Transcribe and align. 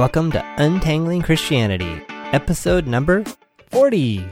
Welcome 0.00 0.32
to 0.32 0.42
Untangling 0.56 1.20
Christianity, 1.20 2.00
episode 2.32 2.86
number 2.86 3.22
40. 3.70 4.26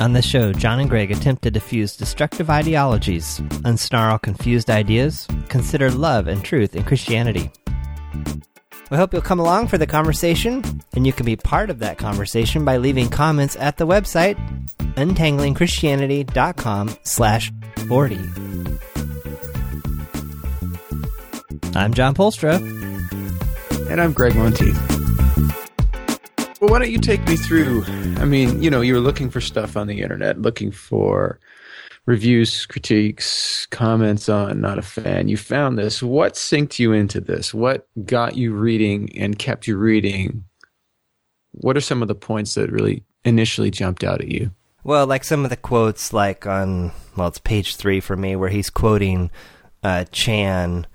On 0.00 0.14
this 0.14 0.24
show, 0.24 0.54
John 0.54 0.80
and 0.80 0.88
Gregg 0.88 1.10
attempt 1.10 1.42
to 1.42 1.50
diffuse 1.50 1.94
destructive 1.94 2.48
ideologies, 2.48 3.40
unsnarl 3.66 4.22
confused 4.22 4.70
ideas, 4.70 5.28
consider 5.50 5.90
love 5.90 6.26
and 6.26 6.42
truth 6.42 6.74
in 6.74 6.84
Christianity. 6.84 7.50
We 8.90 8.96
hope 8.96 9.12
you'll 9.12 9.20
come 9.20 9.40
along 9.40 9.68
for 9.68 9.76
the 9.76 9.86
conversation, 9.86 10.80
and 10.94 11.06
you 11.06 11.12
can 11.12 11.26
be 11.26 11.36
part 11.36 11.68
of 11.68 11.80
that 11.80 11.98
conversation 11.98 12.64
by 12.64 12.78
leaving 12.78 13.10
comments 13.10 13.56
at 13.56 13.76
the 13.76 13.86
website 13.86 14.38
untanglingchristianity.com 14.94 16.96
slash 17.02 17.52
40. 17.88 18.18
I'm 21.74 21.92
John 21.92 22.14
Polstra. 22.14 22.81
And 23.92 24.00
I'm 24.00 24.14
Gregg 24.14 24.34
Monteith. 24.34 24.74
Well, 26.62 26.70
why 26.70 26.78
don't 26.78 26.90
you 26.90 26.98
take 26.98 27.22
me 27.28 27.36
through? 27.36 27.84
I 28.16 28.24
mean, 28.24 28.62
you 28.62 28.70
know, 28.70 28.80
you 28.80 28.94
were 28.94 29.00
looking 29.00 29.28
for 29.28 29.42
stuff 29.42 29.76
on 29.76 29.86
the 29.86 30.00
internet, 30.00 30.40
looking 30.40 30.70
for 30.70 31.38
reviews, 32.06 32.64
critiques, 32.64 33.66
comments 33.66 34.30
on 34.30 34.62
Not 34.62 34.78
a 34.78 34.82
Fan. 34.82 35.28
You 35.28 35.36
found 35.36 35.78
this. 35.78 36.02
What 36.02 36.36
synced 36.36 36.78
you 36.78 36.94
into 36.94 37.20
this? 37.20 37.52
What 37.52 37.86
got 38.06 38.34
you 38.34 38.54
reading 38.54 39.10
and 39.14 39.38
kept 39.38 39.66
you 39.66 39.76
reading? 39.76 40.44
What 41.50 41.76
are 41.76 41.82
some 41.82 42.00
of 42.00 42.08
the 42.08 42.14
points 42.14 42.54
that 42.54 42.72
really 42.72 43.04
initially 43.26 43.70
jumped 43.70 44.04
out 44.04 44.22
at 44.22 44.28
you? 44.28 44.52
Well, 44.84 45.06
like 45.06 45.22
some 45.22 45.44
of 45.44 45.50
the 45.50 45.56
quotes, 45.58 46.14
like 46.14 46.46
on, 46.46 46.92
well, 47.14 47.28
it's 47.28 47.40
page 47.40 47.76
three 47.76 48.00
for 48.00 48.16
me, 48.16 48.36
where 48.36 48.48
he's 48.48 48.70
quoting 48.70 49.30
uh, 49.82 50.04
Chan. 50.12 50.86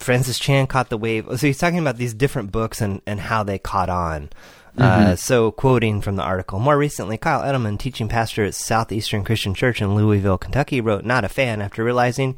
Francis 0.00 0.38
Chan 0.38 0.66
caught 0.66 0.88
the 0.88 0.98
wave. 0.98 1.26
So 1.26 1.46
he's 1.46 1.58
talking 1.58 1.78
about 1.78 1.96
these 1.96 2.14
different 2.14 2.50
books 2.50 2.80
and, 2.80 3.02
and 3.06 3.20
how 3.20 3.42
they 3.42 3.58
caught 3.58 3.88
on. 3.88 4.30
Uh, 4.78 5.14
so, 5.16 5.50
quoting 5.50 6.00
from 6.00 6.16
the 6.16 6.22
article, 6.22 6.58
more 6.58 6.78
recently, 6.78 7.18
Kyle 7.18 7.42
Idleman, 7.42 7.78
teaching 7.78 8.08
pastor 8.08 8.44
at 8.44 8.54
Southeastern 8.54 9.24
Christian 9.24 9.52
Church 9.52 9.82
in 9.82 9.94
Louisville, 9.94 10.38
Kentucky, 10.38 10.80
wrote, 10.80 11.04
Not 11.04 11.24
a 11.24 11.28
fan, 11.28 11.60
after 11.60 11.84
realizing 11.84 12.36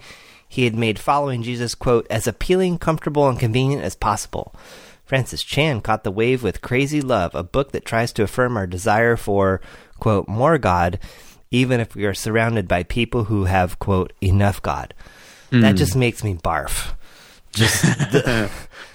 he 0.49 0.65
had 0.65 0.75
made 0.75 0.99
following 0.99 1.43
Jesus, 1.43 1.75
quote, 1.75 2.07
as 2.11 2.27
appealing, 2.27 2.79
comfortable, 2.79 3.29
and 3.29 3.39
convenient 3.39 3.85
as 3.85 3.95
possible. 3.95 4.55
Francis 5.05 5.43
Chan 5.43 5.83
caught 5.83 6.05
the 6.05 6.11
wave 6.11 6.43
with 6.43 6.63
Crazy 6.63 7.01
Love, 7.01 7.35
a 7.35 7.43
book 7.45 7.73
that 7.73 7.85
tries 7.85 8.13
to 8.15 8.23
affirm 8.23 8.57
our 8.57 8.67
desire 8.67 9.17
for, 9.17 9.61
quote, 10.01 10.27
more 10.27 10.59
God, 10.59 10.99
even 11.51 11.81
if 11.81 11.95
we 11.95 12.07
are 12.07 12.15
surrounded 12.15 12.67
by 12.67 12.83
people 12.83 13.25
who 13.25 13.45
have, 13.45 13.79
quote, 13.79 14.13
enough 14.21 14.61
God. 14.63 14.95
That 15.61 15.77
just 15.77 15.95
makes 15.95 16.25
me 16.25 16.35
barf. 16.35 16.95
Just 17.53 17.83
the, 18.13 18.51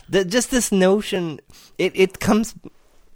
the, 0.10 0.26
just 0.26 0.52
this 0.52 0.72
notion 0.72 1.40
it, 1.78 1.92
it 1.96 2.20
comes 2.20 2.56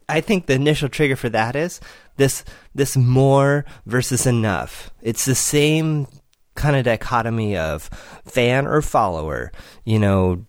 I 0.08 0.22
think 0.22 0.46
the 0.46 0.54
initial 0.54 0.90
trigger 0.90 1.16
for 1.16 1.30
that 1.30 1.56
is 1.56 1.80
this 2.18 2.44
this 2.76 2.98
more 2.98 3.66
versus 3.86 4.26
enough. 4.26 4.92
It's 5.02 5.26
the 5.26 5.36
same 5.36 6.08
kind 6.56 6.76
of 6.76 6.84
dichotomy 6.84 7.58
of 7.58 7.84
fan 8.26 8.68
or 8.68 8.82
follower. 8.82 9.52
You 9.86 10.00
know, 10.00 10.46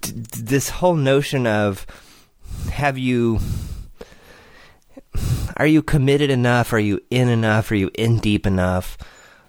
d- 0.00 0.12
this 0.14 0.70
whole 0.70 0.96
notion 0.96 1.46
of 1.46 1.86
have 2.70 2.96
you 2.98 3.38
are 5.56 5.66
you 5.66 5.82
committed 5.82 6.30
enough? 6.30 6.72
Are 6.72 6.78
you 6.78 7.00
in 7.10 7.28
enough? 7.28 7.70
Are 7.70 7.76
you 7.76 7.90
in 7.94 8.18
deep 8.18 8.46
enough? 8.46 8.96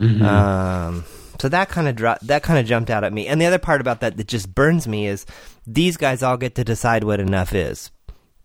Um, 0.01 1.05
so 1.39 1.49
that 1.49 1.69
kind 1.69 1.87
of 1.87 1.95
dro- 1.95 2.17
that 2.23 2.43
kind 2.43 2.59
of 2.59 2.65
jumped 2.65 2.89
out 2.89 3.03
at 3.03 3.13
me. 3.13 3.27
And 3.27 3.39
the 3.41 3.45
other 3.45 3.59
part 3.59 3.81
about 3.81 4.01
that 4.01 4.17
that 4.17 4.27
just 4.27 4.53
burns 4.53 4.87
me 4.87 5.07
is 5.07 5.25
these 5.65 5.97
guys 5.97 6.21
all 6.23 6.37
get 6.37 6.55
to 6.55 6.63
decide 6.63 7.03
what 7.03 7.19
enough 7.19 7.53
is 7.53 7.91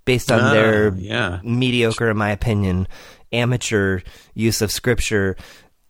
based 0.04 0.30
on 0.30 0.40
Ah, 0.40 0.52
their 0.52 0.94
yeah. 0.94 1.40
mediocre, 1.42 2.10
in 2.10 2.16
my 2.16 2.30
opinion, 2.30 2.86
amateur 3.32 4.00
use 4.34 4.62
of 4.62 4.70
scripture 4.70 5.36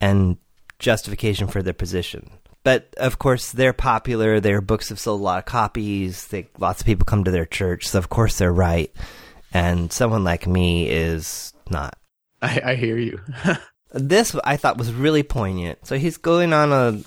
and 0.01 0.37
justification 0.79 1.47
for 1.47 1.61
their 1.61 1.73
position. 1.73 2.29
But 2.63 2.93
of 2.97 3.19
course, 3.19 3.51
they're 3.51 3.73
popular. 3.73 4.39
Their 4.39 4.59
books 4.61 4.89
have 4.89 4.99
sold 4.99 5.21
a 5.21 5.23
lot 5.23 5.37
of 5.39 5.45
copies. 5.45 6.27
They, 6.27 6.47
lots 6.57 6.81
of 6.81 6.87
people 6.87 7.05
come 7.05 7.23
to 7.23 7.31
their 7.31 7.45
church, 7.45 7.87
so 7.87 7.99
of 7.99 8.09
course 8.09 8.37
they're 8.39 8.51
right. 8.51 8.91
And 9.53 9.91
someone 9.93 10.23
like 10.23 10.47
me 10.47 10.89
is 10.89 11.53
not. 11.69 11.97
I, 12.41 12.61
I 12.65 12.75
hear 12.75 12.97
you. 12.97 13.19
This 13.95 14.35
I 14.43 14.57
thought 14.57 14.77
was 14.77 14.93
really 14.93 15.23
poignant. 15.23 15.87
So 15.87 15.97
he's 15.97 16.17
going 16.17 16.53
on 16.53 16.71
a. 16.71 17.01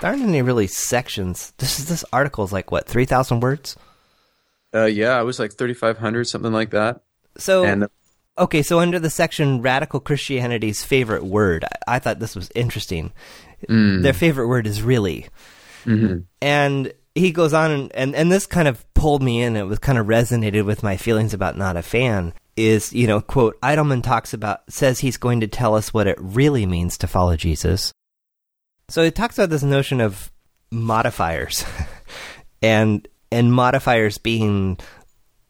There 0.00 0.10
aren't 0.10 0.22
any 0.22 0.42
really 0.42 0.66
sections. 0.66 1.52
This 1.58 1.78
is 1.78 1.86
this 1.86 2.04
article 2.12 2.44
is 2.44 2.52
like 2.52 2.72
what 2.72 2.86
three 2.88 3.04
thousand 3.04 3.40
words. 3.40 3.76
uh, 4.74 4.86
yeah, 4.86 5.10
I 5.10 5.22
was 5.22 5.38
like 5.38 5.52
3,500, 5.52 6.24
something 6.26 6.52
like 6.52 6.70
that. 6.70 7.02
So 7.36 7.64
And 7.64 7.86
Okay, 8.36 8.62
so 8.62 8.80
under 8.80 8.98
the 8.98 9.10
section 9.10 9.62
Radical 9.62 10.00
Christianity's 10.00 10.82
favorite 10.82 11.22
word, 11.24 11.64
I, 11.86 11.96
I 11.96 11.98
thought 12.00 12.18
this 12.18 12.34
was 12.34 12.50
interesting. 12.56 13.12
Their 14.02 14.12
favorite 14.12 14.48
word 14.48 14.66
is 14.66 14.82
really. 14.82 15.28
And 16.42 16.92
he 17.14 17.30
goes 17.30 17.52
on, 17.52 17.70
and, 17.70 17.94
and, 17.94 18.14
and 18.16 18.32
this 18.32 18.46
kind 18.46 18.66
of 18.66 18.84
pulled 18.94 19.22
me 19.22 19.42
in. 19.42 19.54
It 19.56 19.62
was 19.68 19.78
kind 19.78 19.98
of 19.98 20.06
resonated 20.06 20.64
with 20.64 20.82
my 20.82 20.96
feelings 20.96 21.32
about 21.32 21.56
not 21.56 21.76
a 21.76 21.82
fan. 21.82 22.34
Is, 22.56 22.92
you 22.92 23.06
know, 23.06 23.20
quote, 23.20 23.60
Idleman 23.62 24.02
talks 24.02 24.32
about, 24.32 24.60
says 24.70 25.00
he's 25.00 25.16
going 25.16 25.40
to 25.40 25.48
tell 25.48 25.74
us 25.74 25.92
what 25.92 26.06
it 26.06 26.16
really 26.20 26.66
means 26.66 26.96
to 26.98 27.08
follow 27.08 27.36
Jesus. 27.36 27.92
So 28.88 29.02
he 29.02 29.10
talks 29.10 29.38
about 29.38 29.50
this 29.50 29.64
notion 29.64 30.00
of 30.00 30.30
modifiers 30.70 31.64
and, 32.62 33.08
and 33.32 33.52
modifiers 33.52 34.18
being 34.18 34.78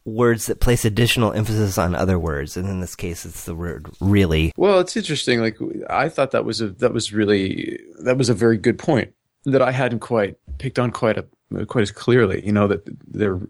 words 0.05 0.47
that 0.47 0.61
place 0.61 0.85
additional 0.85 1.33
emphasis 1.33 1.79
on 1.79 1.95
other 1.95 2.19
words, 2.19 2.57
and 2.57 2.69
in 2.69 2.81
this 2.81 2.95
case, 2.95 3.25
it's 3.25 3.45
the 3.45 3.55
word 3.55 3.89
really. 4.01 4.53
Well, 4.57 4.81
it's 4.81 4.97
interesting. 4.97 5.41
Like 5.41 5.59
I 5.89 6.09
thought 6.09 6.33
that 6.33 6.45
was 6.45 6.61
a 6.61 6.69
that 6.71 6.93
was 6.93 7.13
really 7.13 7.81
that 8.01 8.19
was 8.19 8.29
a 8.29 8.35
very 8.35 8.59
good 8.59 8.79
point 8.79 9.15
that 9.45 9.63
I 9.63 9.73
hadn't 9.73 10.01
quite 10.01 10.37
picked 10.59 10.79
on 10.79 10.91
quite 10.91 11.19
a 11.19 11.67
quite 11.67 11.83
as 11.83 11.91
clearly. 11.91 12.45
You 12.45 12.53
know 12.53 12.69
that 12.69 12.83
there 13.07 13.41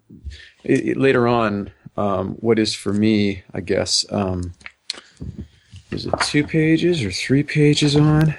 later 0.65 1.27
on, 1.27 1.71
um, 1.97 2.35
what 2.35 2.59
is 2.59 2.75
for 2.75 2.93
me, 2.93 3.43
I 3.53 3.61
guess, 3.61 4.05
um, 4.11 4.55
is 5.91 6.07
it 6.07 6.15
two 6.23 6.45
pages 6.45 7.03
or 7.03 7.11
three 7.11 7.43
pages 7.43 7.95
on? 7.95 8.35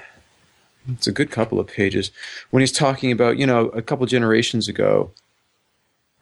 It's 0.88 1.06
a 1.06 1.12
good 1.12 1.30
couple 1.30 1.58
of 1.58 1.66
pages 1.66 2.10
when 2.50 2.60
he's 2.60 2.72
talking 2.72 3.10
about 3.10 3.38
you 3.38 3.46
know 3.46 3.68
a 3.68 3.82
couple 3.82 4.06
generations 4.06 4.68
ago, 4.68 5.10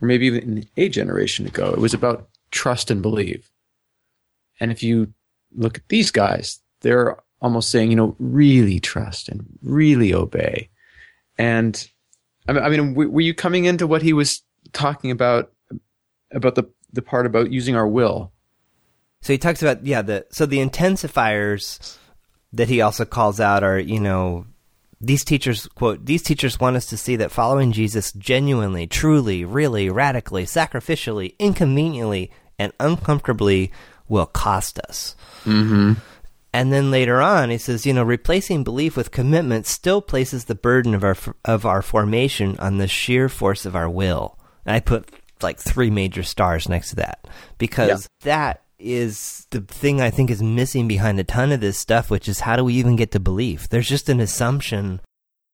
or 0.01 0.09
maybe 0.09 0.27
even 0.27 0.67
a 0.77 0.89
generation 0.89 1.47
ago. 1.47 1.71
It 1.71 1.79
was 1.79 1.93
about 1.93 2.29
trust 2.51 2.91
and 2.91 3.03
believe. 3.03 3.51
And 4.61 4.71
if 4.71 4.83
you 4.83 5.13
look 5.55 5.79
at 5.79 5.89
these 5.89 6.11
guys, 6.11 6.61
they're 6.81 7.17
almost 7.43 7.71
saying, 7.71 7.91
you 7.91 7.97
know, 7.97 8.17
really 8.19 8.81
trust 8.81 9.29
and 9.29 9.45
really 9.63 10.15
obey. 10.15 10.71
And 11.37 11.87
I 12.47 12.69
mean, 12.69 12.95
were 12.95 13.21
you 13.21 13.35
coming 13.35 13.65
into 13.65 13.87
what 13.87 14.03
he 14.03 14.13
was 14.13 14.43
talking 14.73 15.11
about, 15.11 15.53
about 16.31 16.55
the, 16.55 16.65
the 16.95 17.03
part 17.03 17.27
about 17.27 17.53
using 17.53 17.77
our 17.77 17.87
will? 17.87 18.33
So 19.21 19.33
he 19.33 19.39
talks 19.39 19.63
about 19.63 19.87
yeah 19.87 20.03
the 20.03 20.27
so 20.31 20.47
the 20.47 20.59
intensifiers 20.59 21.97
that 22.53 22.69
he 22.69 22.81
also 22.81 23.05
calls 23.05 23.41
out 23.41 23.63
are 23.63 23.79
you 23.79 24.01
know 24.01 24.47
these 25.01 25.25
teachers 25.25 25.67
quote 25.69 26.05
these 26.05 26.23
teachers 26.23 26.61
want 26.61 26.77
us 26.77 26.87
to 26.87 26.97
see 26.97 27.17
that 27.17 27.33
following 27.33 27.73
Jesus 27.73 28.13
genuinely, 28.13 28.87
truly, 28.87 29.45
really, 29.45 29.91
radically, 29.91 30.45
sacrificially, 30.45 31.35
inconveniently, 31.39 32.31
and 32.59 32.73
uncomfortably 32.81 33.73
will 34.09 34.27
cost 34.27 34.79
us. 34.79 35.17
Mm-hmm. 35.45 35.95
And 36.53 36.73
then 36.73 36.93
later 36.93 37.21
on, 37.21 37.51
he 37.51 37.59
says, 37.59 37.85
you 37.85 37.93
know, 37.93 38.05
replacing 38.05 38.63
belief 38.63 38.97
with 38.97 39.11
commitment 39.11 39.67
still 39.67 40.01
places 40.01 40.45
the 40.45 40.55
burden 40.55 40.95
of 40.95 41.03
our 41.03 41.17
of 41.45 41.67
our 41.67 41.83
formation 41.83 42.57
on 42.59 42.79
the 42.79 42.87
sheer 42.87 43.29
force 43.29 43.67
of 43.67 43.75
our 43.75 43.91
will. 43.91 44.39
And 44.65 44.77
I 44.77 44.81
put 44.81 45.09
like 45.45 45.61
three 45.61 45.91
major 45.91 46.25
stars 46.25 46.69
next 46.69 46.91
to 46.91 46.97
that 46.97 47.29
because 47.59 48.09
that 48.23 48.63
is 48.81 49.47
the 49.51 49.61
thing 49.61 50.01
I 50.01 50.11
think 50.11 50.31
is 50.31 50.43
missing 50.43 50.89
behind 50.89 51.21
a 51.21 51.25
ton 51.25 51.53
of 51.53 51.61
this 51.61 51.79
stuff, 51.79 52.11
which 52.11 52.29
is 52.29 52.41
how 52.41 52.57
do 52.57 52.65
we 52.65 52.75
even 52.75 52.97
get 52.97 53.13
to 53.13 53.21
belief? 53.21 53.69
There's 53.69 53.89
just 53.89 54.09
an 54.09 54.21
assumption. 54.21 55.01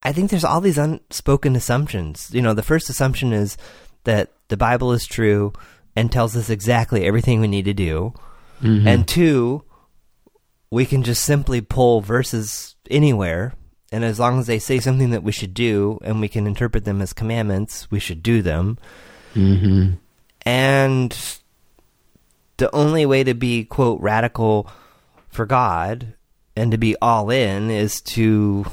I 0.03 0.13
think 0.13 0.31
there's 0.31 0.45
all 0.45 0.61
these 0.63 0.79
unspoken 0.79 1.55
assumptions. 1.55 2.31
You 2.33 2.41
know, 2.41 2.55
the 2.55 2.63
first 2.63 2.89
assumption 2.89 3.33
is 3.33 3.59
that 4.05 4.33
the 4.49 4.57
Bible 4.57 4.93
is 4.93 5.07
true 5.07 5.53
and 5.95 6.11
tells 6.11 6.37
us 6.37 6.49
exactly 6.49 7.05
everything 7.05 7.41
we 7.41 7.49
need 7.49 7.67
to 7.67 7.75
do. 7.75 8.15
Mm-hmm. 8.63 8.89
And 8.89 9.07
two, 9.07 9.65
we 10.71 10.87
can 10.87 11.03
just 11.03 11.25
simply 11.25 11.61
pull 11.61 12.01
verses 12.01 12.77
anywhere, 12.91 13.55
and 13.93 14.05
as 14.05 14.21
long 14.21 14.39
as 14.39 14.47
they 14.47 14.59
say 14.59 14.79
something 14.79 15.11
that 15.11 15.23
we 15.23 15.33
should 15.33 15.55
do, 15.55 15.99
and 16.03 16.21
we 16.21 16.29
can 16.29 16.47
interpret 16.47 16.85
them 16.85 17.03
as 17.03 17.13
commandments, 17.13 17.91
we 17.91 17.99
should 17.99 18.23
do 18.23 18.41
them. 18.41 18.79
Mm-hmm. 19.35 19.93
And 20.43 21.39
the 22.57 22.75
only 22.75 23.07
way 23.07 23.25
to 23.25 23.35
be, 23.35 23.65
quote, 23.65 24.01
radical 24.01 24.71
for 25.29 25.47
God 25.47 26.15
and 26.57 26.73
to 26.73 26.79
be 26.79 26.97
all 27.01 27.31
in 27.31 27.71
is 27.71 28.01
to 28.03 28.67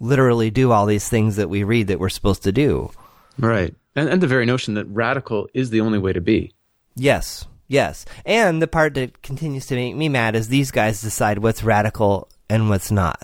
literally 0.00 0.50
do 0.50 0.72
all 0.72 0.86
these 0.86 1.08
things 1.08 1.36
that 1.36 1.50
we 1.50 1.62
read 1.62 1.88
that 1.88 2.00
we're 2.00 2.08
supposed 2.08 2.42
to 2.44 2.52
do. 2.52 2.90
Right. 3.38 3.74
And, 3.94 4.08
and 4.08 4.20
the 4.22 4.26
very 4.26 4.46
notion 4.46 4.74
that 4.74 4.86
radical 4.86 5.48
is 5.52 5.70
the 5.70 5.80
only 5.80 5.98
way 5.98 6.12
to 6.12 6.20
be. 6.20 6.52
Yes, 6.96 7.46
yes. 7.68 8.04
And 8.24 8.62
the 8.62 8.66
part 8.68 8.94
that 8.94 9.22
continues 9.22 9.66
to 9.66 9.74
make 9.74 9.94
me 9.96 10.08
mad 10.08 10.34
is 10.36 10.48
these 10.48 10.70
guys 10.70 11.02
decide 11.02 11.38
what's 11.38 11.62
radical 11.62 12.28
and 12.48 12.68
what's 12.68 12.90
not. 12.90 13.22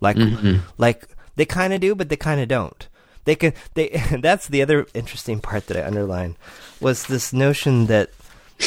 Like, 0.00 0.16
Mm-hmm. 0.16 0.58
like 0.76 1.08
they 1.36 1.44
kind 1.44 1.72
of 1.72 1.80
do, 1.80 1.94
but 1.94 2.08
they 2.08 2.16
kind 2.16 2.40
of 2.40 2.48
don't. 2.48 2.88
They 3.24 3.34
can. 3.34 3.52
They. 3.74 3.88
That's 4.20 4.48
the 4.48 4.62
other 4.62 4.86
interesting 4.94 5.40
part 5.40 5.66
that 5.66 5.76
I 5.76 5.86
underlined 5.86 6.36
was 6.80 7.06
this 7.06 7.32
notion 7.32 7.86
that 7.86 8.10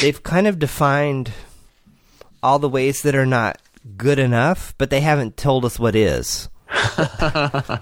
they've 0.01 0.21
kind 0.24 0.48
of 0.48 0.59
defined 0.59 1.31
all 2.44 2.59
the 2.59 2.69
ways 2.69 3.01
that 3.03 3.15
are 3.15 3.25
not 3.25 3.59
good 3.98 4.19
enough, 4.19 4.74
but 4.77 4.89
they 4.89 5.01
haven't 5.01 5.38
told 5.38 5.65
us 5.65 5.80
what 5.80 5.95
is. 5.95 6.50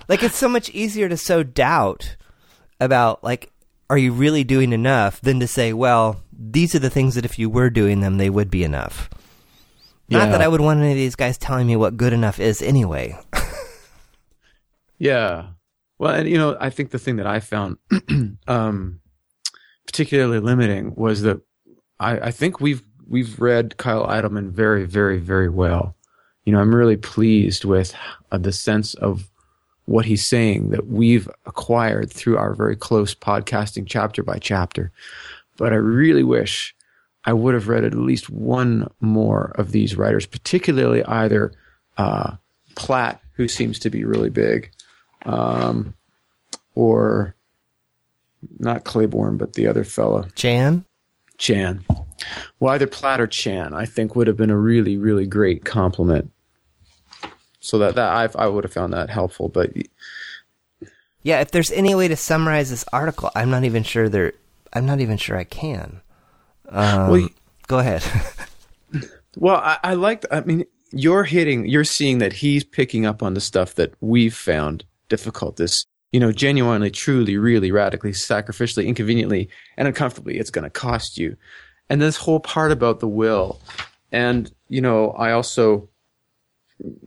like 0.08 0.24
it's 0.24 0.38
so 0.38 0.50
much 0.50 0.70
easier 0.72 1.08
to 1.08 1.18
sow 1.18 1.44
doubt 1.44 2.16
about 2.80 3.24
like 3.24 3.52
are 3.90 3.98
you 3.98 4.12
really 4.12 4.44
doing 4.44 4.74
enough 4.74 5.22
than 5.22 5.40
to 5.40 5.46
say 5.46 5.74
well 5.74 6.24
these 6.34 6.74
are 6.74 6.80
the 6.80 6.90
things 6.90 7.14
that 7.14 7.24
if 7.24 7.38
you 7.38 7.52
were 7.52 7.70
doing 7.70 8.00
them 8.00 8.18
they 8.18 8.32
would 8.32 8.50
be 8.50 8.64
enough 8.64 9.08
not 10.10 10.32
that 10.32 10.42
i 10.42 10.48
would 10.48 10.60
want 10.60 10.80
any 10.80 10.90
of 10.90 10.98
these 10.98 11.16
guys 11.16 11.38
telling 11.38 11.68
me 11.68 11.76
what 11.76 11.98
good 11.98 12.14
enough 12.14 12.40
is 12.40 12.64
anyway 12.64 13.16
Yeah. 15.00 15.48
Well, 16.00 16.16
and 16.16 16.28
you 16.28 16.38
know, 16.38 16.58
I 16.60 16.70
think 16.70 16.92
the 16.92 17.00
thing 17.00 17.18
that 17.18 17.28
I 17.28 17.42
found 17.42 17.78
um, 18.48 19.02
particularly 19.86 20.40
limiting 20.40 20.96
was 20.96 21.22
that 21.22 21.42
I, 22.00 22.20
I 22.20 22.32
think 22.32 22.60
we've 22.60 22.82
we've 23.08 23.40
read 23.40 23.78
Kyle 23.78 24.08
Idleman 24.08 24.50
very, 24.50 24.86
very, 24.86 25.20
very 25.20 25.50
well. 25.50 25.96
You 26.46 26.54
know, 26.54 26.60
I'm 26.60 26.74
really 26.74 26.98
pleased 26.98 27.66
with 27.66 27.94
uh, 28.32 28.38
the 28.38 28.52
sense 28.52 28.94
of 28.96 29.30
what 29.86 30.06
he's 30.06 30.26
saying 30.26 30.70
that 30.70 30.88
we've 30.88 31.28
acquired 31.46 32.12
through 32.12 32.38
our 32.38 32.54
very 32.54 32.76
close 32.76 33.14
podcasting 33.16 33.86
chapter 33.88 34.24
by 34.24 34.38
chapter. 34.38 34.92
But 35.58 35.74
I 35.74 35.78
really 35.78 36.24
wish 36.24 36.76
I 37.26 37.34
would 37.34 37.56
have 37.56 37.68
read 37.68 37.84
at 37.84 37.94
least 37.94 38.30
one 38.30 38.90
more 39.02 39.52
of 39.56 39.72
these 39.72 39.98
writers, 39.98 40.26
particularly 40.26 41.04
either 41.04 41.52
uh, 41.98 42.36
Platt, 42.76 43.20
who 43.34 43.48
seems 43.48 43.80
to 43.80 43.90
be 43.90 44.06
really 44.06 44.30
big, 44.30 44.72
um, 45.26 45.94
or 46.76 47.36
not 48.58 48.84
Claiborne, 48.84 49.38
but 49.38 49.54
the 49.54 49.68
other 49.68 49.84
fellow, 49.84 50.28
chan 50.36 50.86
Chan. 51.38 51.84
Well, 52.60 52.74
either 52.74 52.88
Platt 52.88 53.22
or 53.22 53.28
Chan, 53.28 53.74
I 53.74 53.86
think 53.86 54.16
would 54.16 54.28
have 54.28 54.36
been 54.36 54.50
a 54.50 54.58
really, 54.58 54.98
really 54.98 55.26
great 55.26 55.64
complement. 55.64 56.32
So 57.62 57.78
that 57.80 57.96
that 57.96 58.36
I 58.38 58.44
I 58.44 58.48
would 58.48 58.64
have 58.64 58.74
found 58.74 58.94
that 58.94 59.10
helpful, 59.10 59.50
but 59.50 59.72
yeah 61.22 61.42
if 61.42 61.52
there's 61.52 61.72
any 61.72 61.94
way 61.94 62.08
to 62.08 62.16
summarize 62.16 62.70
this 62.70 62.86
article 62.94 63.30
i'm 63.36 63.50
not 63.50 63.66
even 63.66 63.84
sure 63.84 64.08
there 64.08 64.32
i'm 64.72 64.86
not 64.86 65.02
even 65.02 65.18
sure 65.18 65.36
i 65.36 65.44
can 65.44 66.00
um, 66.70 67.12
Well, 67.12 67.30
go 67.68 67.80
ahead 67.80 68.04
Well, 69.38 69.58
I, 69.58 69.78
I 69.84 69.94
liked. 69.94 70.26
I 70.32 70.42
mean, 70.42 70.66
you're 70.92 71.24
hitting. 71.24 71.68
You're 71.68 71.84
seeing 71.84 72.18
that 72.18 72.34
he's 72.34 72.64
picking 72.64 73.06
up 73.06 73.22
on 73.22 73.36
the 73.36 73.42
stuff 73.42 73.76
that 73.76 73.94
we've 74.02 74.36
found 74.36 74.84
difficult. 75.10 75.58
This, 75.58 75.86
you 76.12 76.20
know, 76.20 76.32
genuinely, 76.32 76.90
truly, 76.92 77.38
really, 77.38 77.72
radically, 77.72 78.12
sacrificially, 78.12 78.86
inconveniently, 78.86 79.50
and 79.78 79.88
uncomfortably. 79.88 80.38
It's 80.38 80.52
going 80.52 80.64
to 80.64 80.70
cost 80.70 81.18
you. 81.18 81.36
And 81.90 82.02
this 82.02 82.18
whole 82.18 82.40
part 82.40 82.72
about 82.72 83.00
the 83.00 83.08
will, 83.08 83.60
and 84.12 84.52
you 84.70 84.82
know, 84.82 85.12
I 85.12 85.32
also, 85.32 85.90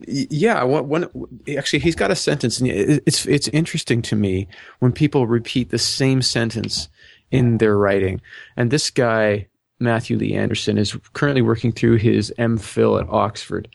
yeah, 0.06 0.62
one, 0.64 0.88
one 0.88 1.08
actually, 1.56 1.78
he's 1.78 1.94
got 1.94 2.10
a 2.10 2.16
sentence, 2.16 2.58
and 2.58 2.68
it's 2.68 3.24
it's 3.26 3.48
interesting 3.48 4.02
to 4.02 4.16
me 4.16 4.48
when 4.80 4.92
people 4.92 5.26
repeat 5.26 5.70
the 5.70 5.78
same 5.78 6.20
sentence 6.20 6.88
in 7.30 7.58
their 7.58 7.76
writing. 7.76 8.20
And 8.56 8.70
this 8.70 8.90
guy, 8.90 9.48
Matthew 9.80 10.16
Lee 10.16 10.34
Anderson, 10.34 10.78
is 10.78 10.96
currently 11.12 11.42
working 11.42 11.72
through 11.72 11.96
his 11.96 12.32
MPhil 12.38 13.00
at 13.00 13.08
Oxford. 13.08 13.68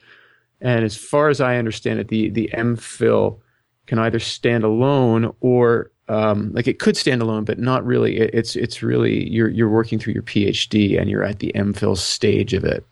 And 0.62 0.86
as 0.86 0.96
far 0.96 1.30
as 1.30 1.42
I 1.42 1.58
understand 1.58 2.00
it, 2.00 2.08
the, 2.08 2.30
the 2.30 2.50
MPhil 2.54 3.40
can 3.88 4.00
either 4.00 4.20
stand 4.20 4.64
alone 4.64 5.34
or 5.40 5.92
um, 6.10 6.52
like 6.54 6.68
it 6.68 6.80
could 6.80 6.96
stand 6.96 7.22
alone, 7.22 7.44
but 7.44 7.60
not 7.60 7.86
really. 7.86 8.18
It, 8.18 8.32
it's 8.34 8.56
it's 8.56 8.82
really 8.82 9.28
you're 9.30 9.50
you're 9.50 9.70
working 9.70 10.00
through 10.00 10.14
your 10.14 10.24
PhD 10.24 11.00
and 11.00 11.10
you're 11.10 11.24
at 11.24 11.40
the 11.40 11.52
MPhil 11.56 11.98
stage 11.98 12.54
of 12.54 12.64
it. 12.64 12.86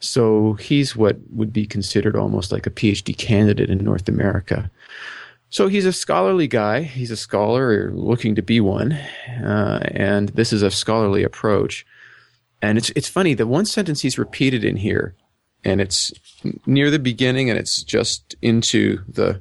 So 0.00 0.54
he's 0.54 0.96
what 0.96 1.16
would 1.30 1.52
be 1.52 1.66
considered 1.66 2.16
almost 2.16 2.52
like 2.52 2.66
a 2.66 2.70
PhD 2.70 3.16
candidate 3.16 3.70
in 3.70 3.84
North 3.84 4.08
America. 4.08 4.70
So 5.50 5.68
he's 5.68 5.86
a 5.86 5.92
scholarly 5.92 6.48
guy. 6.48 6.82
He's 6.82 7.12
a 7.12 7.16
scholar 7.16 7.68
or 7.68 7.92
looking 7.94 8.34
to 8.34 8.42
be 8.42 8.60
one, 8.60 8.92
uh, 8.92 9.80
and 9.86 10.30
this 10.30 10.52
is 10.52 10.62
a 10.62 10.70
scholarly 10.70 11.22
approach. 11.22 11.86
And 12.60 12.76
it's 12.76 12.90
it's 12.90 13.08
funny. 13.08 13.34
The 13.34 13.46
one 13.46 13.64
sentence 13.64 14.00
he's 14.00 14.18
repeated 14.18 14.64
in 14.64 14.76
here, 14.76 15.14
and 15.62 15.80
it's 15.80 16.12
near 16.66 16.90
the 16.90 16.98
beginning, 16.98 17.48
and 17.48 17.58
it's 17.58 17.82
just 17.84 18.34
into 18.42 19.04
the 19.08 19.40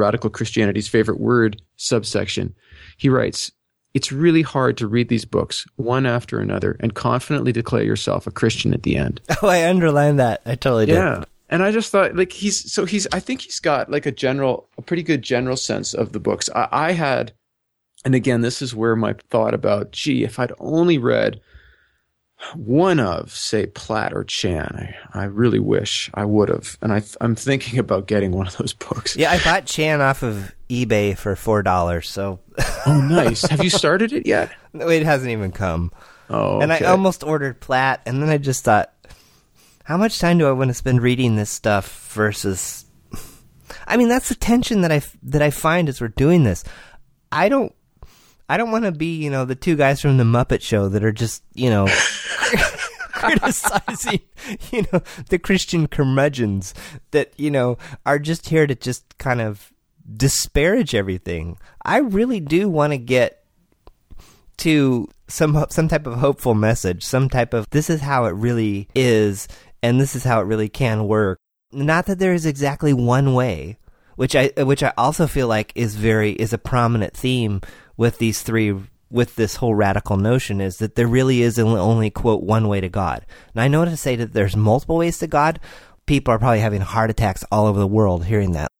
radical 0.00 0.30
Christianity's 0.30 0.88
favorite 0.88 1.20
word 1.20 1.60
subsection. 1.76 2.54
He 2.96 3.08
writes, 3.08 3.52
"It's 3.94 4.10
really 4.10 4.42
hard 4.42 4.76
to 4.78 4.88
read 4.88 5.08
these 5.08 5.24
books 5.24 5.66
one 5.76 6.06
after 6.06 6.40
another 6.40 6.76
and 6.80 6.94
confidently 6.94 7.52
declare 7.52 7.84
yourself 7.84 8.26
a 8.26 8.30
Christian 8.30 8.74
at 8.74 8.82
the 8.82 8.96
end." 8.96 9.20
oh 9.42 9.48
i 9.48 9.68
underlined 9.68 10.18
that 10.18 10.40
i 10.46 10.54
totally 10.54 10.86
did 10.86 10.94
Yeah. 10.94 11.24
And 11.52 11.64
I 11.64 11.72
just 11.72 11.90
thought, 11.90 12.14
like, 12.14 12.30
he's 12.30 12.72
so 12.72 12.84
he's. 12.84 13.08
I 13.12 13.18
think 13.18 13.40
he's 13.40 13.58
got 13.58 13.90
like 13.90 14.06
a 14.06 14.12
general, 14.12 14.68
a 14.78 14.82
pretty 14.82 15.02
good 15.02 15.22
general 15.22 15.56
sense 15.56 15.94
of 15.94 16.12
the 16.12 16.20
books. 16.20 16.48
I, 16.54 16.68
I 16.70 16.92
had, 16.92 17.32
and 18.04 18.14
again, 18.14 18.40
this 18.42 18.62
is 18.62 18.72
where 18.72 18.94
my 18.94 19.16
thought 19.30 19.52
about, 19.52 19.90
gee, 19.90 20.22
if 20.22 20.38
I'd 20.38 20.52
only 20.60 20.96
read 20.96 21.40
one 22.54 23.00
of, 23.00 23.34
say, 23.34 23.66
Platt 23.66 24.12
or 24.14 24.24
Chan, 24.24 24.94
I, 25.14 25.20
I 25.20 25.24
really 25.24 25.58
wish 25.58 26.10
I 26.14 26.24
would 26.24 26.48
have. 26.48 26.78
And 26.80 26.92
I, 26.92 27.02
I'm 27.20 27.34
thinking 27.34 27.78
about 27.78 28.06
getting 28.06 28.32
one 28.32 28.46
of 28.46 28.56
those 28.56 28.72
books. 28.72 29.14
yeah 29.16 29.30
i 29.30 29.38
bought 29.44 29.66
chan 29.66 30.00
off 30.00 30.22
of 30.22 30.54
ebay 30.70 31.16
for 31.16 31.36
four 31.36 31.62
dollars 31.62 32.08
so 32.08 32.40
Oh, 32.86 33.00
nice. 33.00 33.42
have 33.42 33.62
you 33.62 33.70
started 33.70 34.12
it 34.12 34.26
yet? 34.26 34.50
it 34.74 35.02
hasn't 35.04 35.30
even 35.30 35.52
come 35.52 35.92
Oh, 36.32 36.60
And 36.60 36.72
I 36.72 36.78
almost 36.80 37.24
ordered 37.24 37.60
Platt, 37.60 38.02
and 38.06 38.22
then 38.22 38.28
I 38.30 38.38
just 38.38 38.62
thought, 38.64 38.92
how 39.82 39.96
much 39.96 40.18
time 40.20 40.38
do 40.38 40.46
I 40.46 40.52
want 40.52 40.68
to 40.68 40.74
spend 40.74 41.02
reading 41.02 41.34
this 41.34 41.50
stuff 41.50 42.08
versus? 42.12 42.84
I 43.86 43.96
mean, 43.96 44.08
that's 44.08 44.28
the 44.28 44.36
tension 44.36 44.82
that 44.82 44.92
I 44.92 45.02
that 45.24 45.42
I 45.42 45.50
find 45.50 45.88
as 45.88 46.00
we're 46.00 46.06
doing 46.08 46.44
this. 46.44 46.62
I 47.32 47.48
don't, 47.48 47.74
I 48.48 48.56
don't 48.58 48.70
want 48.70 48.84
to 48.84 48.92
be, 48.92 49.16
you 49.16 49.28
know, 49.28 49.44
the 49.44 49.56
two 49.56 49.74
guys 49.74 50.00
from 50.00 50.18
the 50.18 50.24
Muppet 50.24 50.62
Show 50.62 50.88
that 50.90 51.02
are 51.02 51.10
just, 51.10 51.42
you 51.54 51.68
know, 51.68 51.88
criticizing, 53.12 54.20
you 54.72 54.84
know, 54.92 55.02
the 55.28 55.38
Christian 55.38 55.86
curmudgeons 55.86 56.74
that 57.10 57.32
you 57.36 57.50
know 57.50 57.78
are 58.06 58.18
just 58.18 58.48
here 58.48 58.66
to 58.66 58.74
just 58.74 59.18
kind 59.18 59.40
of 59.40 59.72
disparage 60.16 60.94
everything. 60.94 61.58
I 61.84 61.98
really 61.98 62.40
do 62.40 62.68
want 62.68 62.92
to 62.92 62.98
get 62.98 63.44
to 64.58 65.08
some 65.28 65.64
some 65.70 65.88
type 65.88 66.06
of 66.06 66.14
hopeful 66.14 66.54
message, 66.54 67.02
some 67.02 67.28
type 67.28 67.54
of 67.54 67.68
this 67.70 67.90
is 67.90 68.00
how 68.00 68.24
it 68.26 68.32
really 68.32 68.88
is 68.94 69.48
and 69.82 70.00
this 70.00 70.14
is 70.14 70.24
how 70.24 70.40
it 70.40 70.44
really 70.44 70.68
can 70.68 71.06
work. 71.06 71.38
Not 71.72 72.06
that 72.06 72.18
there 72.18 72.34
is 72.34 72.46
exactly 72.46 72.92
one 72.92 73.34
way, 73.34 73.78
which 74.16 74.34
I 74.36 74.50
which 74.58 74.82
I 74.82 74.92
also 74.98 75.26
feel 75.26 75.48
like 75.48 75.72
is 75.74 75.94
very 75.94 76.32
is 76.32 76.52
a 76.52 76.58
prominent 76.58 77.14
theme 77.16 77.60
with 77.96 78.18
these 78.18 78.42
three 78.42 78.74
with 79.10 79.36
this 79.36 79.56
whole 79.56 79.74
radical 79.74 80.16
notion 80.16 80.60
is 80.60 80.78
that 80.78 80.94
there 80.94 81.06
really 81.06 81.42
is 81.42 81.58
only, 81.58 82.10
quote 82.10 82.42
one 82.42 82.68
way 82.68 82.80
to 82.80 82.88
God. 82.88 83.26
And 83.54 83.60
I 83.60 83.68
know 83.68 83.84
to 83.84 83.96
say 83.96 84.16
that 84.16 84.32
there's 84.32 84.56
multiple 84.56 84.96
ways 84.96 85.18
to 85.18 85.26
God. 85.26 85.60
People 86.06 86.34
are 86.34 86.38
probably 86.38 86.60
having 86.60 86.80
heart 86.80 87.10
attacks 87.10 87.44
all 87.50 87.66
over 87.66 87.78
the 87.78 87.86
world 87.86 88.24
hearing 88.24 88.52
that. 88.52 88.70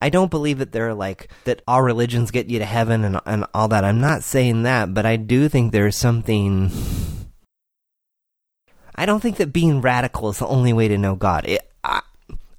I 0.00 0.10
don't 0.10 0.30
believe 0.30 0.58
that 0.58 0.72
they're 0.72 0.94
like 0.94 1.30
that 1.44 1.62
all 1.66 1.82
religions 1.82 2.30
get 2.30 2.50
you 2.50 2.58
to 2.58 2.64
heaven 2.64 3.04
and 3.04 3.20
and 3.24 3.46
all 3.54 3.68
that. 3.68 3.84
I'm 3.84 4.00
not 4.00 4.22
saying 4.22 4.64
that, 4.64 4.92
but 4.92 5.06
I 5.06 5.16
do 5.16 5.48
think 5.48 5.72
there's 5.72 5.96
something 5.96 6.70
I 8.94 9.06
don't 9.06 9.20
think 9.20 9.36
that 9.38 9.52
being 9.52 9.80
radical 9.80 10.28
is 10.28 10.38
the 10.38 10.46
only 10.46 10.72
way 10.72 10.88
to 10.88 10.98
know 10.98 11.14
God. 11.14 11.46
It, 11.46 11.70
I, 11.82 12.02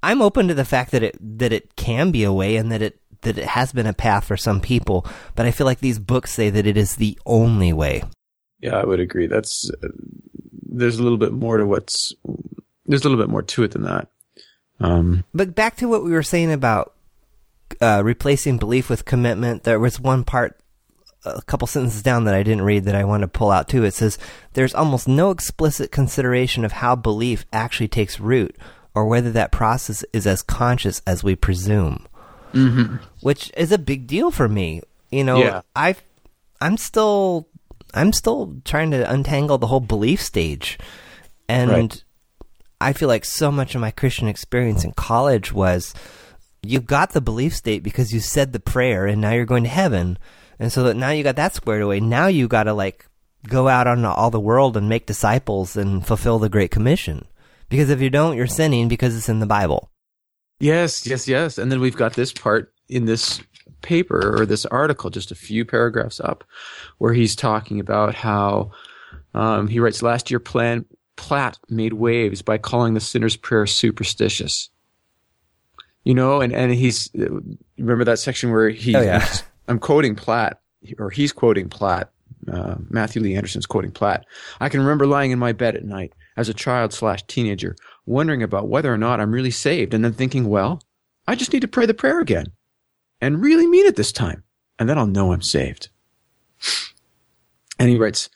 I'm 0.04 0.22
open 0.22 0.48
to 0.48 0.54
the 0.54 0.66
fact 0.66 0.92
that 0.92 1.04
it 1.04 1.18
that 1.38 1.54
it 1.54 1.76
can 1.76 2.12
be 2.12 2.24
a 2.24 2.34
way 2.34 2.56
and 2.58 2.72
that 2.72 2.82
it 2.82 3.00
that 3.26 3.38
it 3.38 3.46
has 3.46 3.72
been 3.72 3.86
a 3.86 3.94
path 3.94 4.26
for 4.26 4.38
some 4.38 4.62
people, 4.62 5.06
but 5.36 5.46
I 5.46 5.52
feel 5.52 5.66
like 5.66 5.80
these 5.80 6.00
books 6.00 6.32
say 6.32 6.50
that 6.50 6.66
it 6.66 6.78
is 6.78 6.96
the 6.96 7.20
only 7.26 7.74
way. 7.74 8.04
Yeah, 8.62 8.78
I 8.78 8.86
would 8.86 9.00
agree. 9.00 9.28
That's 9.28 9.70
uh, 9.84 9.90
there's 10.64 10.98
a 10.98 11.04
little 11.04 11.18
bit 11.18 11.34
more 11.34 11.58
to 11.58 11.66
what's 11.66 12.14
there's 12.86 13.04
a 13.04 13.10
little 13.10 13.24
bit 13.24 13.30
more 13.30 13.44
to 13.44 13.64
it 13.64 13.72
than 13.72 13.84
that. 13.84 14.08
Um, 14.80 15.24
But 15.34 15.56
back 15.56 15.78
to 15.78 15.88
what 15.88 16.04
we 16.04 16.12
were 16.12 16.24
saying 16.24 16.52
about 16.52 16.94
uh, 17.82 18.02
replacing 18.04 18.58
belief 18.58 18.90
with 18.90 19.06
commitment, 19.06 19.64
there 19.64 19.80
was 19.80 20.00
one 20.00 20.24
part, 20.24 20.60
a 21.24 21.42
couple 21.44 21.68
sentences 21.68 22.04
down 22.04 22.26
that 22.26 22.36
I 22.36 22.44
didn't 22.44 22.64
read 22.64 22.84
that 22.86 22.96
I 22.96 23.04
want 23.04 23.22
to 23.22 23.28
pull 23.28 23.52
out 23.52 23.68
too. 23.68 23.84
It 23.84 23.94
says, 23.94 24.18
There's 24.54 24.76
almost 24.76 25.08
no 25.08 25.32
explicit 25.32 25.92
consideration 25.92 26.66
of 26.66 26.74
how 26.74 26.96
belief 26.96 27.46
actually 27.52 27.88
takes 27.88 28.20
root 28.20 28.56
or 28.94 29.06
whether 29.06 29.32
that 29.32 29.52
process 29.52 30.04
is 30.14 30.26
as 30.26 30.42
conscious 30.42 31.02
as 31.06 31.24
we 31.24 31.36
presume. 31.36 32.08
Mm-hmm. 32.54 32.98
Which 33.22 33.52
is 33.58 33.72
a 33.72 33.78
big 33.78 34.08
deal 34.08 34.32
for 34.32 34.48
me. 34.48 34.82
You 35.12 35.24
know, 35.24 35.38
Yeah. 35.38 35.62
I 35.76 35.96
I'm 36.62 36.78
still 36.78 37.48
I'm 37.94 38.12
still 38.14 38.56
trying 38.66 38.92
to 38.92 39.10
untangle 39.12 39.58
the 39.58 39.68
whole 39.68 39.80
belief 39.80 40.22
stage. 40.22 40.78
And 41.48 41.72
Right. 41.72 42.04
I 42.82 42.94
feel 42.94 43.08
like 43.08 43.26
so 43.26 43.52
much 43.52 43.76
of 43.76 43.82
my 43.82 43.92
Christian 43.92 44.28
experience 44.28 44.84
in 44.84 44.92
college 44.94 45.54
was 45.54 45.94
you 46.62 46.80
got 46.82 47.12
the 47.12 47.22
belief 47.22 47.56
state 47.56 47.84
because 47.84 48.14
you 48.14 48.20
said 48.20 48.52
the 48.52 48.60
prayer 48.60 49.06
and 49.06 49.22
now 49.22 49.32
you're 49.32 49.46
going 49.46 49.64
to 49.64 49.70
heaven. 49.70 50.18
And 50.60 50.72
so 50.72 50.84
that 50.84 50.96
now 50.96 51.10
you 51.12 51.24
got 51.24 51.36
that 51.36 51.54
squared 51.54 51.82
away. 51.82 52.00
Now 52.00 52.28
you 52.28 52.48
got 52.48 52.64
to 52.64 52.74
like 52.74 53.06
go 53.48 53.68
out 53.68 53.88
on 53.88 54.04
all 54.06 54.32
the 54.32 54.40
world 54.40 54.76
and 54.76 54.90
make 54.90 55.06
disciples 55.06 55.76
and 55.78 56.06
fulfill 56.06 56.40
the 56.40 56.50
great 56.50 56.72
commission. 56.72 57.26
Because 57.70 57.90
if 57.90 58.02
you 58.02 58.10
don't, 58.10 58.36
you're 58.36 58.48
sinning 58.48 58.88
because 58.88 59.16
it's 59.16 59.30
in 59.30 59.40
the 59.40 59.46
Bible. 59.46 59.90
Yes, 60.60 61.06
yes, 61.06 61.28
yes. 61.28 61.58
And 61.58 61.72
then 61.72 61.80
we've 61.80 61.98
got 61.98 62.14
this 62.14 62.32
part 62.32 62.74
in 62.88 63.06
this 63.06 63.42
paper 63.82 64.40
or 64.40 64.46
this 64.46 64.66
article, 64.66 65.10
just 65.10 65.32
a 65.32 65.36
few 65.36 65.66
paragraphs 65.66 66.20
up, 66.20 66.44
where 66.98 67.14
he's 67.14 67.36
talking 67.36 67.80
about 67.80 68.16
how 68.16 68.72
um, 69.34 69.68
he 69.68 69.80
writes 69.80 70.02
last 70.02 70.32
year 70.32 70.40
plan 70.40 70.86
Platt 71.18 71.58
made 71.70 71.94
waves 71.94 72.42
by 72.42 72.58
calling 72.58 72.94
the 72.94 73.00
sinner's 73.00 73.38
prayer 73.38 73.66
superstitious. 73.66 74.70
You 76.04 76.14
know, 76.14 76.42
and, 76.42 76.54
and 76.54 76.74
he's 76.74 77.10
remember 77.78 78.04
that 78.04 78.20
section 78.20 78.52
where 78.52 78.70
he 78.70 78.96
Oh, 78.96 79.02
yeah. 79.02 79.26
I'm 79.68 79.80
quoting 79.80 80.16
Platt 80.16 80.62
or 81.00 81.10
he's 81.10 81.32
quoting 81.32 81.70
Platt. 81.70 82.12
Uh, 82.52 82.76
Matthew 82.90 83.24
Lee 83.24 83.36
Anderson's 83.36 83.66
quoting 83.66 83.92
Platt. 83.92 84.26
I 84.60 84.70
can 84.70 84.82
remember 84.82 85.08
lying 85.08 85.32
in 85.32 85.40
my 85.40 85.52
bed 85.52 85.76
at 85.76 85.84
night 85.84 86.14
as 86.38 86.48
a 86.48 86.54
child 86.54 86.94
slash 86.94 87.24
teenager, 87.24 87.76
wondering 88.06 88.44
about 88.44 88.68
whether 88.68 88.94
or 88.94 88.98
not 88.98 89.20
I'm 89.20 89.32
really 89.32 89.52
saved, 89.52 89.94
and 89.94 90.04
then 90.04 90.14
thinking, 90.14 90.48
well, 90.48 90.82
I 91.28 91.36
just 91.36 91.54
need 91.54 91.62
to 91.62 91.68
pray 91.68 91.86
the 91.86 91.94
prayer 91.94 92.20
again 92.20 92.48
and 93.22 93.42
really 93.42 93.68
mean 93.68 93.86
it 93.86 93.96
this 93.96 94.12
time, 94.12 94.44
and 94.78 94.88
then 94.88 94.98
I'll 94.98 95.08
know 95.08 95.32
I'm 95.32 95.42
saved. 95.42 95.90
And 97.80 97.90
he 97.90 97.98
writes, 97.98 98.30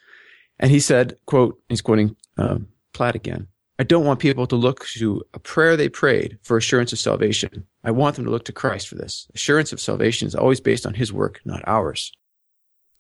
and 0.60 0.72
he 0.72 0.80
said, 0.80 1.18
quote, 1.26 1.60
he's 1.70 1.82
quoting 1.82 2.16
um, 2.38 2.68
Platt 2.94 3.16
again. 3.16 3.48
I 3.78 3.84
don't 3.84 4.04
want 4.04 4.20
people 4.20 4.46
to 4.48 4.58
look 4.58 4.86
to 4.98 5.24
a 5.34 5.40
prayer 5.40 5.78
they 5.78 5.88
prayed 5.88 6.38
for 6.44 6.58
assurance 6.58 6.92
of 6.92 7.00
salvation. 7.00 7.66
I 7.82 7.92
want 7.92 8.18
them 8.18 8.26
to 8.26 8.32
look 8.32 8.44
to 8.46 8.52
Christ 8.52 8.90
for 8.90 8.96
this. 8.96 9.28
Assurance 9.34 9.72
of 9.72 9.80
salvation 9.80 10.28
is 10.28 10.36
always 10.36 10.60
based 10.60 10.86
on 10.86 10.96
his 10.96 11.14
work, 11.14 11.40
not 11.46 11.64
ours. 11.66 12.12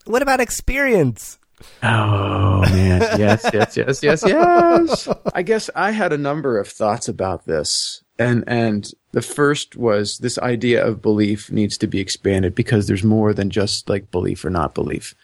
What 0.06 0.22
about 0.22 0.40
experience? 0.40 1.38
Oh 1.84 2.62
man, 2.62 3.02
yes, 3.20 3.50
yes, 3.54 3.78
yes, 3.78 4.04
yes, 4.04 4.24
yes. 4.26 5.08
I 5.34 5.42
guess 5.42 5.70
I 5.76 5.92
had 5.92 6.14
a 6.14 6.18
number 6.18 6.58
of 6.58 6.68
thoughts 6.68 7.08
about 7.08 7.46
this, 7.46 8.04
and 8.18 8.44
and 8.48 8.92
the 9.12 9.22
first 9.22 9.76
was 9.76 10.20
this 10.20 10.38
idea 10.40 10.86
of 10.86 11.02
belief 11.02 11.52
needs 11.52 11.78
to 11.80 11.88
be 11.88 12.00
expanded 12.00 12.56
because 12.56 12.88
there's 12.88 13.04
more 13.04 13.34
than 13.34 13.50
just 13.50 13.90
like 13.90 14.12
belief 14.12 14.46
or 14.46 14.50
not 14.50 14.74
belief. 14.74 15.16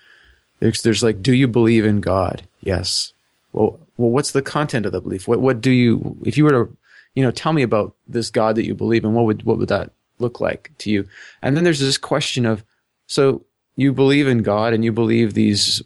There's 0.59 0.81
there's 0.81 1.03
like, 1.03 1.21
do 1.21 1.33
you 1.33 1.47
believe 1.47 1.85
in 1.85 2.01
God? 2.01 2.47
Yes. 2.61 3.13
Well, 3.53 3.79
well, 3.97 4.09
what's 4.09 4.31
the 4.31 4.41
content 4.41 4.85
of 4.85 4.91
the 4.91 5.01
belief? 5.01 5.27
What 5.27 5.41
what 5.41 5.61
do 5.61 5.71
you 5.71 6.17
if 6.25 6.37
you 6.37 6.43
were 6.43 6.51
to, 6.65 6.77
you 7.13 7.23
know, 7.23 7.31
tell 7.31 7.53
me 7.53 7.61
about 7.61 7.95
this 8.07 8.29
God 8.29 8.55
that 8.55 8.65
you 8.65 8.75
believe 8.75 9.03
in? 9.03 9.13
What 9.13 9.25
would 9.25 9.43
what 9.43 9.57
would 9.57 9.69
that 9.69 9.91
look 10.19 10.39
like 10.39 10.71
to 10.79 10.89
you? 10.89 11.07
And 11.41 11.55
then 11.55 11.63
there's 11.63 11.79
this 11.79 11.97
question 11.97 12.45
of, 12.45 12.63
so 13.07 13.43
you 13.75 13.91
believe 13.91 14.27
in 14.27 14.43
God 14.43 14.73
and 14.73 14.83
you 14.83 14.91
believe 14.91 15.33
these 15.33 15.83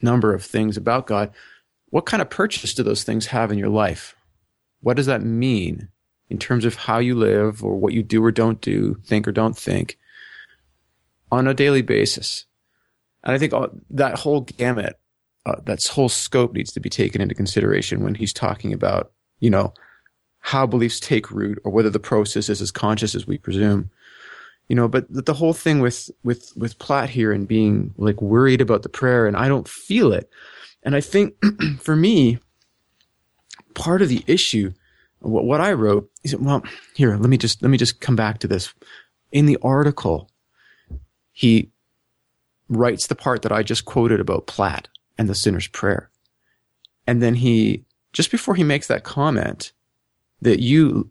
number 0.00 0.34
of 0.34 0.44
things 0.44 0.76
about 0.76 1.06
God. 1.06 1.30
What 1.90 2.06
kind 2.06 2.20
of 2.20 2.30
purchase 2.30 2.74
do 2.74 2.82
those 2.82 3.02
things 3.02 3.26
have 3.26 3.50
in 3.50 3.58
your 3.58 3.68
life? 3.68 4.14
What 4.80 4.96
does 4.96 5.06
that 5.06 5.22
mean 5.22 5.88
in 6.28 6.38
terms 6.38 6.64
of 6.64 6.74
how 6.74 6.98
you 6.98 7.14
live 7.14 7.64
or 7.64 7.76
what 7.76 7.92
you 7.92 8.02
do 8.02 8.24
or 8.24 8.30
don't 8.30 8.60
do, 8.60 8.96
think 9.04 9.26
or 9.26 9.32
don't 9.32 9.56
think 9.56 9.98
on 11.32 11.48
a 11.48 11.54
daily 11.54 11.82
basis? 11.82 12.46
And 13.24 13.34
I 13.34 13.38
think 13.38 13.52
that 13.90 14.18
whole 14.18 14.42
gamut, 14.42 14.98
uh, 15.46 15.56
that 15.64 15.84
whole 15.86 16.08
scope 16.08 16.52
needs 16.52 16.72
to 16.72 16.80
be 16.80 16.90
taken 16.90 17.20
into 17.20 17.34
consideration 17.34 18.02
when 18.02 18.14
he's 18.14 18.32
talking 18.32 18.72
about, 18.72 19.12
you 19.40 19.50
know, 19.50 19.72
how 20.40 20.66
beliefs 20.66 21.00
take 21.00 21.30
root 21.30 21.58
or 21.64 21.72
whether 21.72 21.90
the 21.90 21.98
process 21.98 22.48
is 22.48 22.62
as 22.62 22.70
conscious 22.70 23.14
as 23.14 23.26
we 23.26 23.38
presume 23.38 23.90
you 24.68 24.76
know 24.76 24.86
but 24.86 25.06
the 25.08 25.34
whole 25.34 25.52
thing 25.52 25.80
with 25.80 26.10
with 26.22 26.52
with 26.56 26.78
platt 26.78 27.10
here 27.10 27.32
and 27.32 27.48
being 27.48 27.94
like 27.96 28.20
worried 28.20 28.60
about 28.60 28.82
the 28.82 28.88
prayer 28.88 29.26
and 29.26 29.36
i 29.36 29.48
don't 29.48 29.68
feel 29.68 30.12
it. 30.12 30.30
And 30.82 30.94
i 30.94 31.00
think 31.00 31.34
for 31.80 31.96
me 31.96 32.38
part 33.74 34.02
of 34.02 34.08
the 34.08 34.22
issue 34.26 34.72
what, 35.20 35.44
what 35.44 35.60
i 35.60 35.72
wrote 35.72 36.10
is 36.22 36.36
well 36.36 36.62
here 36.94 37.16
let 37.16 37.30
me 37.30 37.36
just 37.36 37.62
let 37.62 37.70
me 37.70 37.78
just 37.78 38.00
come 38.00 38.16
back 38.16 38.38
to 38.40 38.48
this. 38.48 38.72
In 39.32 39.46
the 39.46 39.58
article 39.62 40.30
he 41.32 41.70
writes 42.68 43.06
the 43.06 43.14
part 43.14 43.42
that 43.42 43.52
i 43.52 43.62
just 43.62 43.84
quoted 43.84 44.20
about 44.20 44.46
platt 44.46 44.88
and 45.18 45.28
the 45.28 45.34
sinner's 45.34 45.66
prayer. 45.66 46.10
And 47.06 47.22
then 47.22 47.34
he 47.34 47.84
just 48.12 48.30
before 48.30 48.54
he 48.54 48.64
makes 48.64 48.86
that 48.86 49.04
comment 49.04 49.72
that 50.40 50.60
you 50.60 51.10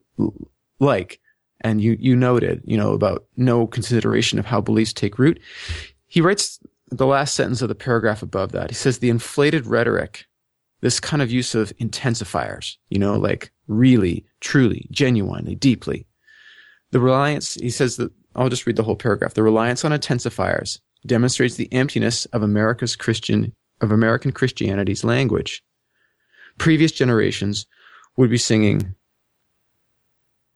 like 0.80 1.20
and 1.62 1.82
you 1.82 1.98
you 2.00 2.16
noted, 2.16 2.62
you 2.66 2.78
know, 2.78 2.94
about 2.94 3.26
no 3.36 3.68
consideration 3.68 4.40
of 4.40 4.46
how 4.46 4.62
beliefs 4.62 4.94
take 4.94 5.20
root. 5.20 5.40
He 6.08 6.22
writes 6.22 6.60
the 6.90 7.06
last 7.06 7.36
sentence 7.36 7.62
of 7.62 7.70
the 7.70 7.76
paragraph 7.76 8.22
above 8.22 8.52
that. 8.54 8.70
He 8.70 8.76
says 8.76 9.00
the 9.00 9.10
inflated 9.10 9.66
rhetoric, 9.66 10.26
this 10.82 11.00
kind 11.00 11.22
of 11.22 11.32
use 11.32 11.56
of 11.56 11.76
intensifiers, 11.78 12.76
you 12.90 13.00
know, 13.00 13.18
like 13.18 13.52
really, 13.68 14.26
truly, 14.40 14.88
genuinely, 14.92 15.56
deeply. 15.56 16.06
The 16.92 17.00
reliance, 17.00 17.56
he 17.56 17.70
says 17.70 17.98
that 17.98 18.12
I'll 18.36 18.50
just 18.50 18.66
read 18.66 18.78
the 18.78 18.84
whole 18.84 18.96
paragraph. 18.96 19.34
The 19.34 19.44
reliance 19.44 19.84
on 19.84 19.92
intensifiers 19.92 20.80
demonstrates 21.06 21.56
the 21.56 21.72
emptiness 21.74 22.26
of 22.28 22.44
America's 22.44 22.96
Christian 22.96 23.54
of 23.82 23.92
American 23.92 24.32
Christianity's 24.32 25.04
language. 25.04 25.64
Previous 26.58 26.92
generations 26.92 27.68
would 28.16 28.30
be 28.30 28.38
singing 28.38 28.96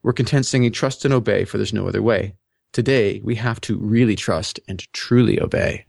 we're 0.03 0.13
content 0.13 0.45
singing 0.45 0.71
trust 0.71 1.05
and 1.05 1.13
obey, 1.13 1.45
for 1.45 1.57
there's 1.57 1.73
no 1.73 1.87
other 1.87 2.01
way. 2.01 2.35
Today, 2.73 3.21
we 3.23 3.35
have 3.35 3.59
to 3.61 3.77
really 3.77 4.15
trust 4.15 4.59
and 4.67 4.79
truly 4.93 5.41
obey. 5.41 5.85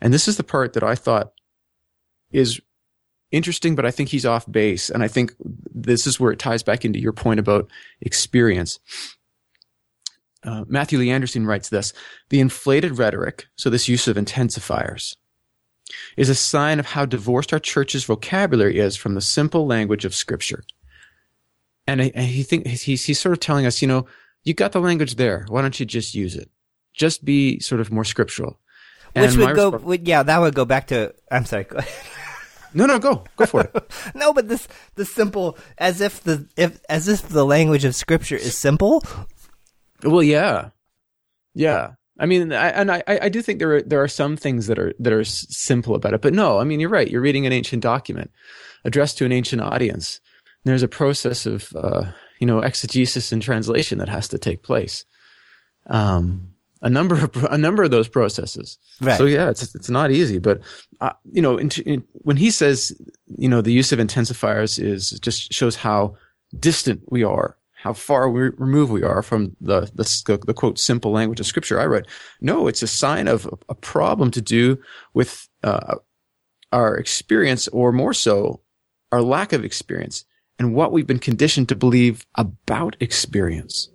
And 0.00 0.12
this 0.12 0.28
is 0.28 0.36
the 0.36 0.44
part 0.44 0.72
that 0.72 0.82
I 0.82 0.94
thought 0.94 1.32
is 2.32 2.60
interesting, 3.30 3.74
but 3.74 3.86
I 3.86 3.90
think 3.90 4.08
he's 4.08 4.26
off 4.26 4.50
base. 4.50 4.90
And 4.90 5.02
I 5.02 5.08
think 5.08 5.34
this 5.40 6.06
is 6.06 6.18
where 6.18 6.32
it 6.32 6.38
ties 6.38 6.62
back 6.62 6.84
into 6.84 6.98
your 6.98 7.12
point 7.12 7.40
about 7.40 7.70
experience. 8.00 8.78
Uh, 10.42 10.64
Matthew 10.66 10.98
Lee 10.98 11.10
Anderson 11.10 11.46
writes 11.46 11.68
this 11.68 11.92
The 12.28 12.40
inflated 12.40 12.98
rhetoric, 12.98 13.46
so 13.56 13.70
this 13.70 13.88
use 13.88 14.08
of 14.08 14.16
intensifiers, 14.16 15.16
is 16.16 16.28
a 16.28 16.34
sign 16.34 16.78
of 16.78 16.86
how 16.86 17.06
divorced 17.06 17.52
our 17.52 17.58
church's 17.58 18.04
vocabulary 18.04 18.78
is 18.78 18.96
from 18.96 19.14
the 19.14 19.20
simple 19.20 19.66
language 19.66 20.04
of 20.04 20.14
Scripture 20.14 20.62
and, 21.88 22.02
I, 22.02 22.12
and 22.14 22.26
he 22.26 22.42
think 22.42 22.66
he's 22.66 23.04
he's 23.04 23.18
sort 23.18 23.32
of 23.32 23.40
telling 23.40 23.66
us, 23.66 23.80
you 23.82 23.88
know, 23.88 24.06
you 24.44 24.54
got 24.54 24.72
the 24.72 24.80
language 24.80 25.16
there. 25.16 25.44
Why 25.48 25.62
don't 25.62 25.78
you 25.80 25.86
just 25.86 26.14
use 26.14 26.36
it? 26.36 26.50
Just 26.94 27.24
be 27.24 27.58
sort 27.60 27.80
of 27.80 27.90
more 27.90 28.04
scriptural. 28.04 28.60
And 29.14 29.26
Which 29.26 29.36
would 29.38 29.56
go, 29.56 29.72
resp- 29.72 29.82
would, 29.82 30.06
yeah, 30.06 30.22
that 30.22 30.38
would 30.38 30.54
go 30.54 30.64
back 30.64 30.88
to. 30.88 31.14
I'm 31.30 31.46
sorry. 31.46 31.66
no, 32.74 32.86
no, 32.86 32.98
go, 32.98 33.24
go 33.36 33.46
for 33.46 33.62
it. 33.62 33.92
no, 34.14 34.32
but 34.32 34.48
this 34.48 34.68
the 34.96 35.04
simple 35.04 35.56
as 35.78 36.00
if 36.00 36.22
the 36.22 36.46
if 36.56 36.78
as 36.88 37.08
if 37.08 37.26
the 37.28 37.44
language 37.44 37.84
of 37.84 37.94
Scripture 37.94 38.36
is 38.36 38.56
simple. 38.56 39.02
well, 40.02 40.22
yeah, 40.22 40.70
yeah. 41.54 41.92
I 42.20 42.26
mean, 42.26 42.52
I, 42.52 42.68
and 42.70 42.90
I, 42.90 43.02
I 43.06 43.28
do 43.28 43.40
think 43.40 43.60
there 43.60 43.76
are 43.76 43.82
there 43.82 44.02
are 44.02 44.08
some 44.08 44.36
things 44.36 44.66
that 44.66 44.78
are 44.78 44.92
that 44.98 45.12
are 45.12 45.20
s- 45.20 45.46
simple 45.50 45.94
about 45.94 46.14
it, 46.14 46.20
but 46.20 46.34
no, 46.34 46.58
I 46.58 46.64
mean, 46.64 46.80
you're 46.80 46.90
right. 46.90 47.08
You're 47.10 47.22
reading 47.22 47.46
an 47.46 47.52
ancient 47.52 47.82
document 47.82 48.30
addressed 48.84 49.18
to 49.18 49.24
an 49.24 49.32
ancient 49.32 49.62
audience. 49.62 50.20
There's 50.64 50.82
a 50.82 50.88
process 50.88 51.46
of 51.46 51.72
uh, 51.76 52.04
you 52.38 52.46
know 52.46 52.60
exegesis 52.60 53.32
and 53.32 53.42
translation 53.42 53.98
that 53.98 54.08
has 54.08 54.28
to 54.28 54.38
take 54.38 54.62
place. 54.62 55.04
Um, 55.86 56.54
a 56.82 56.90
number 56.90 57.16
of 57.16 57.44
a 57.50 57.58
number 57.58 57.82
of 57.82 57.90
those 57.90 58.08
processes. 58.08 58.78
Right. 59.00 59.18
So 59.18 59.24
yeah, 59.24 59.50
it's 59.50 59.74
it's 59.74 59.90
not 59.90 60.10
easy, 60.10 60.38
but 60.38 60.60
uh, 61.00 61.12
you 61.30 61.42
know, 61.42 61.56
in, 61.56 61.70
in, 61.86 62.04
when 62.12 62.36
he 62.36 62.50
says 62.50 62.92
you 63.26 63.48
know 63.48 63.60
the 63.60 63.72
use 63.72 63.92
of 63.92 63.98
intensifiers 63.98 64.82
is 64.82 65.10
just 65.20 65.52
shows 65.52 65.76
how 65.76 66.16
distant 66.58 67.02
we 67.10 67.24
are, 67.24 67.56
how 67.74 67.92
far 67.92 68.28
we 68.28 68.50
removed 68.56 68.92
we 68.92 69.02
are 69.02 69.22
from 69.22 69.56
the, 69.60 69.82
the 69.94 70.38
the 70.46 70.54
quote 70.54 70.78
simple 70.78 71.12
language 71.12 71.40
of 71.40 71.46
Scripture. 71.46 71.80
I 71.80 71.84
read, 71.84 72.06
no, 72.40 72.66
it's 72.66 72.82
a 72.82 72.86
sign 72.88 73.28
of 73.28 73.48
a 73.68 73.74
problem 73.74 74.30
to 74.32 74.40
do 74.40 74.78
with 75.14 75.48
uh, 75.62 75.96
our 76.72 76.96
experience, 76.96 77.68
or 77.68 77.92
more 77.92 78.14
so, 78.14 78.60
our 79.12 79.22
lack 79.22 79.52
of 79.52 79.64
experience, 79.64 80.24
and 80.58 80.74
what 80.74 80.92
we've 80.92 81.06
been 81.06 81.18
conditioned 81.18 81.68
to 81.68 81.76
believe 81.76 82.26
about 82.34 82.96
experience. 83.00 83.88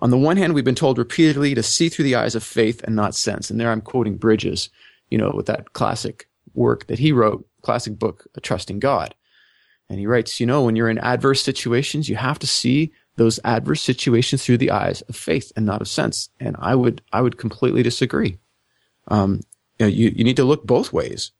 On 0.00 0.10
the 0.10 0.18
one 0.18 0.36
hand, 0.36 0.54
we've 0.54 0.64
been 0.64 0.74
told 0.74 0.98
repeatedly 0.98 1.54
to 1.54 1.62
see 1.62 1.88
through 1.88 2.04
the 2.04 2.14
eyes 2.14 2.34
of 2.34 2.42
faith 2.42 2.82
and 2.84 2.94
not 2.94 3.14
sense. 3.14 3.50
And 3.50 3.60
there 3.60 3.70
I'm 3.70 3.80
quoting 3.80 4.16
Bridges, 4.16 4.68
you 5.10 5.18
know, 5.18 5.30
with 5.34 5.46
that 5.46 5.72
classic 5.72 6.28
work 6.54 6.86
that 6.86 6.98
he 6.98 7.12
wrote, 7.12 7.46
classic 7.62 7.98
book, 7.98 8.26
A 8.34 8.40
Trusting 8.40 8.78
God. 8.78 9.14
And 9.88 9.98
he 9.98 10.06
writes, 10.06 10.40
you 10.40 10.46
know, 10.46 10.64
when 10.64 10.76
you're 10.76 10.90
in 10.90 10.98
adverse 10.98 11.42
situations, 11.42 12.08
you 12.08 12.16
have 12.16 12.38
to 12.40 12.46
see 12.46 12.92
those 13.16 13.40
adverse 13.44 13.80
situations 13.80 14.44
through 14.44 14.58
the 14.58 14.70
eyes 14.70 15.00
of 15.02 15.16
faith 15.16 15.52
and 15.56 15.64
not 15.64 15.80
of 15.80 15.88
sense. 15.88 16.28
And 16.40 16.56
I 16.58 16.74
would, 16.74 17.02
I 17.12 17.22
would 17.22 17.38
completely 17.38 17.82
disagree. 17.82 18.38
Um, 19.08 19.40
you, 19.78 19.86
know, 19.86 19.90
you, 19.90 20.12
you 20.14 20.24
need 20.24 20.36
to 20.36 20.44
look 20.44 20.66
both 20.66 20.92
ways. 20.92 21.30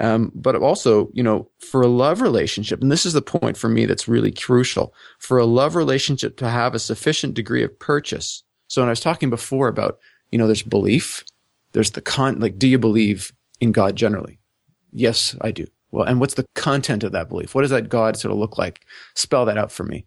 Um, 0.00 0.32
but 0.34 0.56
also, 0.56 1.10
you 1.12 1.22
know, 1.22 1.48
for 1.58 1.82
a 1.82 1.88
love 1.88 2.20
relationship, 2.20 2.80
and 2.80 2.90
this 2.90 3.06
is 3.06 3.12
the 3.12 3.22
point 3.22 3.56
for 3.56 3.68
me 3.68 3.86
that's 3.86 4.08
really 4.08 4.32
crucial, 4.32 4.94
for 5.18 5.38
a 5.38 5.46
love 5.46 5.76
relationship 5.76 6.36
to 6.38 6.48
have 6.48 6.74
a 6.74 6.80
sufficient 6.80 7.34
degree 7.34 7.62
of 7.62 7.78
purchase. 7.78 8.42
So 8.68 8.82
when 8.82 8.88
I 8.88 8.92
was 8.92 9.00
talking 9.00 9.30
before 9.30 9.68
about, 9.68 9.98
you 10.30 10.38
know, 10.38 10.46
there's 10.46 10.62
belief, 10.62 11.24
there's 11.72 11.92
the 11.92 12.00
con, 12.00 12.40
like, 12.40 12.58
do 12.58 12.68
you 12.68 12.78
believe 12.78 13.32
in 13.60 13.72
God 13.72 13.96
generally? 13.96 14.38
Yes, 14.92 15.36
I 15.40 15.52
do. 15.52 15.66
Well, 15.90 16.04
and 16.04 16.20
what's 16.20 16.34
the 16.34 16.46
content 16.54 17.04
of 17.04 17.12
that 17.12 17.28
belief? 17.28 17.54
What 17.54 17.62
does 17.62 17.70
that 17.70 17.88
God 17.88 18.16
sort 18.16 18.32
of 18.32 18.38
look 18.38 18.58
like? 18.58 18.84
Spell 19.14 19.44
that 19.44 19.58
out 19.58 19.70
for 19.70 19.84
me. 19.84 20.06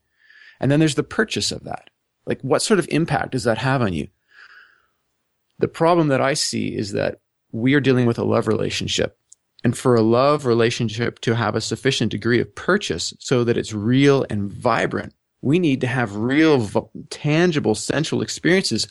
And 0.59 0.71
then 0.71 0.79
there's 0.79 0.95
the 0.95 1.03
purchase 1.03 1.51
of 1.51 1.63
that. 1.63 1.89
Like, 2.25 2.41
what 2.41 2.61
sort 2.61 2.79
of 2.79 2.87
impact 2.89 3.31
does 3.31 3.43
that 3.43 3.59
have 3.59 3.81
on 3.81 3.93
you? 3.93 4.07
The 5.59 5.67
problem 5.67 6.07
that 6.09 6.21
I 6.21 6.33
see 6.33 6.75
is 6.75 6.91
that 6.93 7.19
we 7.51 7.73
are 7.75 7.79
dealing 7.79 8.05
with 8.05 8.17
a 8.17 8.23
love 8.23 8.47
relationship 8.47 9.17
and 9.63 9.77
for 9.77 9.95
a 9.95 10.01
love 10.01 10.45
relationship 10.45 11.19
to 11.21 11.35
have 11.35 11.55
a 11.55 11.61
sufficient 11.61 12.11
degree 12.11 12.39
of 12.39 12.53
purchase 12.55 13.13
so 13.19 13.43
that 13.43 13.57
it's 13.57 13.73
real 13.73 14.25
and 14.29 14.51
vibrant, 14.51 15.13
we 15.41 15.59
need 15.59 15.81
to 15.81 15.87
have 15.87 16.15
real, 16.15 16.91
tangible, 17.09 17.75
sensual 17.75 18.21
experiences 18.21 18.87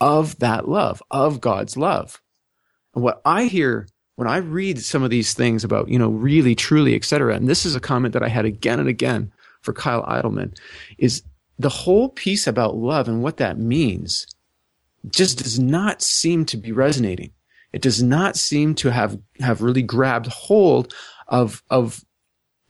of 0.00 0.38
that 0.38 0.68
love, 0.68 1.02
of 1.10 1.40
God's 1.40 1.76
love. 1.76 2.20
And 2.94 3.02
what 3.02 3.20
I 3.24 3.44
hear 3.44 3.86
when 4.18 4.26
I 4.26 4.38
read 4.38 4.80
some 4.80 5.04
of 5.04 5.10
these 5.10 5.32
things 5.32 5.62
about, 5.62 5.88
you 5.88 5.96
know, 5.96 6.08
really, 6.08 6.56
truly, 6.56 6.96
etc., 6.96 7.36
and 7.36 7.48
this 7.48 7.64
is 7.64 7.76
a 7.76 7.80
comment 7.80 8.14
that 8.14 8.22
I 8.24 8.28
had 8.28 8.44
again 8.44 8.80
and 8.80 8.88
again 8.88 9.32
for 9.60 9.72
Kyle 9.72 10.02
Idleman, 10.02 10.58
is 10.98 11.22
the 11.56 11.68
whole 11.68 12.08
piece 12.08 12.48
about 12.48 12.76
love 12.76 13.06
and 13.06 13.22
what 13.22 13.36
that 13.36 13.58
means 13.58 14.26
just 15.08 15.38
does 15.38 15.60
not 15.60 16.02
seem 16.02 16.44
to 16.46 16.56
be 16.56 16.72
resonating. 16.72 17.30
It 17.72 17.82
does 17.82 18.02
not 18.02 18.36
seem 18.36 18.74
to 18.76 18.90
have, 18.90 19.18
have 19.40 19.62
really 19.62 19.82
grabbed 19.82 20.26
hold 20.26 20.94
of, 21.26 21.62
of 21.70 22.04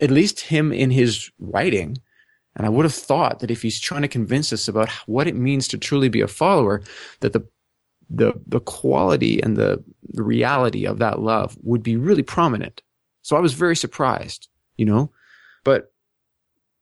at 0.01 0.11
least 0.11 0.41
him 0.41 0.73
in 0.73 0.91
his 0.91 1.31
writing. 1.39 1.99
And 2.57 2.67
I 2.67 2.71
would 2.71 2.85
have 2.85 2.95
thought 2.95 3.39
that 3.41 3.51
if 3.51 3.63
he's 3.63 3.79
trying 3.79 4.03
to 4.03 4.09
convince 4.09 4.53
us 4.53 4.67
about 4.67 4.91
what 5.07 5.29
it 5.29 5.37
means 5.37 5.69
to 5.69 5.79
truly 5.79 6.09
be 6.09 6.21
a 6.21 6.29
follower, 6.29 6.83
that 7.21 7.33
the 7.33 7.47
the 8.11 8.33
the 8.47 8.61
quality 8.61 9.43
and 9.43 9.57
the, 9.57 9.85
the 10.09 10.23
reality 10.23 10.87
of 10.87 10.99
that 10.99 11.21
love 11.21 11.57
would 11.63 11.83
be 11.83 11.97
really 11.97 12.23
prominent. 12.23 12.83
So 13.23 13.37
I 13.37 13.41
was 13.41 13.53
very 13.53 13.77
surprised, 13.77 14.49
you 14.77 14.87
know. 14.87 15.13
But 15.65 15.93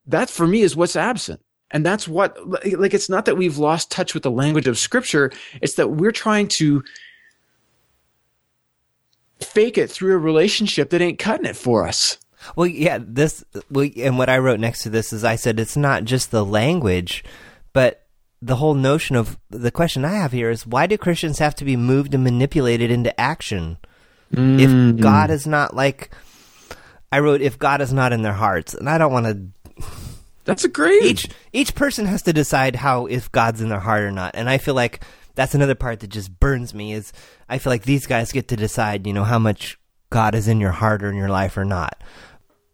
that 0.06 0.30
for 0.30 0.46
me 0.46 0.62
is 0.62 0.76
what's 0.76 0.96
absent. 0.96 1.40
And 1.72 1.84
that's 1.84 2.06
what 2.06 2.38
like 2.78 2.94
it's 2.94 3.10
not 3.10 3.24
that 3.24 3.36
we've 3.36 3.58
lost 3.58 3.90
touch 3.90 4.14
with 4.14 4.22
the 4.22 4.30
language 4.30 4.68
of 4.68 4.78
scripture, 4.78 5.32
it's 5.60 5.74
that 5.74 5.88
we're 5.88 6.12
trying 6.12 6.46
to 6.48 6.84
fake 9.56 9.78
it 9.78 9.90
through 9.90 10.12
a 10.12 10.18
relationship 10.18 10.90
that 10.90 11.00
ain't 11.00 11.18
cutting 11.18 11.46
it 11.46 11.56
for 11.56 11.88
us. 11.88 12.18
Well, 12.56 12.66
yeah, 12.66 12.98
this, 13.00 13.42
well, 13.70 13.88
and 13.96 14.18
what 14.18 14.28
I 14.28 14.36
wrote 14.36 14.60
next 14.60 14.82
to 14.82 14.90
this 14.90 15.14
is 15.14 15.24
I 15.24 15.36
said 15.36 15.58
it's 15.58 15.78
not 15.78 16.04
just 16.04 16.30
the 16.30 16.44
language, 16.44 17.24
but 17.72 18.04
the 18.42 18.56
whole 18.56 18.74
notion 18.74 19.16
of 19.16 19.38
the 19.48 19.70
question 19.70 20.04
I 20.04 20.12
have 20.12 20.32
here 20.32 20.50
is 20.50 20.66
why 20.66 20.86
do 20.86 20.98
Christians 20.98 21.38
have 21.38 21.54
to 21.54 21.64
be 21.64 21.74
moved 21.74 22.12
and 22.12 22.22
manipulated 22.22 22.90
into 22.90 23.18
action? 23.18 23.78
Mm-hmm. 24.30 24.60
If 24.60 25.00
God 25.00 25.30
is 25.30 25.46
not 25.46 25.74
like, 25.74 26.10
I 27.10 27.20
wrote, 27.20 27.40
if 27.40 27.58
God 27.58 27.80
is 27.80 27.94
not 27.94 28.12
in 28.12 28.20
their 28.20 28.34
hearts, 28.34 28.74
and 28.74 28.90
I 28.90 28.98
don't 28.98 29.12
want 29.12 29.26
to. 29.26 29.84
That's 30.44 30.64
a 30.64 30.68
great. 30.68 31.02
Each 31.02 31.28
each 31.54 31.74
person 31.74 32.04
has 32.04 32.20
to 32.22 32.32
decide 32.34 32.76
how 32.76 33.06
if 33.06 33.32
God's 33.32 33.62
in 33.62 33.70
their 33.70 33.80
heart 33.80 34.02
or 34.02 34.12
not, 34.12 34.36
and 34.36 34.50
I 34.50 34.58
feel 34.58 34.74
like 34.74 35.02
that's 35.36 35.54
another 35.54 35.76
part 35.76 36.00
that 36.00 36.08
just 36.08 36.40
burns 36.40 36.74
me 36.74 36.92
is 36.92 37.12
I 37.48 37.58
feel 37.58 37.70
like 37.70 37.84
these 37.84 38.06
guys 38.06 38.32
get 38.32 38.48
to 38.48 38.56
decide, 38.56 39.06
you 39.06 39.12
know, 39.12 39.22
how 39.22 39.38
much 39.38 39.78
God 40.10 40.34
is 40.34 40.48
in 40.48 40.60
your 40.60 40.72
heart 40.72 41.04
or 41.04 41.10
in 41.10 41.16
your 41.16 41.28
life 41.28 41.56
or 41.56 41.64
not. 41.64 42.02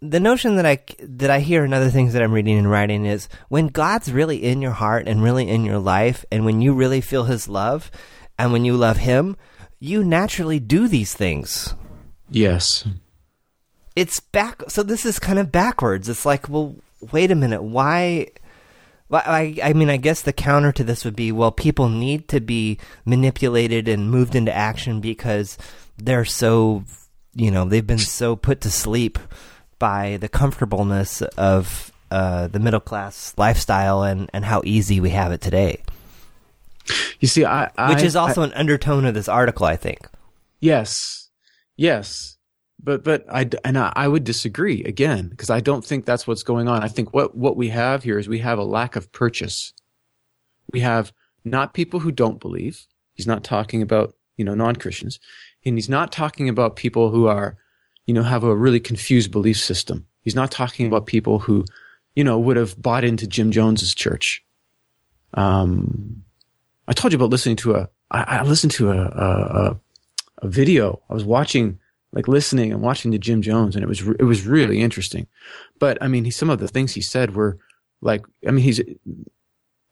The 0.00 0.20
notion 0.20 0.56
that 0.56 0.66
I 0.66 0.78
that 1.00 1.30
I 1.30 1.40
hear 1.40 1.64
in 1.64 1.74
other 1.74 1.90
things 1.90 2.12
that 2.12 2.22
I'm 2.22 2.32
reading 2.32 2.58
and 2.58 2.70
writing 2.70 3.04
is 3.04 3.28
when 3.48 3.68
God's 3.68 4.12
really 4.12 4.42
in 4.42 4.62
your 4.62 4.72
heart 4.72 5.06
and 5.06 5.22
really 5.22 5.48
in 5.48 5.64
your 5.64 5.78
life, 5.78 6.24
and 6.32 6.44
when 6.44 6.60
you 6.60 6.72
really 6.72 7.00
feel 7.00 7.24
His 7.24 7.48
love, 7.48 7.90
and 8.38 8.52
when 8.52 8.64
you 8.64 8.76
love 8.76 8.96
Him, 8.96 9.36
you 9.78 10.02
naturally 10.02 10.58
do 10.58 10.88
these 10.88 11.14
things. 11.14 11.74
Yes. 12.30 12.84
It's 13.94 14.18
back. 14.20 14.62
So 14.68 14.82
this 14.82 15.04
is 15.04 15.18
kind 15.18 15.38
of 15.38 15.52
backwards. 15.52 16.08
It's 16.08 16.26
like, 16.26 16.48
well, 16.48 16.74
wait 17.12 17.30
a 17.30 17.36
minute. 17.36 17.62
Why? 17.62 18.28
Well, 19.12 19.22
I, 19.26 19.58
I 19.62 19.74
mean, 19.74 19.90
I 19.90 19.98
guess 19.98 20.22
the 20.22 20.32
counter 20.32 20.72
to 20.72 20.82
this 20.82 21.04
would 21.04 21.14
be, 21.14 21.32
well, 21.32 21.52
people 21.52 21.90
need 21.90 22.28
to 22.28 22.40
be 22.40 22.78
manipulated 23.04 23.86
and 23.86 24.10
moved 24.10 24.34
into 24.34 24.56
action 24.56 25.02
because 25.02 25.58
they're 25.98 26.24
so, 26.24 26.84
you 27.34 27.50
know, 27.50 27.66
they've 27.66 27.86
been 27.86 27.98
so 27.98 28.36
put 28.36 28.62
to 28.62 28.70
sleep 28.70 29.18
by 29.78 30.16
the 30.16 30.30
comfortableness 30.30 31.20
of 31.36 31.92
uh, 32.10 32.46
the 32.46 32.58
middle 32.58 32.80
class 32.80 33.34
lifestyle 33.36 34.02
and, 34.02 34.30
and 34.32 34.46
how 34.46 34.62
easy 34.64 34.98
we 34.98 35.10
have 35.10 35.30
it 35.30 35.42
today. 35.42 35.82
You 37.20 37.28
see, 37.28 37.44
I, 37.44 37.70
I 37.76 37.92
which 37.92 38.02
is 38.02 38.16
also 38.16 38.40
I, 38.40 38.46
an 38.46 38.54
undertone 38.54 39.04
of 39.04 39.12
this 39.12 39.28
article, 39.28 39.66
I 39.66 39.76
think. 39.76 40.08
Yes, 40.58 41.28
yes, 41.76 42.31
but 42.82 43.04
but 43.04 43.24
I 43.32 43.48
and 43.64 43.78
I, 43.78 43.92
I 43.94 44.08
would 44.08 44.24
disagree 44.24 44.82
again 44.84 45.28
because 45.28 45.50
I 45.50 45.60
don't 45.60 45.84
think 45.84 46.04
that's 46.04 46.26
what's 46.26 46.42
going 46.42 46.68
on. 46.68 46.82
I 46.82 46.88
think 46.88 47.14
what 47.14 47.36
what 47.36 47.56
we 47.56 47.68
have 47.68 48.02
here 48.02 48.18
is 48.18 48.28
we 48.28 48.40
have 48.40 48.58
a 48.58 48.64
lack 48.64 48.96
of 48.96 49.12
purchase. 49.12 49.72
We 50.72 50.80
have 50.80 51.12
not 51.44 51.74
people 51.74 52.00
who 52.00 52.10
don't 52.10 52.40
believe. 52.40 52.86
He's 53.14 53.26
not 53.26 53.44
talking 53.44 53.82
about 53.82 54.14
you 54.36 54.44
know 54.44 54.54
non 54.54 54.76
Christians, 54.76 55.20
and 55.64 55.76
he's 55.76 55.88
not 55.88 56.12
talking 56.12 56.48
about 56.48 56.76
people 56.76 57.10
who 57.10 57.26
are 57.26 57.56
you 58.06 58.14
know 58.14 58.22
have 58.22 58.42
a 58.42 58.56
really 58.56 58.80
confused 58.80 59.30
belief 59.30 59.58
system. 59.58 60.06
He's 60.22 60.34
not 60.34 60.50
talking 60.50 60.86
about 60.86 61.06
people 61.06 61.38
who 61.38 61.64
you 62.16 62.24
know 62.24 62.38
would 62.38 62.56
have 62.56 62.80
bought 62.80 63.04
into 63.04 63.26
Jim 63.26 63.52
Jones's 63.52 63.94
church. 63.94 64.44
Um, 65.34 66.24
I 66.88 66.92
told 66.92 67.12
you 67.12 67.16
about 67.16 67.30
listening 67.30 67.56
to 67.56 67.76
a 67.76 67.88
I, 68.10 68.38
I 68.38 68.42
listened 68.42 68.72
to 68.72 68.90
a, 68.90 68.98
a 68.98 69.80
a 70.38 70.48
video. 70.48 71.00
I 71.08 71.14
was 71.14 71.24
watching 71.24 71.78
like 72.12 72.28
listening 72.28 72.72
and 72.72 72.82
watching 72.82 73.10
to 73.12 73.18
Jim 73.18 73.42
Jones, 73.42 73.74
and 73.74 73.82
it 73.82 73.88
was 73.88 74.00
it 74.00 74.24
was 74.24 74.46
really 74.46 74.80
interesting. 74.80 75.26
But 75.78 75.98
I 76.02 76.08
mean, 76.08 76.24
he, 76.24 76.30
some 76.30 76.50
of 76.50 76.58
the 76.58 76.68
things 76.68 76.92
he 76.92 77.00
said 77.00 77.34
were 77.34 77.58
like, 78.00 78.24
I 78.46 78.50
mean, 78.50 78.64
he's 78.64 78.80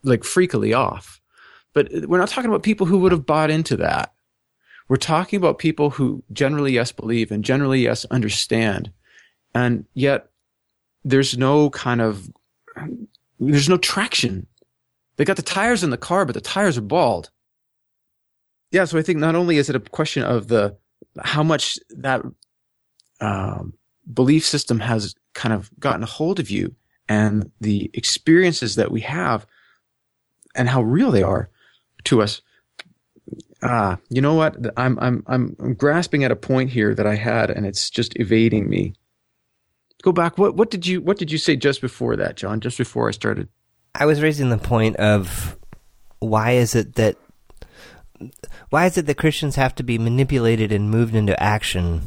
like 0.02 0.22
freakily 0.22 0.76
off. 0.76 1.20
But 1.72 1.88
we're 2.06 2.18
not 2.18 2.28
talking 2.28 2.50
about 2.50 2.62
people 2.62 2.86
who 2.86 2.98
would 2.98 3.12
have 3.12 3.26
bought 3.26 3.50
into 3.50 3.76
that. 3.76 4.12
We're 4.88 4.96
talking 4.96 5.36
about 5.36 5.58
people 5.58 5.90
who 5.90 6.22
generally 6.32 6.72
yes 6.72 6.90
believe 6.90 7.30
and 7.30 7.44
generally 7.44 7.80
yes 7.80 8.04
understand, 8.06 8.90
and 9.54 9.86
yet 9.94 10.30
there's 11.04 11.38
no 11.38 11.70
kind 11.70 12.00
of 12.00 12.30
there's 13.38 13.68
no 13.68 13.78
traction. 13.78 14.46
They 15.16 15.24
got 15.24 15.36
the 15.36 15.42
tires 15.42 15.84
in 15.84 15.90
the 15.90 15.96
car, 15.96 16.24
but 16.24 16.34
the 16.34 16.40
tires 16.40 16.76
are 16.76 16.82
bald. 16.82 17.30
Yeah, 18.72 18.84
so 18.84 18.98
I 18.98 19.02
think 19.02 19.18
not 19.18 19.34
only 19.34 19.56
is 19.56 19.68
it 19.68 19.76
a 19.76 19.80
question 19.80 20.22
of 20.22 20.48
the 20.48 20.76
how 21.22 21.42
much 21.42 21.78
that 21.90 22.22
um, 23.20 23.74
belief 24.12 24.44
system 24.44 24.80
has 24.80 25.14
kind 25.34 25.52
of 25.52 25.70
gotten 25.78 26.02
a 26.02 26.06
hold 26.06 26.40
of 26.40 26.50
you 26.50 26.74
and 27.08 27.50
the 27.60 27.90
experiences 27.94 28.76
that 28.76 28.90
we 28.90 29.00
have 29.00 29.46
and 30.54 30.68
how 30.68 30.82
real 30.82 31.10
they 31.10 31.22
are 31.22 31.50
to 32.04 32.22
us. 32.22 32.40
Ah, 33.62 33.98
you 34.08 34.20
know 34.20 34.34
what? 34.34 34.56
I'm, 34.76 34.98
I'm, 35.00 35.22
I'm, 35.26 35.56
I'm 35.58 35.74
grasping 35.74 36.24
at 36.24 36.30
a 36.30 36.36
point 36.36 36.70
here 36.70 36.94
that 36.94 37.06
I 37.06 37.14
had 37.14 37.50
and 37.50 37.66
it's 37.66 37.90
just 37.90 38.18
evading 38.18 38.68
me. 38.68 38.94
Go 40.02 40.12
back. 40.12 40.38
What, 40.38 40.56
what 40.56 40.70
did 40.70 40.86
you, 40.86 41.02
what 41.02 41.18
did 41.18 41.30
you 41.30 41.36
say 41.36 41.56
just 41.56 41.80
before 41.80 42.16
that, 42.16 42.36
John? 42.36 42.60
Just 42.60 42.78
before 42.78 43.08
I 43.08 43.10
started? 43.10 43.48
I 43.94 44.06
was 44.06 44.22
raising 44.22 44.48
the 44.48 44.58
point 44.58 44.96
of 44.96 45.58
why 46.20 46.52
is 46.52 46.74
it 46.74 46.94
that 46.94 47.16
why 48.70 48.86
is 48.86 48.98
it 48.98 49.06
that 49.06 49.16
Christians 49.16 49.56
have 49.56 49.74
to 49.76 49.82
be 49.82 49.98
manipulated 49.98 50.72
and 50.72 50.90
moved 50.90 51.14
into 51.14 51.40
action 51.42 52.02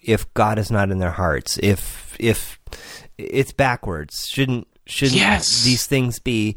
if 0.00 0.32
God 0.34 0.58
is 0.58 0.70
not 0.70 0.90
in 0.90 0.98
their 0.98 1.12
hearts? 1.12 1.58
If 1.62 2.16
if 2.18 2.58
it's 3.18 3.52
backwards, 3.52 4.26
shouldn't 4.26 4.66
shouldn't 4.86 5.18
yes. 5.18 5.64
these 5.64 5.86
things 5.86 6.18
be? 6.18 6.56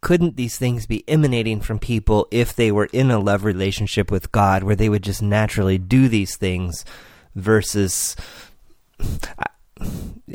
Couldn't 0.00 0.36
these 0.36 0.58
things 0.58 0.86
be 0.86 1.08
emanating 1.08 1.60
from 1.60 1.78
people 1.78 2.26
if 2.32 2.56
they 2.56 2.72
were 2.72 2.88
in 2.92 3.12
a 3.12 3.20
love 3.20 3.44
relationship 3.44 4.10
with 4.10 4.32
God, 4.32 4.64
where 4.64 4.74
they 4.74 4.88
would 4.88 5.04
just 5.04 5.22
naturally 5.22 5.78
do 5.78 6.08
these 6.08 6.36
things, 6.36 6.84
versus? 7.36 8.16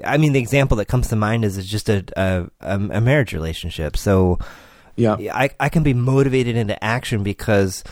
I 0.06 0.18
mean, 0.18 0.34
the 0.34 0.40
example 0.40 0.78
that 0.78 0.88
comes 0.88 1.10
to 1.10 1.16
mind 1.16 1.44
is, 1.46 1.58
is 1.58 1.68
just 1.68 1.90
a, 1.90 2.04
a, 2.16 2.50
a 2.62 3.02
marriage 3.02 3.34
relationship. 3.34 3.98
So, 3.98 4.40
yeah. 4.98 5.16
I, 5.34 5.50
I 5.60 5.70
can 5.70 5.84
be 5.84 5.94
motivated 5.94 6.56
into 6.56 6.82
action 6.84 7.24
because 7.24 7.84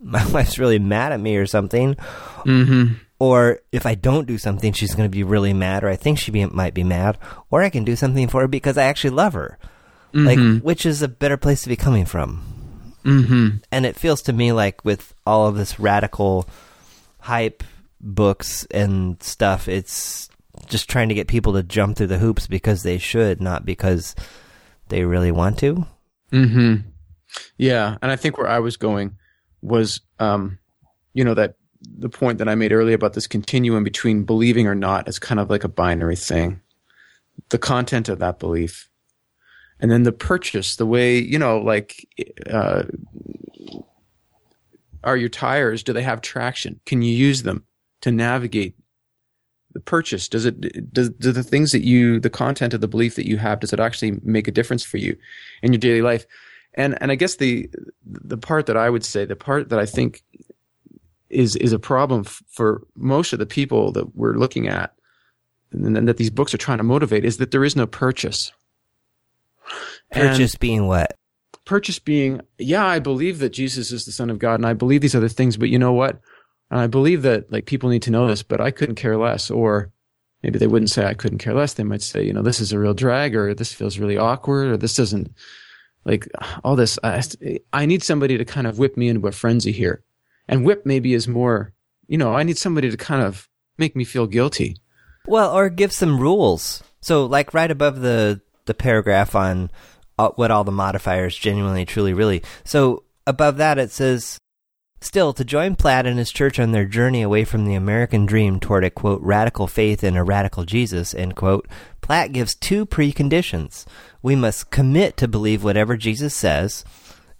my 0.00 0.24
wife's 0.32 0.58
really 0.58 0.78
mad 0.78 1.12
at 1.12 1.20
me 1.20 1.36
or 1.36 1.46
something. 1.46 1.94
Mm-hmm. 1.94 2.94
Or 3.20 3.60
if 3.72 3.84
I 3.84 3.96
don't 3.96 4.28
do 4.28 4.38
something, 4.38 4.72
she's 4.72 4.94
going 4.94 5.10
to 5.10 5.14
be 5.14 5.24
really 5.24 5.52
mad, 5.52 5.82
or 5.82 5.88
I 5.88 5.96
think 5.96 6.18
she 6.18 6.30
be, 6.30 6.44
might 6.46 6.74
be 6.74 6.84
mad. 6.84 7.18
Or 7.50 7.62
I 7.62 7.70
can 7.70 7.84
do 7.84 7.96
something 7.96 8.28
for 8.28 8.42
her 8.42 8.48
because 8.48 8.78
I 8.78 8.84
actually 8.84 9.10
love 9.10 9.32
her. 9.32 9.58
Mm-hmm. 10.14 10.26
Like, 10.26 10.62
which 10.62 10.86
is 10.86 11.02
a 11.02 11.08
better 11.08 11.36
place 11.36 11.62
to 11.62 11.68
be 11.68 11.76
coming 11.76 12.04
from? 12.04 12.94
Mm-hmm. 13.04 13.56
And 13.72 13.86
it 13.86 13.96
feels 13.96 14.22
to 14.22 14.32
me 14.32 14.52
like 14.52 14.84
with 14.84 15.14
all 15.26 15.48
of 15.48 15.56
this 15.56 15.80
radical 15.80 16.48
hype 17.20 17.64
books 18.00 18.66
and 18.70 19.20
stuff, 19.22 19.66
it's 19.66 20.28
just 20.66 20.88
trying 20.88 21.08
to 21.08 21.14
get 21.14 21.26
people 21.26 21.54
to 21.54 21.62
jump 21.62 21.96
through 21.96 22.06
the 22.06 22.18
hoops 22.18 22.46
because 22.46 22.82
they 22.82 22.98
should, 22.98 23.40
not 23.40 23.64
because 23.64 24.14
they 24.88 25.04
really 25.04 25.32
want 25.32 25.58
to. 25.58 25.86
Hmm. 26.30 26.76
Yeah, 27.56 27.96
and 28.02 28.10
I 28.10 28.16
think 28.16 28.38
where 28.38 28.48
I 28.48 28.58
was 28.58 28.76
going 28.76 29.16
was, 29.62 30.00
um, 30.18 30.58
you 31.14 31.24
know, 31.24 31.34
that 31.34 31.54
the 31.80 32.08
point 32.08 32.38
that 32.38 32.48
I 32.48 32.54
made 32.54 32.72
earlier 32.72 32.94
about 32.94 33.12
this 33.12 33.26
continuum 33.26 33.84
between 33.84 34.24
believing 34.24 34.66
or 34.66 34.74
not 34.74 35.08
is 35.08 35.18
kind 35.18 35.40
of 35.40 35.50
like 35.50 35.64
a 35.64 35.68
binary 35.68 36.16
thing. 36.16 36.60
The 37.50 37.58
content 37.58 38.08
of 38.08 38.18
that 38.18 38.38
belief, 38.38 38.88
and 39.80 39.90
then 39.90 40.02
the 40.02 40.12
purchase, 40.12 40.76
the 40.76 40.86
way 40.86 41.18
you 41.18 41.38
know, 41.38 41.58
like, 41.58 42.06
uh, 42.50 42.84
are 45.04 45.16
your 45.16 45.28
tires? 45.28 45.82
Do 45.82 45.92
they 45.92 46.02
have 46.02 46.20
traction? 46.20 46.80
Can 46.84 47.02
you 47.02 47.14
use 47.14 47.44
them 47.44 47.64
to 48.00 48.10
navigate 48.10 48.74
the 49.72 49.80
purchase? 49.80 50.28
Does 50.28 50.44
it 50.46 50.92
does 50.92 51.10
do 51.10 51.32
the 51.32 51.42
things 51.42 51.72
that 51.72 51.84
you 51.84 52.20
the 52.20 52.30
content 52.30 52.74
of 52.74 52.80
the 52.80 52.88
belief 52.88 53.16
that 53.16 53.28
you 53.28 53.36
have 53.36 53.60
does 53.60 53.72
it 53.72 53.80
actually 53.80 54.20
make 54.22 54.48
a 54.48 54.52
difference 54.52 54.84
for 54.84 54.96
you 54.96 55.16
in 55.62 55.72
your 55.72 55.78
daily 55.78 56.02
life? 56.02 56.26
And 56.74 56.96
and 57.00 57.10
I 57.10 57.14
guess 57.14 57.36
the 57.36 57.68
the 58.06 58.38
part 58.38 58.66
that 58.66 58.76
I 58.76 58.88
would 58.90 59.04
say 59.04 59.24
the 59.24 59.36
part 59.36 59.68
that 59.70 59.78
I 59.78 59.86
think 59.86 60.22
is 61.30 61.56
is 61.56 61.72
a 61.72 61.78
problem 61.78 62.22
f- 62.26 62.42
for 62.48 62.86
most 62.96 63.32
of 63.32 63.38
the 63.38 63.46
people 63.46 63.92
that 63.92 64.16
we're 64.16 64.34
looking 64.36 64.68
at 64.68 64.94
and, 65.72 65.96
and 65.96 66.08
that 66.08 66.16
these 66.16 66.30
books 66.30 66.54
are 66.54 66.58
trying 66.58 66.78
to 66.78 66.84
motivate 66.84 67.24
is 67.24 67.36
that 67.36 67.50
there 67.50 67.64
is 67.64 67.76
no 67.76 67.86
purchase. 67.86 68.52
And- 70.10 70.28
Purchase 70.30 70.54
being 70.56 70.86
what? 70.86 71.14
purchase 71.68 71.98
being, 71.98 72.40
yeah, 72.56 72.86
I 72.86 72.98
believe 72.98 73.40
that 73.40 73.50
Jesus 73.50 73.92
is 73.92 74.06
the 74.06 74.12
Son 74.12 74.30
of 74.30 74.38
God, 74.38 74.54
and 74.54 74.64
I 74.64 74.72
believe 74.72 75.02
these 75.02 75.14
other 75.14 75.28
things, 75.28 75.58
but 75.58 75.68
you 75.68 75.78
know 75.78 75.92
what? 75.92 76.18
And 76.70 76.80
I 76.80 76.86
believe 76.86 77.22
that 77.22 77.50
like 77.50 77.66
people 77.66 77.90
need 77.90 78.02
to 78.02 78.10
know 78.10 78.26
this, 78.26 78.42
but 78.42 78.60
I 78.60 78.70
couldn't 78.70 78.96
care 78.96 79.16
less. 79.16 79.50
Or 79.50 79.90
maybe 80.42 80.58
they 80.58 80.66
wouldn't 80.66 80.90
say 80.90 81.04
I 81.06 81.14
couldn't 81.14 81.38
care 81.38 81.54
less. 81.54 81.74
They 81.74 81.84
might 81.84 82.02
say, 82.02 82.24
you 82.24 82.32
know, 82.32 82.42
this 82.42 82.60
is 82.60 82.72
a 82.72 82.78
real 82.78 82.94
drag, 82.94 83.34
or 83.34 83.54
this 83.54 83.72
feels 83.72 83.98
really 83.98 84.18
awkward, 84.18 84.68
or 84.68 84.76
this 84.76 84.94
doesn't 84.94 85.32
like 86.04 86.28
all 86.64 86.76
this. 86.76 86.98
I, 87.02 87.22
I 87.72 87.86
need 87.86 88.02
somebody 88.02 88.38
to 88.38 88.44
kind 88.44 88.66
of 88.66 88.78
whip 88.78 88.96
me 88.96 89.08
into 89.08 89.26
a 89.26 89.32
frenzy 89.32 89.72
here, 89.72 90.02
and 90.46 90.64
whip 90.64 90.84
maybe 90.84 91.14
is 91.14 91.26
more, 91.28 91.72
you 92.06 92.18
know, 92.18 92.34
I 92.34 92.42
need 92.42 92.58
somebody 92.58 92.90
to 92.90 92.96
kind 92.96 93.22
of 93.22 93.48
make 93.78 93.96
me 93.96 94.04
feel 94.04 94.26
guilty. 94.26 94.76
Well, 95.26 95.54
or 95.54 95.68
give 95.68 95.92
some 95.92 96.18
rules. 96.20 96.82
So, 97.00 97.26
like 97.26 97.54
right 97.54 97.70
above 97.70 98.00
the 98.00 98.40
the 98.66 98.74
paragraph 98.74 99.34
on 99.34 99.70
uh, 100.18 100.30
what 100.36 100.50
all 100.50 100.64
the 100.64 100.72
modifiers 100.72 101.36
genuinely, 101.36 101.84
truly, 101.84 102.12
really. 102.12 102.42
So 102.64 103.04
above 103.26 103.56
that, 103.56 103.78
it 103.78 103.90
says, 103.90 104.38
still 105.00 105.32
to 105.32 105.44
join 105.44 105.76
Platt 105.76 106.06
and 106.06 106.18
his 106.18 106.30
church 106.30 106.58
on 106.58 106.72
their 106.72 106.84
journey 106.84 107.22
away 107.22 107.44
from 107.44 107.64
the 107.64 107.74
American 107.74 108.26
dream 108.26 108.60
toward 108.60 108.84
a 108.84 108.90
quote 108.90 109.20
radical 109.22 109.66
faith 109.66 110.02
in 110.02 110.16
a 110.16 110.24
radical 110.24 110.64
Jesus 110.64 111.14
end 111.14 111.36
quote. 111.36 111.66
Platt 112.00 112.32
gives 112.32 112.54
two 112.54 112.86
preconditions: 112.86 113.84
we 114.22 114.34
must 114.36 114.70
commit 114.70 115.16
to 115.18 115.28
believe 115.28 115.64
whatever 115.64 115.96
Jesus 115.96 116.34
says, 116.34 116.84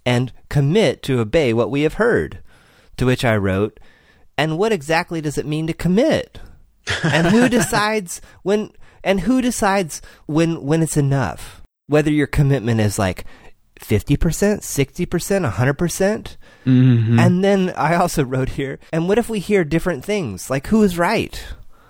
and 0.05 0.33
commit 0.49 1.03
to 1.05 1.21
obey 1.21 1.53
what 1.53 1.71
we 1.71 1.83
have 1.83 1.95
heard. 1.95 2.41
To 2.97 3.07
which 3.07 3.25
I 3.25 3.37
wrote, 3.37 3.79
and 4.37 4.59
what 4.59 4.73
exactly 4.73 5.21
does 5.21 5.39
it 5.39 5.47
mean 5.47 5.67
to 5.69 5.73
commit? 5.73 6.41
and 7.05 7.29
who 7.29 7.49
decides 7.49 8.21
when 8.43 8.73
and 9.05 9.21
who 9.21 9.41
decides 9.41 10.03
when 10.27 10.63
when 10.63 10.83
it's 10.83 10.97
enough 10.97 11.63
whether 11.87 12.11
your 12.11 12.27
commitment 12.27 12.81
is 12.81 12.99
like 12.99 13.25
50% 13.81 14.61
60% 14.61 15.51
100% 15.53 16.37
Mm-hmm. 16.67 17.19
and 17.19 17.43
then 17.43 17.73
i 17.77 17.95
also 17.95 18.23
wrote 18.23 18.51
here 18.51 18.79
and 18.93 19.09
what 19.09 19.17
if 19.17 19.31
we 19.31 19.39
hear 19.39 19.65
different 19.65 20.05
things? 20.05 20.51
Like 20.51 20.67
who 20.67 20.83
is 20.83 20.99
right? 20.99 21.43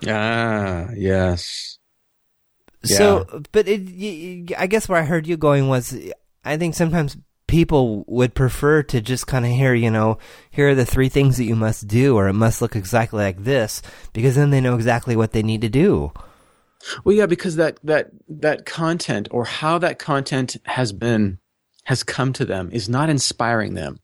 Ah, 0.07 0.87
yes. 0.95 1.77
so 2.85 3.41
but 3.51 3.67
it 3.67 4.53
i 4.57 4.67
guess 4.67 4.87
where 4.87 5.01
i 5.01 5.03
heard 5.05 5.27
you 5.27 5.35
going 5.35 5.67
was 5.67 5.97
i 6.45 6.55
think 6.55 6.75
sometimes 6.75 7.17
people 7.47 8.05
would 8.07 8.33
prefer 8.35 8.81
to 8.83 9.01
just 9.01 9.27
kind 9.27 9.43
of 9.45 9.51
hear 9.51 9.73
you 9.73 9.91
know 9.91 10.17
here 10.49 10.69
are 10.69 10.75
the 10.75 10.85
three 10.85 11.09
things 11.09 11.35
that 11.35 11.43
you 11.43 11.55
must 11.55 11.87
do 11.87 12.15
or 12.15 12.29
it 12.29 12.33
must 12.33 12.61
look 12.61 12.75
exactly 12.75 13.21
like 13.21 13.43
this 13.43 13.81
because 14.13 14.35
then 14.35 14.51
they 14.51 14.61
know 14.61 14.75
exactly 14.75 15.15
what 15.17 15.31
they 15.33 15.43
need 15.43 15.59
to 15.61 15.69
do. 15.69 16.13
Well, 17.03 17.13
yeah, 17.15 17.25
because 17.25 17.57
that 17.57 17.79
that 17.83 18.11
that 18.29 18.65
content 18.65 19.27
or 19.31 19.43
how 19.43 19.77
that 19.79 19.99
content 19.99 20.55
has 20.63 20.93
been 20.93 21.39
has 21.89 22.03
come 22.03 22.31
to 22.33 22.45
them 22.45 22.69
is 22.71 22.87
not 22.87 23.09
inspiring 23.09 23.73
them, 23.73 23.99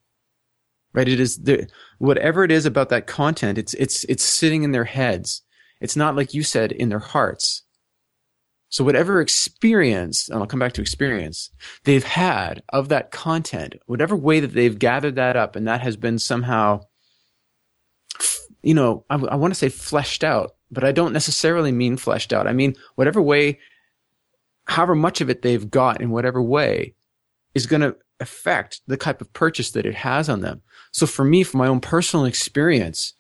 right? 0.94 1.08
It 1.08 1.20
is 1.20 1.38
the, 1.38 1.70
whatever 2.00 2.44
it 2.44 2.50
is 2.50 2.66
about 2.66 2.90
that 2.90 3.06
content. 3.06 3.60
It's 3.60 3.76
it's 3.76 4.06
it's 4.06 4.24
sitting 4.24 4.64
in 4.64 4.72
their 4.72 4.86
heads. 4.86 5.44
It's 5.80 5.96
not 5.96 6.16
like 6.16 6.34
you 6.34 6.42
said 6.42 6.72
in 6.72 6.90
their 6.90 6.98
hearts. 6.98 7.62
So 8.70 8.84
whatever 8.84 9.22
experience, 9.22 10.30
and 10.30 10.40
I'll 10.40 10.48
come 10.48 10.60
back 10.60 10.74
to 10.74 10.82
experience 10.82 11.52
they've 11.84 12.04
had 12.04 12.64
of 12.70 12.90
that 12.90 13.12
content, 13.12 13.76
whatever 13.86 14.16
way 14.16 14.40
that 14.40 14.56
they've 14.56 14.80
gathered 14.80 15.18
that 15.18 15.36
up, 15.36 15.56
and 15.56 15.68
that 15.68 15.82
has 15.82 15.96
been 15.96 16.18
somehow, 16.18 16.82
you 18.64 18.74
know, 18.74 19.06
I, 19.12 19.18
I 19.18 19.36
want 19.36 19.54
to 19.54 19.60
say 19.60 19.70
fleshed 19.70 20.24
out, 20.24 20.56
but 20.72 20.84
I 20.84 20.92
don't 20.92 21.14
necessarily 21.14 21.72
mean 21.72 21.98
fleshed 21.98 22.34
out. 22.34 22.48
I 22.48 22.54
mean, 22.54 22.74
whatever 22.96 23.22
way, 23.22 23.60
however 24.66 24.96
much 24.96 25.22
of 25.22 25.30
it 25.30 25.44
they've 25.44 25.70
got 25.70 26.02
in 26.02 26.10
whatever 26.10 26.42
way 26.42 26.95
is 27.56 27.66
going 27.66 27.82
to 27.82 27.96
affect 28.20 28.82
the 28.86 28.98
type 28.98 29.22
of 29.22 29.34
purchase 29.34 29.72
that 29.72 29.86
it 29.86 29.96
has 29.96 30.30
on 30.30 30.42
them. 30.42 30.62
So 30.92 31.08
for 31.08 31.26
me, 31.26 31.44
from 31.44 31.58
my 31.58 31.68
own 31.68 31.80
personal 31.80 32.26
experience, 32.26 33.14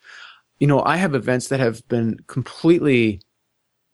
you 0.59 0.67
know, 0.67 0.83
I 0.83 0.97
have 0.97 1.15
events 1.15 1.47
that 1.47 1.59
have 1.59 1.85
been 1.87 2.19
completely 2.27 3.21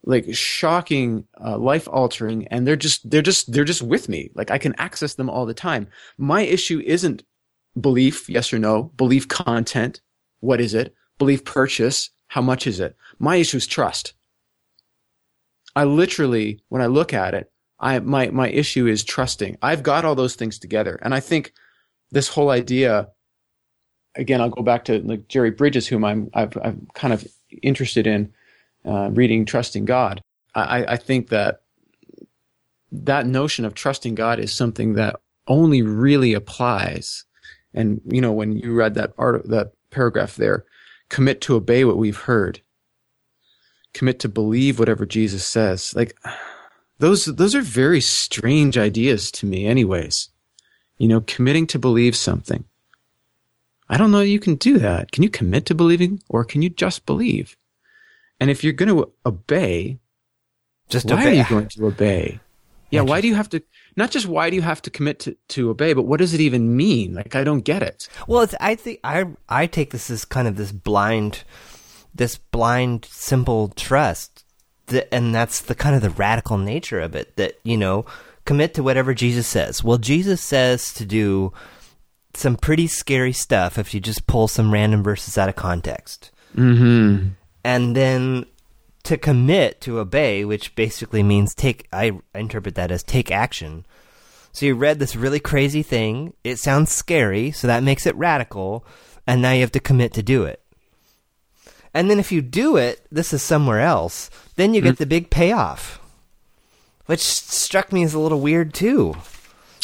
like 0.04 0.34
shocking, 0.34 1.25
uh, 1.39 1.58
life 1.58 1.88
altering, 1.88 2.47
and 2.47 2.67
they're 2.67 2.75
just, 2.75 3.10
they're 3.10 3.21
just, 3.21 3.51
they're 3.51 3.63
just 3.63 3.84
with 3.84 4.10
me. 4.10 4.32
Like 4.34 4.51
I 4.51 4.58
can 4.58 4.75
access 4.77 5.13
them 5.13 5.30
all 5.30 5.45
the 5.45 5.54
time. 5.54 5.88
My 6.17 6.41
issue 6.41 6.82
isn't 6.86 7.23
belief, 7.80 8.30
yes 8.30 8.51
or 8.51 8.60
no, 8.60 8.91
belief 8.95 9.27
content. 9.27 10.01
What 10.39 10.60
is 10.60 10.73
it? 10.73 10.93
Belief 11.19 11.45
purchase. 11.45 12.10
How 12.27 12.41
much 12.41 12.65
is 12.65 12.80
it? 12.80 12.95
My 13.19 13.36
issue 13.36 13.58
is 13.58 13.67
trust. 13.67 14.13
I 15.75 15.84
literally, 15.84 16.62
when 16.69 16.82
I 16.82 16.88
look 16.88 17.13
at 17.13 17.34
it, 17.34 17.51
I, 17.82 18.00
my, 18.00 18.30
my 18.30 18.50
issue 18.50 18.86
is 18.86 19.04
trusting. 19.04 19.58
I've 19.62 19.82
got 19.82 20.06
all 20.06 20.15
those 20.15 20.36
things 20.36 20.60
together. 20.60 21.00
And 21.02 21.13
I 21.13 21.20
think 21.20 21.52
this 22.12 22.28
whole 22.28 22.52
idea, 22.52 23.10
again, 24.15 24.39
I'll 24.39 24.50
go 24.50 24.62
back 24.62 24.86
to 24.86 25.00
like 25.00 25.28
Jerry 25.28 25.50
Bridges, 25.50 25.88
whom 25.88 26.06
I'm, 26.06 26.30
I've, 26.34 26.56
I'm 26.63 26.88
kind 26.94 27.12
of 27.12 27.28
interested 27.63 28.06
in, 28.06 28.32
uh, 28.86 29.10
reading 29.12 29.46
Trusting 29.46 29.86
God. 29.86 30.22
I, 30.54 30.86
I 30.86 30.98
think 30.98 31.30
that 31.30 31.62
that 32.91 33.26
notion 33.26 33.65
of 33.65 33.74
trusting 33.74 34.15
God 34.15 34.38
is 34.39 34.54
something 34.54 34.94
that 34.94 35.15
only 35.48 35.82
really 35.82 36.34
applies. 36.34 37.26
And, 37.74 38.02
you 38.06 38.22
know, 38.22 38.34
when 38.34 38.58
you 38.58 38.74
read 38.74 38.96
that 38.96 39.13
art, 39.17 39.48
that 39.50 39.72
paragraph 39.91 40.36
there, 40.36 40.65
commit 41.10 41.41
to 41.41 41.56
obey 41.56 41.86
what 41.86 41.98
we've 41.98 42.17
heard. 42.17 42.62
Commit 43.94 44.20
to 44.20 44.30
believe 44.30 44.78
whatever 44.78 45.06
Jesus 45.06 45.46
says. 45.46 45.96
Like, 45.96 46.15
those, 47.02 47.26
those 47.26 47.56
are 47.56 47.62
very 47.62 48.00
strange 48.00 48.78
ideas 48.78 49.32
to 49.32 49.46
me 49.48 49.66
anyways. 49.66 50.30
You 50.98 51.08
know, 51.08 51.22
committing 51.22 51.66
to 51.68 51.80
believe 51.80 52.16
something. 52.16 52.64
I 53.90 53.98
don't 53.98 54.12
know 54.12 54.22
you 54.22 54.40
can 54.40 54.56
do 54.56 54.78
that. 54.78 55.12
Can 55.12 55.24
you 55.24 55.30
commit 55.30 55.66
to 55.66 55.76
believing 55.76 56.22
or 56.30 56.46
can 56.46 56.62
you 56.62 56.70
just 56.70 57.08
believe? 57.08 57.58
And 58.40 58.50
if 58.50 58.64
you're 58.64 58.74
going 58.74 58.96
to 58.96 59.12
obey, 59.26 59.98
just 60.90 61.08
why 61.08 61.22
obey. 61.22 61.28
are 61.32 61.34
you 61.34 61.50
going 61.50 61.68
to 61.70 61.88
obey? 61.88 62.40
Yeah, 62.92 63.02
why 63.02 63.20
do 63.20 63.28
you 63.28 63.36
have 63.36 63.50
to, 63.50 63.64
not 63.96 64.12
just 64.12 64.28
why 64.28 64.50
do 64.50 64.56
you 64.56 64.62
have 64.62 64.82
to 64.84 64.92
commit 64.92 65.20
to, 65.22 65.36
to 65.50 65.72
obey, 65.72 65.94
but 65.94 66.04
what 66.04 66.20
does 66.20 66.34
it 66.34 66.42
even 66.42 66.76
mean? 66.76 67.16
Like, 67.16 67.36
I 67.36 67.44
don't 67.44 67.62
get 67.62 67.82
it. 67.82 68.08
Well, 68.28 68.42
it's, 68.42 68.54
I 68.60 68.76
think 68.76 69.00
I 69.04 69.26
I 69.50 69.66
take 69.66 69.92
this 69.92 70.10
as 70.10 70.26
kind 70.26 70.48
of 70.48 70.56
this 70.56 70.72
blind, 70.72 71.44
this 72.14 72.38
blind 72.38 73.06
simple 73.10 73.70
trust, 73.70 74.46
that, 74.91 75.13
and 75.13 75.34
that's 75.36 75.62
the 75.62 75.75
kind 75.75 75.95
of 75.95 76.01
the 76.01 76.10
radical 76.12 76.58
nature 76.58 76.99
of 76.99 77.15
it. 77.15 77.36
That 77.36 77.60
you 77.63 77.75
know, 77.77 78.06
commit 78.45 78.73
to 78.75 78.84
whatever 78.84 79.13
Jesus 79.13 79.47
says. 79.47 79.84
Well, 79.84 79.97
Jesus 79.97 80.41
says 80.41 80.93
to 80.93 81.06
do 81.06 81.51
some 82.34 82.56
pretty 82.56 82.88
scary 82.88 83.34
stuff 83.34 83.77
if 83.77 83.93
you 83.93 83.99
just 83.99 84.27
pull 84.27 84.47
some 84.47 84.71
random 84.71 85.04
verses 85.04 85.38
out 85.38 85.49
of 85.49 85.56
context, 85.56 86.32
Mm-hmm. 86.56 87.30
and 87.63 87.95
then 87.95 88.45
to 89.04 89.17
commit 89.17 89.82
to 89.82 89.99
obey, 89.99 90.45
which 90.45 90.75
basically 90.75 91.23
means 91.23 91.56
take. 91.56 91.88
I 91.91 92.19
interpret 92.36 92.75
that 92.75 92.91
as 92.91 93.04
take 93.04 93.32
action. 93.32 93.86
So 94.54 94.65
you 94.65 94.75
read 94.75 94.99
this 94.99 95.15
really 95.15 95.39
crazy 95.39 95.82
thing. 95.82 96.34
It 96.43 96.58
sounds 96.58 96.91
scary, 96.91 97.51
so 97.51 97.67
that 97.67 97.84
makes 97.84 98.06
it 98.06 98.15
radical, 98.15 98.86
and 99.25 99.41
now 99.41 99.54
you 99.54 99.62
have 99.62 99.71
to 99.71 99.80
commit 99.80 100.13
to 100.13 100.23
do 100.23 100.43
it. 100.43 100.61
And 101.93 102.10
then 102.10 102.19
if 102.19 102.32
you 102.32 102.41
do 102.41 102.77
it, 102.77 103.06
this 103.12 103.34
is 103.34 103.41
somewhere 103.41 103.82
else, 103.82 104.30
then 104.56 104.73
you 104.73 104.82
get 104.82 104.95
mm. 104.95 104.99
the 104.99 105.06
big 105.06 105.30
payoff. 105.30 105.99
Which 107.06 107.21
struck 107.21 107.91
me 107.91 108.04
as 108.04 108.13
a 108.13 108.19
little 108.19 108.39
weird 108.39 108.73
too. 108.73 109.15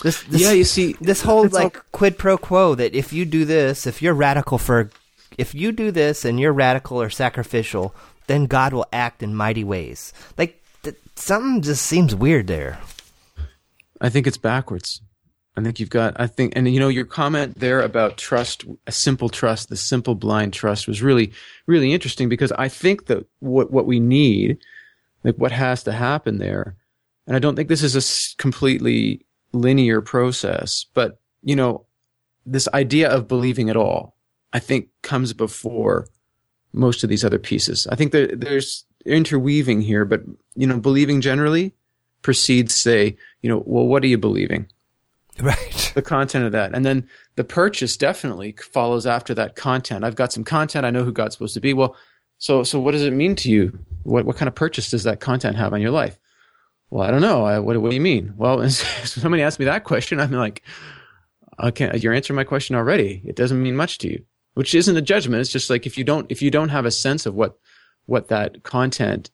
This, 0.04 0.24
this, 0.24 0.42
yeah, 0.42 0.52
you 0.52 0.64
see, 0.64 0.94
this 1.02 1.22
whole 1.22 1.48
like 1.48 1.76
all... 1.76 1.84
quid 1.92 2.18
pro 2.18 2.38
quo 2.38 2.76
that 2.76 2.94
if 2.96 3.12
you 3.12 3.26
do 3.26 3.44
this, 3.46 3.88
if 3.88 4.02
you're 4.02 4.14
radical 4.14 4.58
for, 4.58 4.92
if 5.38 5.56
you 5.56 5.72
do 5.72 5.92
this 5.92 6.24
and 6.24 6.40
you're 6.40 6.54
radical 6.54 7.02
or 7.02 7.10
sacrificial, 7.10 7.94
then 8.28 8.46
God 8.46 8.74
will 8.74 8.86
act 8.94 9.24
in 9.24 9.36
mighty 9.36 9.64
ways. 9.64 10.14
Like 10.38 10.62
th- 10.84 10.96
something 11.16 11.62
just 11.62 11.86
seems 11.86 12.16
weird 12.16 12.48
there. 12.48 12.80
I 14.00 14.10
think 14.10 14.28
it's 14.28 14.38
backwards. 14.38 15.02
I 15.58 15.64
think 15.64 15.80
you've 15.80 15.90
got, 15.90 16.14
I 16.20 16.28
think, 16.28 16.54
and 16.56 16.72
you 16.72 16.80
know, 16.80 16.88
your 16.88 17.04
comment 17.04 17.60
there 17.60 17.82
about 17.82 18.18
trust, 18.18 18.64
a 18.86 18.92
simple 18.92 19.28
trust, 19.28 19.70
the 19.70 19.76
simple 19.76 20.14
blind 20.14 20.54
trust 20.54 20.88
was 20.88 21.02
really, 21.02 21.34
really 21.66 21.94
interesting 21.94 22.30
because 22.30 22.52
I 22.52 22.70
think 22.70 23.08
that 23.08 23.26
what, 23.40 23.72
what 23.72 23.88
we 23.88 24.00
need, 24.00 24.60
like 25.24 25.36
what 25.36 25.52
has 25.52 25.82
to 25.84 25.92
happen 25.92 26.38
there, 26.38 26.76
and 27.26 27.36
I 27.36 27.40
don't 27.40 27.56
think 27.56 27.70
this 27.70 27.82
is 27.82 27.96
a 27.96 28.38
completely 28.38 29.26
linear 29.52 30.00
process, 30.00 30.86
but 30.94 31.20
you 31.42 31.56
know, 31.56 31.88
this 32.46 32.68
idea 32.76 33.10
of 33.10 33.28
believing 33.28 33.72
at 33.72 33.76
all, 33.76 34.16
I 34.54 34.60
think 34.60 34.90
comes 35.02 35.34
before 35.34 36.08
most 36.72 37.04
of 37.04 37.10
these 37.10 37.26
other 37.26 37.40
pieces. 37.40 37.88
I 37.88 37.96
think 37.96 38.12
that 38.12 38.42
there's 38.42 38.86
interweaving 39.08 39.82
here, 39.82 40.06
but 40.06 40.22
you 40.56 40.68
know, 40.68 40.80
believing 40.80 41.20
generally 41.20 41.74
precedes 42.22 42.76
say, 42.76 43.18
you 43.42 43.50
know, 43.50 43.64
well, 43.66 43.88
what 43.88 44.04
are 44.04 44.08
you 44.08 44.20
believing? 44.20 44.68
Right. 45.42 45.92
The 45.94 46.02
content 46.02 46.46
of 46.46 46.52
that. 46.54 46.74
And 46.74 46.84
then 46.84 47.08
the 47.36 47.44
purchase 47.44 47.96
definitely 47.96 48.56
follows 48.60 49.06
after 49.06 49.36
that 49.36 49.56
content. 49.56 50.04
I've 50.04 50.16
got 50.16 50.34
some 50.34 50.44
content. 50.44 50.86
I 50.86 50.90
know 50.90 51.04
who 51.04 51.12
God's 51.12 51.36
supposed 51.36 51.54
to 51.54 51.60
be. 51.60 51.74
Well, 51.74 51.96
so, 52.40 52.64
so 52.64 52.80
what 52.80 52.92
does 52.92 53.04
it 53.04 53.14
mean 53.14 53.36
to 53.38 53.52
you? 53.52 53.78
What, 54.04 54.26
what 54.26 54.36
kind 54.36 54.48
of 54.48 54.56
purchase 54.56 54.90
does 54.90 55.04
that 55.04 55.20
content 55.20 55.56
have 55.56 55.74
on 55.74 55.82
your 55.82 55.92
life? 55.92 56.18
Well, 56.90 57.08
I 57.08 57.12
don't 57.12 57.22
know. 57.22 57.46
I, 57.46 57.60
what, 57.60 57.80
what 57.82 57.90
do 57.90 57.96
you 57.96 58.02
mean? 58.02 58.34
Well, 58.36 58.68
somebody 58.70 59.44
asked 59.44 59.60
me 59.60 59.66
that 59.66 59.84
question. 59.84 60.20
I'm 60.20 60.32
like, 60.32 60.64
okay, 61.62 61.96
you're 61.98 62.14
answering 62.14 62.36
my 62.36 62.44
question 62.44 62.76
already. 62.76 63.22
It 63.26 63.36
doesn't 63.36 63.62
mean 63.62 63.76
much 63.76 64.00
to 64.00 64.10
you, 64.10 64.24
which 64.56 64.74
isn't 64.74 64.98
a 64.98 65.02
judgment. 65.02 65.42
It's 65.42 65.52
just 65.52 65.70
like 65.70 65.86
if 65.86 66.00
you 66.00 66.04
don't, 66.04 66.32
if 66.32 66.42
you 66.42 66.50
don't 66.50 66.70
have 66.70 66.86
a 66.86 66.92
sense 66.92 67.28
of 67.28 67.36
what, 67.36 67.58
what 68.08 68.30
that 68.30 68.64
content 68.64 69.30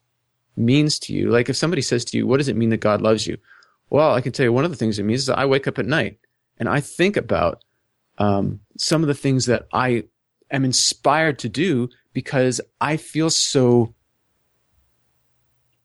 means 0.56 0.98
to 1.00 1.14
you, 1.14 1.30
like 1.30 1.48
if 1.48 1.56
somebody 1.56 1.82
says 1.82 2.04
to 2.06 2.16
you, 2.18 2.26
what 2.26 2.38
does 2.38 2.48
it 2.48 2.56
mean 2.56 2.70
that 2.70 2.78
God 2.78 3.00
loves 3.00 3.26
you? 3.26 3.38
Well, 3.94 4.12
I 4.12 4.22
can 4.22 4.32
tell 4.32 4.42
you 4.42 4.52
one 4.52 4.64
of 4.64 4.72
the 4.72 4.76
things 4.76 4.98
it 4.98 5.04
means 5.04 5.20
is 5.20 5.28
I 5.30 5.44
wake 5.44 5.68
up 5.68 5.78
at 5.78 5.86
night 5.86 6.18
and 6.58 6.68
I 6.68 6.80
think 6.80 7.16
about 7.16 7.62
um, 8.18 8.58
some 8.76 9.02
of 9.02 9.06
the 9.06 9.14
things 9.14 9.46
that 9.46 9.68
I 9.72 10.02
am 10.50 10.64
inspired 10.64 11.38
to 11.38 11.48
do 11.48 11.88
because 12.12 12.60
I 12.80 12.96
feel 12.96 13.30
so 13.30 13.94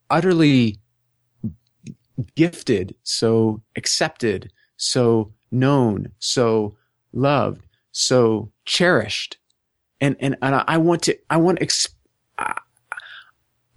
utterly 0.10 0.80
gifted, 2.36 2.96
so 3.04 3.62
accepted, 3.76 4.52
so 4.76 5.32
known, 5.52 6.12
so 6.18 6.78
loved, 7.14 7.62
so 7.92 8.52
cherished. 8.66 9.38
And, 10.02 10.16
and, 10.20 10.36
and 10.42 10.64
I 10.68 10.78
want 10.78 11.04
to, 11.04 11.16
I 11.30 11.38
want 11.38 11.60
to, 11.60 11.66
exp- 11.68 11.94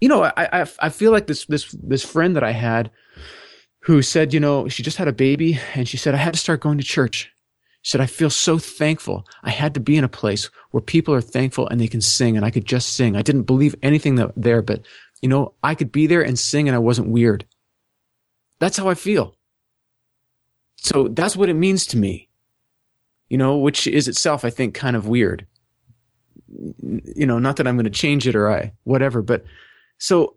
you 0.01 0.09
know, 0.09 0.23
I, 0.23 0.61
I, 0.61 0.67
I 0.79 0.89
feel 0.89 1.11
like 1.11 1.27
this, 1.27 1.45
this, 1.45 1.71
this 1.83 2.03
friend 2.03 2.35
that 2.35 2.43
I 2.43 2.51
had 2.51 2.89
who 3.83 4.01
said, 4.01 4.33
you 4.33 4.39
know, 4.39 4.69
she 4.69 4.81
just 4.81 4.97
had 4.97 5.09
a 5.09 5.13
baby 5.13 5.59
and 5.75 5.87
she 5.87 5.97
said, 5.97 6.13
I 6.13 6.17
had 6.17 6.33
to 6.33 6.39
start 6.39 6.61
going 6.61 6.77
to 6.77 6.83
church. 6.85 7.29
She 7.81 7.91
said, 7.91 7.99
I 7.99 8.05
feel 8.05 8.29
so 8.29 8.57
thankful. 8.57 9.27
I 9.43 9.49
had 9.49 9.73
to 9.73 9.81
be 9.81 9.97
in 9.97 10.05
a 10.05 10.09
place 10.09 10.49
where 10.71 10.79
people 10.79 11.13
are 11.13 11.19
thankful 11.19 11.67
and 11.67 11.81
they 11.81 11.89
can 11.89 11.99
sing 11.99 12.37
and 12.37 12.45
I 12.45 12.49
could 12.49 12.63
just 12.63 12.93
sing. 12.95 13.17
I 13.17 13.21
didn't 13.21 13.43
believe 13.43 13.75
anything 13.83 14.15
that, 14.15 14.31
there, 14.37 14.61
but 14.61 14.85
you 15.21 15.27
know, 15.27 15.53
I 15.63 15.75
could 15.75 15.91
be 15.91 16.07
there 16.07 16.21
and 16.21 16.39
sing 16.39 16.69
and 16.69 16.75
I 16.75 16.79
wasn't 16.79 17.09
weird. 17.09 17.45
That's 18.59 18.77
how 18.77 18.87
I 18.87 18.93
feel. 18.93 19.35
So 20.77 21.09
that's 21.09 21.35
what 21.35 21.49
it 21.49 21.55
means 21.55 21.85
to 21.87 21.97
me, 21.97 22.29
you 23.27 23.37
know, 23.37 23.57
which 23.57 23.85
is 23.85 24.07
itself, 24.07 24.45
I 24.45 24.49
think, 24.49 24.75
kind 24.75 24.95
of 24.95 25.07
weird. 25.07 25.45
You 26.47 27.25
know, 27.25 27.37
not 27.37 27.57
that 27.57 27.67
I'm 27.67 27.75
going 27.75 27.83
to 27.83 27.89
change 27.89 28.27
it 28.29 28.35
or 28.35 28.49
I, 28.49 28.71
whatever, 28.85 29.21
but 29.21 29.43
so 29.97 30.35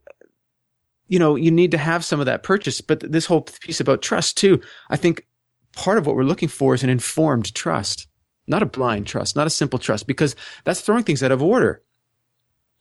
you 1.08 1.18
know, 1.18 1.36
you 1.36 1.50
need 1.50 1.70
to 1.70 1.78
have 1.78 2.04
some 2.04 2.20
of 2.20 2.26
that 2.26 2.42
purchase. 2.42 2.80
But 2.80 3.00
this 3.00 3.26
whole 3.26 3.42
piece 3.42 3.80
about 3.80 4.02
trust 4.02 4.36
too, 4.36 4.60
I 4.90 4.96
think 4.96 5.26
part 5.72 5.98
of 5.98 6.06
what 6.06 6.16
we're 6.16 6.24
looking 6.24 6.48
for 6.48 6.74
is 6.74 6.82
an 6.82 6.90
informed 6.90 7.54
trust, 7.54 8.08
not 8.46 8.62
a 8.62 8.66
blind 8.66 9.06
trust, 9.06 9.36
not 9.36 9.46
a 9.46 9.50
simple 9.50 9.78
trust, 9.78 10.06
because 10.06 10.34
that's 10.64 10.80
throwing 10.80 11.04
things 11.04 11.22
out 11.22 11.32
of 11.32 11.42
order. 11.42 11.82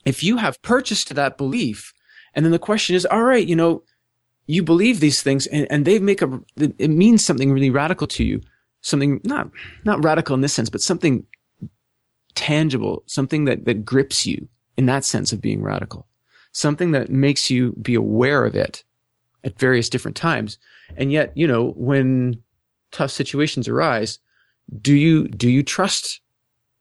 If 0.06 0.24
you 0.24 0.38
have 0.38 0.62
purchased 0.62 1.14
that 1.14 1.38
belief, 1.38 1.94
and 2.34 2.46
then 2.46 2.52
the 2.52 2.60
question 2.60 2.96
is, 2.96 3.06
all 3.06 3.24
right, 3.24 3.46
you 3.46 3.56
know, 3.56 3.84
you 4.48 4.62
believe 4.62 5.00
these 5.00 5.24
things 5.24 5.48
and, 5.48 5.68
and 5.72 5.86
they 5.86 6.00
make 6.00 6.22
a, 6.22 6.40
it 6.58 6.90
means 6.90 7.26
something 7.26 7.52
really 7.52 7.72
radical 7.72 8.08
to 8.08 8.24
you. 8.24 8.42
Something 8.82 9.20
not, 9.24 9.50
not 9.84 10.04
radical 10.04 10.36
in 10.36 10.42
this 10.42 10.54
sense, 10.54 10.70
but 10.70 10.82
something 10.82 11.26
tangible, 12.36 13.02
something 13.08 13.46
that, 13.46 13.66
that 13.66 13.84
grips 13.84 14.28
you 14.28 14.48
in 14.78 14.86
that 14.86 15.04
sense 15.04 15.34
of 15.34 15.42
being 15.42 15.64
radical 15.64 16.08
something 16.56 16.92
that 16.92 17.10
makes 17.10 17.50
you 17.50 17.74
be 17.82 17.96
aware 17.96 18.46
of 18.46 18.56
it 18.56 18.86
at 19.44 19.60
various 19.60 19.90
different 19.90 20.16
times. 20.16 20.58
And 20.96 21.12
yet, 21.12 21.36
you 21.36 21.46
know, 21.46 21.72
when 21.76 22.42
tough 22.92 23.12
situations 23.12 23.68
arise, 23.68 24.20
do 24.82 24.94
you, 24.94 25.28
do 25.28 25.50
you 25.50 25.64
trust 25.64 26.22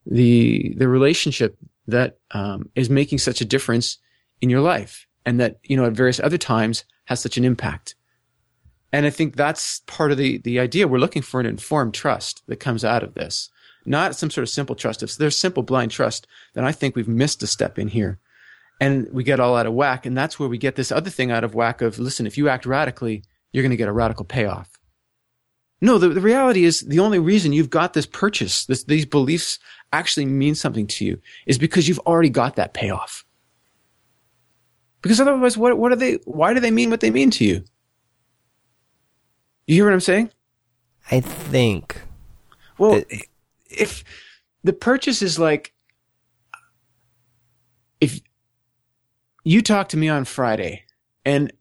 the, 0.05 0.73
the 0.77 0.87
relationship 0.87 1.57
that, 1.87 2.19
um, 2.31 2.69
is 2.75 2.89
making 2.89 3.17
such 3.17 3.41
a 3.41 3.45
difference 3.45 3.97
in 4.39 4.49
your 4.49 4.61
life 4.61 5.07
and 5.25 5.41
that, 5.41 5.59
you 5.63 5.75
know, 5.75 5.85
at 5.85 5.91
various 5.91 6.21
other 6.21 6.37
times 6.37 6.85
has 7.05 7.19
such 7.19 7.37
an 7.37 7.43
impact? 7.43 7.95
And 8.93 9.05
I 9.05 9.09
think 9.09 9.35
that's 9.35 9.81
part 9.87 10.13
of 10.13 10.17
the, 10.17 10.37
the 10.37 10.57
idea. 10.57 10.87
We're 10.87 10.99
looking 10.99 11.21
for 11.21 11.41
an 11.41 11.45
informed 11.45 11.93
trust 11.93 12.43
that 12.47 12.61
comes 12.61 12.85
out 12.85 13.03
of 13.03 13.13
this, 13.13 13.49
not 13.85 14.15
some 14.15 14.31
sort 14.31 14.43
of 14.43 14.49
simple 14.49 14.75
trust. 14.75 15.03
If 15.03 15.17
there's 15.17 15.37
simple 15.37 15.63
blind 15.63 15.91
trust, 15.91 16.27
then 16.53 16.63
I 16.63 16.71
think 16.71 16.95
we've 16.95 17.09
missed 17.09 17.43
a 17.43 17.47
step 17.47 17.77
in 17.77 17.89
here 17.89 18.19
and 18.79 19.07
we 19.11 19.23
get 19.23 19.39
all 19.39 19.55
out 19.55 19.65
of 19.65 19.73
whack. 19.73 20.05
And 20.05 20.17
that's 20.17 20.39
where 20.39 20.49
we 20.49 20.57
get 20.57 20.75
this 20.75 20.91
other 20.91 21.09
thing 21.09 21.31
out 21.31 21.43
of 21.43 21.55
whack 21.55 21.81
of, 21.81 21.99
listen, 21.99 22.27
if 22.27 22.37
you 22.37 22.49
act 22.49 22.65
radically, 22.65 23.23
you're 23.51 23.63
going 23.63 23.71
to 23.71 23.77
get 23.77 23.87
a 23.87 23.93
radical 23.93 24.25
payoff. 24.25 24.69
No, 25.81 25.97
the, 25.97 26.09
the 26.09 26.21
reality 26.21 26.63
is 26.63 26.81
the 26.81 26.99
only 26.99 27.19
reason 27.19 27.53
you've 27.53 27.69
got 27.69 27.93
this 27.93 28.05
purchase, 28.05 28.65
this, 28.65 28.83
these 28.83 29.05
beliefs 29.05 29.59
actually 29.93 30.25
mean 30.25 30.55
something 30.55 30.87
to 30.87 31.05
you 31.05 31.21
is 31.45 31.57
because 31.57 31.87
you've 31.87 31.99
already 31.99 32.29
got 32.29 32.55
that 32.55 32.73
payoff. 32.73 33.25
Because 35.01 35.21
otherwise, 35.21 35.57
what, 35.57 35.77
what 35.77 35.91
are 35.91 35.97
they, 35.97 36.13
why 36.25 36.53
do 36.53 36.59
they 36.59 36.71
mean 36.71 36.89
what 36.89 37.01
they 37.01 37.11
mean 37.11 37.29
to 37.31 37.45
you? 37.45 37.63
You 39.67 39.75
hear 39.75 39.85
what 39.85 39.93
I'm 39.93 39.99
saying? 39.99 40.31
I 41.11 41.19
think. 41.19 42.01
Well, 42.77 43.03
if 43.69 44.03
the 44.63 44.73
purchase 44.73 45.21
is 45.21 45.37
like, 45.37 45.73
if 48.01 48.19
you 49.45 49.61
talked 49.61 49.91
to 49.91 49.97
me 49.97 50.09
on 50.09 50.25
Friday 50.25 50.83
and 51.23 51.53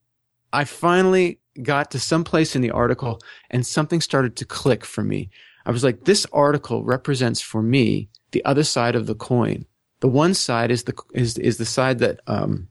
I 0.52 0.64
finally 0.64 1.38
got 1.62 1.90
to 1.92 2.00
some 2.00 2.24
place 2.24 2.56
in 2.56 2.62
the 2.62 2.70
article 2.70 3.20
and 3.50 3.64
something 3.64 4.00
started 4.00 4.36
to 4.36 4.44
click 4.44 4.84
for 4.84 5.04
me. 5.04 5.30
I 5.66 5.70
was 5.70 5.84
like, 5.84 6.04
this 6.04 6.26
article 6.32 6.82
represents 6.82 7.40
for 7.40 7.62
me 7.62 8.08
the 8.32 8.44
other 8.44 8.64
side 8.64 8.96
of 8.96 9.06
the 9.06 9.14
coin. 9.14 9.66
The 10.00 10.08
one 10.08 10.34
side 10.34 10.70
is 10.70 10.84
the, 10.84 10.94
is, 11.12 11.38
is 11.38 11.58
the 11.58 11.64
side 11.64 11.98
that, 12.00 12.20
um, 12.26 12.68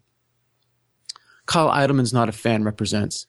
Kyle 1.46 1.70
Idleman's 1.70 2.14
not 2.14 2.30
a 2.30 2.34
fan 2.34 2.64
represents. 2.64 3.26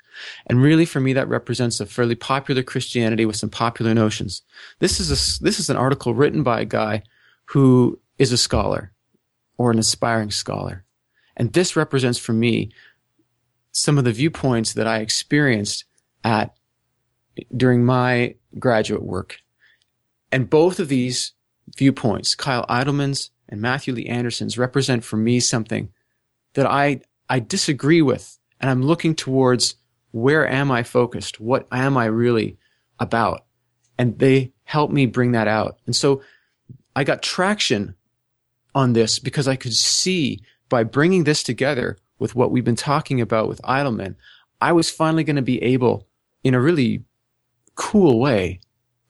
And 0.46 0.62
really 0.62 0.84
for 0.84 1.00
me, 1.00 1.12
that 1.14 1.28
represents 1.28 1.80
a 1.80 1.86
fairly 1.86 2.14
popular 2.14 2.62
Christianity 2.62 3.26
with 3.26 3.36
some 3.36 3.50
popular 3.50 3.92
notions. 3.92 4.42
This 4.78 5.00
is 5.00 5.10
a, 5.10 5.42
this 5.42 5.58
is 5.58 5.68
an 5.68 5.76
article 5.76 6.14
written 6.14 6.44
by 6.44 6.60
a 6.60 6.64
guy 6.64 7.02
who 7.46 7.98
is 8.18 8.30
a 8.30 8.38
scholar 8.38 8.92
or 9.58 9.72
an 9.72 9.78
aspiring 9.80 10.30
scholar. 10.30 10.83
And 11.36 11.52
this 11.52 11.76
represents 11.76 12.18
for 12.18 12.32
me 12.32 12.70
some 13.72 13.98
of 13.98 14.04
the 14.04 14.12
viewpoints 14.12 14.72
that 14.74 14.86
I 14.86 14.98
experienced 14.98 15.84
at 16.22 16.54
during 17.54 17.84
my 17.84 18.36
graduate 18.58 19.02
work. 19.02 19.40
And 20.30 20.48
both 20.48 20.78
of 20.78 20.88
these 20.88 21.32
viewpoints, 21.76 22.34
Kyle 22.34 22.64
Idleman's 22.68 23.30
and 23.48 23.60
Matthew 23.60 23.94
Lee 23.94 24.06
Anderson's, 24.06 24.58
represent 24.58 25.04
for 25.04 25.16
me 25.16 25.40
something 25.40 25.90
that 26.54 26.66
I, 26.66 27.00
I 27.28 27.40
disagree 27.40 28.02
with. 28.02 28.38
And 28.60 28.70
I'm 28.70 28.82
looking 28.82 29.14
towards 29.14 29.74
where 30.12 30.46
am 30.46 30.70
I 30.70 30.84
focused? 30.84 31.40
What 31.40 31.66
am 31.72 31.96
I 31.96 32.06
really 32.06 32.56
about? 33.00 33.44
And 33.98 34.18
they 34.18 34.52
help 34.62 34.90
me 34.90 35.06
bring 35.06 35.32
that 35.32 35.48
out. 35.48 35.78
And 35.86 35.94
so 35.94 36.22
I 36.94 37.04
got 37.04 37.22
traction 37.22 37.96
on 38.74 38.92
this 38.92 39.18
because 39.18 39.48
I 39.48 39.56
could 39.56 39.74
see 39.74 40.40
by 40.74 40.82
bringing 40.82 41.22
this 41.22 41.44
together 41.44 41.96
with 42.18 42.34
what 42.34 42.50
we've 42.50 42.64
been 42.64 42.74
talking 42.74 43.20
about 43.20 43.46
with 43.46 43.62
Idleman, 43.62 44.16
I 44.60 44.72
was 44.72 44.90
finally 44.90 45.22
going 45.22 45.36
to 45.36 45.42
be 45.42 45.62
able, 45.62 46.08
in 46.42 46.52
a 46.52 46.60
really 46.60 47.04
cool 47.76 48.18
way, 48.18 48.58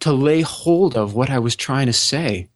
to 0.01 0.13
lay 0.13 0.43
hold 0.43 0.95
of 0.95 1.15
what 1.15 1.31
I 1.31 1.39
was 1.39 1.57
trying 1.57 1.87
to 1.87 1.93
say. 1.95 2.51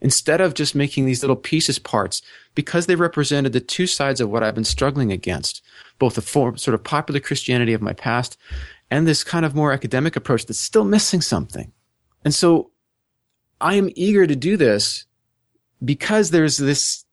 Instead 0.00 0.40
of 0.40 0.54
just 0.54 0.74
making 0.74 1.04
these 1.04 1.22
little 1.22 1.36
pieces 1.36 1.78
parts, 1.78 2.22
because 2.54 2.86
they 2.86 2.94
represented 2.94 3.52
the 3.52 3.60
two 3.60 3.86
sides 3.86 4.18
of 4.18 4.30
what 4.30 4.42
I've 4.42 4.54
been 4.54 4.64
struggling 4.64 5.12
against, 5.12 5.62
both 5.98 6.14
the 6.14 6.22
form, 6.22 6.56
sort 6.56 6.74
of 6.74 6.82
popular 6.82 7.20
Christianity 7.20 7.74
of 7.74 7.82
my 7.82 7.92
past 7.92 8.38
and 8.90 9.06
this 9.06 9.22
kind 9.22 9.44
of 9.44 9.54
more 9.54 9.74
academic 9.74 10.16
approach 10.16 10.46
that's 10.46 10.58
still 10.58 10.84
missing 10.84 11.20
something. 11.20 11.70
And 12.24 12.34
so 12.34 12.70
I 13.60 13.74
am 13.74 13.90
eager 13.94 14.26
to 14.26 14.34
do 14.34 14.56
this 14.56 15.04
because 15.84 16.30
there's 16.30 16.56
this 16.56 17.04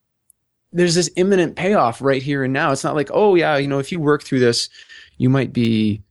there's 0.76 0.96
this 0.96 1.10
imminent 1.16 1.56
payoff 1.56 2.02
right 2.02 2.22
here 2.22 2.44
and 2.44 2.54
now. 2.54 2.72
It's 2.72 2.84
not 2.84 2.96
like, 2.96 3.10
oh 3.14 3.36
yeah, 3.36 3.58
you 3.58 3.68
know, 3.68 3.80
if 3.80 3.92
you 3.92 4.00
work 4.00 4.24
through 4.24 4.40
this, 4.40 4.70
you 5.18 5.30
might 5.30 5.54
be 5.54 6.04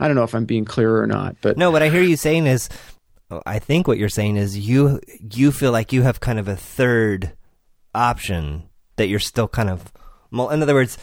I 0.00 0.06
don't 0.06 0.16
know 0.16 0.24
if 0.24 0.34
I'm 0.34 0.46
being 0.46 0.64
clear 0.64 1.00
or 1.00 1.06
not, 1.06 1.36
but 1.40 1.56
No, 1.56 1.70
what 1.70 1.82
I 1.82 1.90
hear 1.90 2.02
you 2.02 2.16
saying 2.16 2.46
is 2.46 2.68
I 3.46 3.60
think 3.60 3.86
what 3.86 3.98
you're 3.98 4.08
saying 4.08 4.36
is 4.36 4.58
you 4.58 5.00
you 5.32 5.52
feel 5.52 5.70
like 5.70 5.92
you 5.92 6.02
have 6.02 6.18
kind 6.20 6.38
of 6.38 6.48
a 6.48 6.56
third 6.56 7.32
option 7.94 8.64
that 8.96 9.08
you're 9.08 9.20
still 9.20 9.48
kind 9.48 9.70
of 9.70 9.92
in 10.32 10.62
other 10.62 10.74
words, 10.74 10.96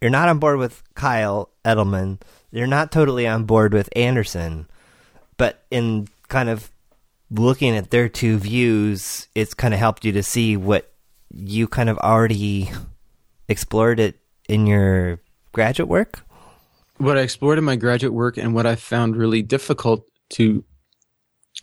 you're 0.00 0.10
not 0.10 0.28
on 0.28 0.38
board 0.38 0.58
with 0.58 0.82
Kyle 0.94 1.50
Idleman. 1.64 2.20
You're 2.50 2.66
not 2.66 2.90
totally 2.90 3.26
on 3.26 3.44
board 3.44 3.72
with 3.72 3.88
Anderson, 3.94 4.68
but 5.36 5.64
in 5.70 6.08
kind 6.28 6.48
of 6.48 6.70
looking 7.30 7.76
at 7.76 7.90
their 7.90 8.08
two 8.08 8.38
views, 8.38 9.28
it's 9.34 9.54
kind 9.54 9.74
of 9.74 9.80
helped 9.80 10.04
you 10.04 10.12
to 10.12 10.22
see 10.22 10.56
what 10.56 10.92
you 11.30 11.66
kind 11.68 11.88
of 11.88 11.98
already 11.98 12.70
explored 13.48 14.00
it 14.00 14.20
in 14.48 14.66
your 14.66 15.20
graduate 15.52 15.88
work. 15.88 16.22
What 16.98 17.18
I 17.18 17.22
explored 17.22 17.58
in 17.58 17.64
my 17.64 17.76
graduate 17.76 18.12
work 18.12 18.36
and 18.36 18.54
what 18.54 18.66
I 18.66 18.76
found 18.76 19.16
really 19.16 19.42
difficult 19.42 20.06
to 20.30 20.64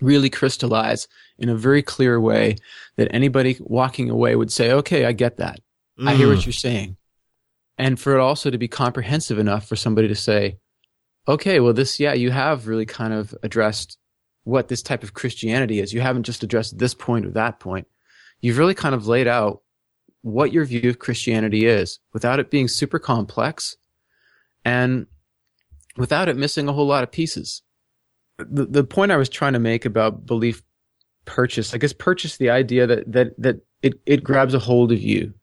really 0.01 0.29
crystallize 0.29 1.07
in 1.37 1.49
a 1.49 1.55
very 1.55 1.81
clear 1.81 2.19
way 2.19 2.57
that 2.95 3.07
anybody 3.11 3.57
walking 3.59 4.09
away 4.09 4.35
would 4.35 4.51
say, 4.51 4.71
okay, 4.71 5.05
I 5.05 5.11
get 5.11 5.37
that. 5.37 5.59
Mm. 5.99 6.09
I 6.09 6.15
hear 6.15 6.27
what 6.27 6.39
mm. 6.39 6.45
you're 6.45 6.53
saying. 6.53 6.97
And 7.77 7.99
for 7.99 8.15
it 8.15 8.19
also 8.19 8.51
to 8.51 8.57
be 8.57 8.67
comprehensive 8.67 9.39
enough 9.39 9.67
for 9.67 9.75
somebody 9.75 10.07
to 10.07 10.15
say, 10.15 10.57
okay, 11.27 11.59
well, 11.59 11.73
this, 11.73 11.99
yeah, 11.99 12.13
you 12.13 12.31
have 12.31 12.67
really 12.67 12.85
kind 12.85 13.13
of 13.13 13.35
addressed 13.43 13.97
what 14.43 14.67
this 14.67 14.83
type 14.83 15.03
of 15.03 15.13
Christianity 15.13 15.79
is. 15.79 15.93
You 15.93 16.01
haven't 16.01 16.23
just 16.23 16.43
addressed 16.43 16.77
this 16.77 16.93
point 16.93 17.25
or 17.25 17.31
that 17.31 17.59
point. 17.59 17.87
You've 18.43 18.59
really 18.59 18.75
kind 18.75 18.93
of 18.93 19.07
laid 19.07 19.27
out 19.27 19.61
what 20.21 20.53
your 20.53 20.65
view 20.65 20.89
of 20.89 20.99
Christianity 20.99 21.65
is 21.65 21.99
without 22.13 22.39
it 22.39 22.51
being 22.51 22.67
super 22.67 22.99
complex 22.99 23.75
and 24.63 25.07
without 25.97 26.29
it 26.29 26.37
missing 26.37 26.67
a 26.67 26.73
whole 26.73 26.85
lot 26.85 27.03
of 27.03 27.11
pieces. 27.11 27.63
The, 28.37 28.65
the 28.65 28.83
point 28.83 29.11
I 29.11 29.17
was 29.17 29.29
trying 29.29 29.53
to 29.53 29.59
make 29.59 29.85
about 29.85 30.25
belief 30.27 30.61
purchase, 31.25 31.73
I 31.73 31.77
guess 31.77 31.93
purchase 31.93 32.37
the 32.37 32.51
idea 32.51 32.85
that, 32.85 33.11
that, 33.11 33.41
that 33.41 33.61
it, 33.81 33.93
it 34.05 34.23
grabs 34.23 34.53
a 34.53 34.59
hold 34.59 34.91
of 34.91 35.01
you 35.01 35.33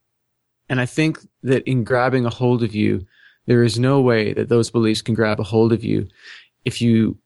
and 0.70 0.80
I 0.80 0.86
think 0.86 1.18
that 1.42 1.64
in 1.68 1.82
grabbing 1.82 2.24
a 2.24 2.30
hold 2.30 2.62
of 2.62 2.76
you, 2.76 3.04
there 3.46 3.64
is 3.64 3.76
no 3.76 4.00
way 4.00 4.32
that 4.32 4.48
those 4.48 4.70
beliefs 4.70 5.02
can 5.02 5.16
grab 5.16 5.40
a 5.40 5.42
hold 5.42 5.72
of 5.72 5.82
you 5.82 6.06
if 6.64 6.80
you 6.80 7.18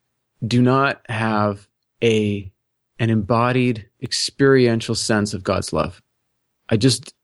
do 0.45 0.63
not 0.63 1.03
have 1.11 1.69
a 2.03 2.51
an 2.99 3.11
embodied 3.11 3.89
experiential 4.03 4.95
sense 4.95 5.35
of 5.35 5.43
God's 5.43 5.73
love. 5.73 6.03
I 6.69 6.77
just 6.77 7.15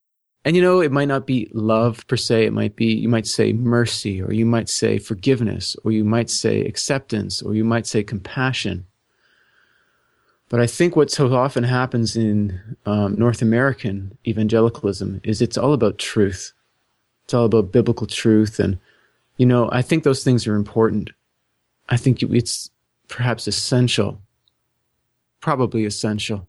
and 0.45 0.57
you 0.57 0.63
know 0.63 0.81
it 0.81 0.93
might 0.93 1.09
not 1.09 1.27
be 1.27 1.51
love 1.53 2.07
per 2.07 2.17
se 2.17 2.47
it 2.47 2.53
might 2.53 2.77
be 2.77 2.87
you 2.87 3.09
might 3.09 3.27
say 3.27 3.53
mercy 3.53 4.23
or 4.23 4.33
you 4.33 4.47
might 4.47 4.69
say 4.69 4.99
forgiveness 4.99 5.77
or 5.85 5.93
you 5.93 6.05
might 6.05 6.31
say 6.31 6.61
acceptance 6.63 7.43
or 7.43 7.55
you 7.55 7.65
might 7.65 7.87
say 7.87 8.03
compassion 8.03 8.87
but 10.51 10.59
I 10.59 10.67
think 10.67 10.97
what 10.97 11.13
so 11.13 11.33
often 11.33 11.63
happens 11.63 12.17
in 12.17 12.77
um, 12.85 13.15
North 13.15 13.41
American 13.41 14.19
evangelicalism 14.27 15.21
is 15.23 15.41
it's 15.41 15.57
all 15.57 15.73
about 15.73 15.99
truth. 15.99 16.53
It's 17.25 17.33
all 17.33 17.45
about 17.45 17.71
biblical 17.71 18.09
truth. 18.09 18.59
And, 18.59 18.77
you 19.37 19.47
know, 19.47 19.71
I 19.73 19.81
think 19.81 20.03
those 20.03 20.25
things 20.25 20.49
are 20.49 20.57
important. 20.57 21.11
I 21.89 21.97
think 21.97 22.21
it's 22.21 22.69
perhaps 23.07 23.47
essential, 23.47 24.21
probably 25.41 25.85
essential, 25.85 26.49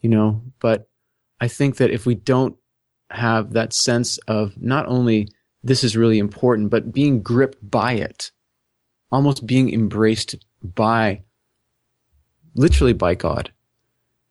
you 0.00 0.10
know, 0.10 0.42
but 0.60 0.88
I 1.40 1.48
think 1.48 1.76
that 1.76 1.90
if 1.90 2.06
we 2.06 2.14
don't 2.14 2.56
have 3.10 3.52
that 3.52 3.72
sense 3.72 4.18
of 4.26 4.60
not 4.60 4.86
only 4.86 5.28
this 5.62 5.84
is 5.84 5.96
really 5.96 6.18
important, 6.18 6.70
but 6.70 6.92
being 6.92 7.22
gripped 7.22 7.58
by 7.70 7.92
it, 7.92 8.30
almost 9.10 9.46
being 9.46 9.72
embraced 9.72 10.34
by 10.62 11.22
literally 12.54 12.92
by 12.92 13.14
God. 13.14 13.52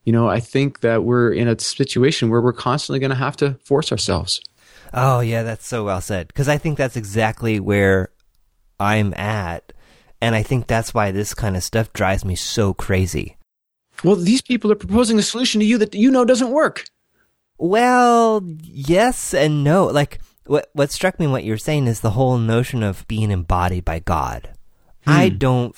You 0.04 0.14
know, 0.14 0.28
I 0.28 0.40
think 0.40 0.82
that 0.82 1.04
we're 1.04 1.32
in 1.32 1.48
a 1.48 1.60
situation 1.60 2.30
where 2.30 2.42
we're 2.42 2.54
constantly 2.54 3.00
going 3.00 3.10
to 3.10 3.16
have 3.16 3.38
to 3.38 3.56
force 3.64 3.92
ourselves. 3.92 4.40
Oh, 4.94 5.20
yeah, 5.20 5.44
that's 5.44 5.68
so 5.68 5.84
well 5.84 6.02
said. 6.02 6.28
Because 6.28 6.48
I 6.48 6.58
think 6.58 6.78
that's 6.78 6.96
exactly 6.96 7.60
where 7.60 8.10
I'm 8.80 9.14
at. 9.16 9.74
And 10.22 10.36
I 10.36 10.44
think 10.44 10.68
that's 10.68 10.94
why 10.94 11.12
this 11.12 11.34
kind 11.34 11.58
of 11.58 11.64
stuff 11.64 11.92
drives 11.92 12.24
me 12.24 12.36
so 12.36 12.74
crazy. 12.74 13.38
Well, 14.04 14.16
these 14.16 14.42
people 14.42 14.72
are 14.72 14.76
proposing 14.76 15.18
a 15.18 15.24
solution 15.24 15.60
to 15.60 15.66
you 15.66 15.78
that 15.78 15.96
you 15.96 16.12
know 16.12 16.26
doesn't 16.26 16.52
work. 16.52 16.86
Well, 17.58 18.44
yes 18.62 19.34
and 19.34 19.64
no. 19.64 19.86
Like, 19.86 20.20
what, 20.46 20.70
what 20.74 20.92
struck 20.92 21.20
me 21.20 21.26
in 21.26 21.32
what 21.32 21.44
you're 21.44 21.58
saying 21.58 21.88
is 21.88 22.02
the 22.02 22.12
whole 22.12 22.38
notion 22.38 22.84
of 22.84 23.08
being 23.08 23.32
embodied 23.32 23.86
by 23.86 24.00
God. 24.00 24.50
Hmm. 25.06 25.12
I 25.12 25.30
don't 25.30 25.76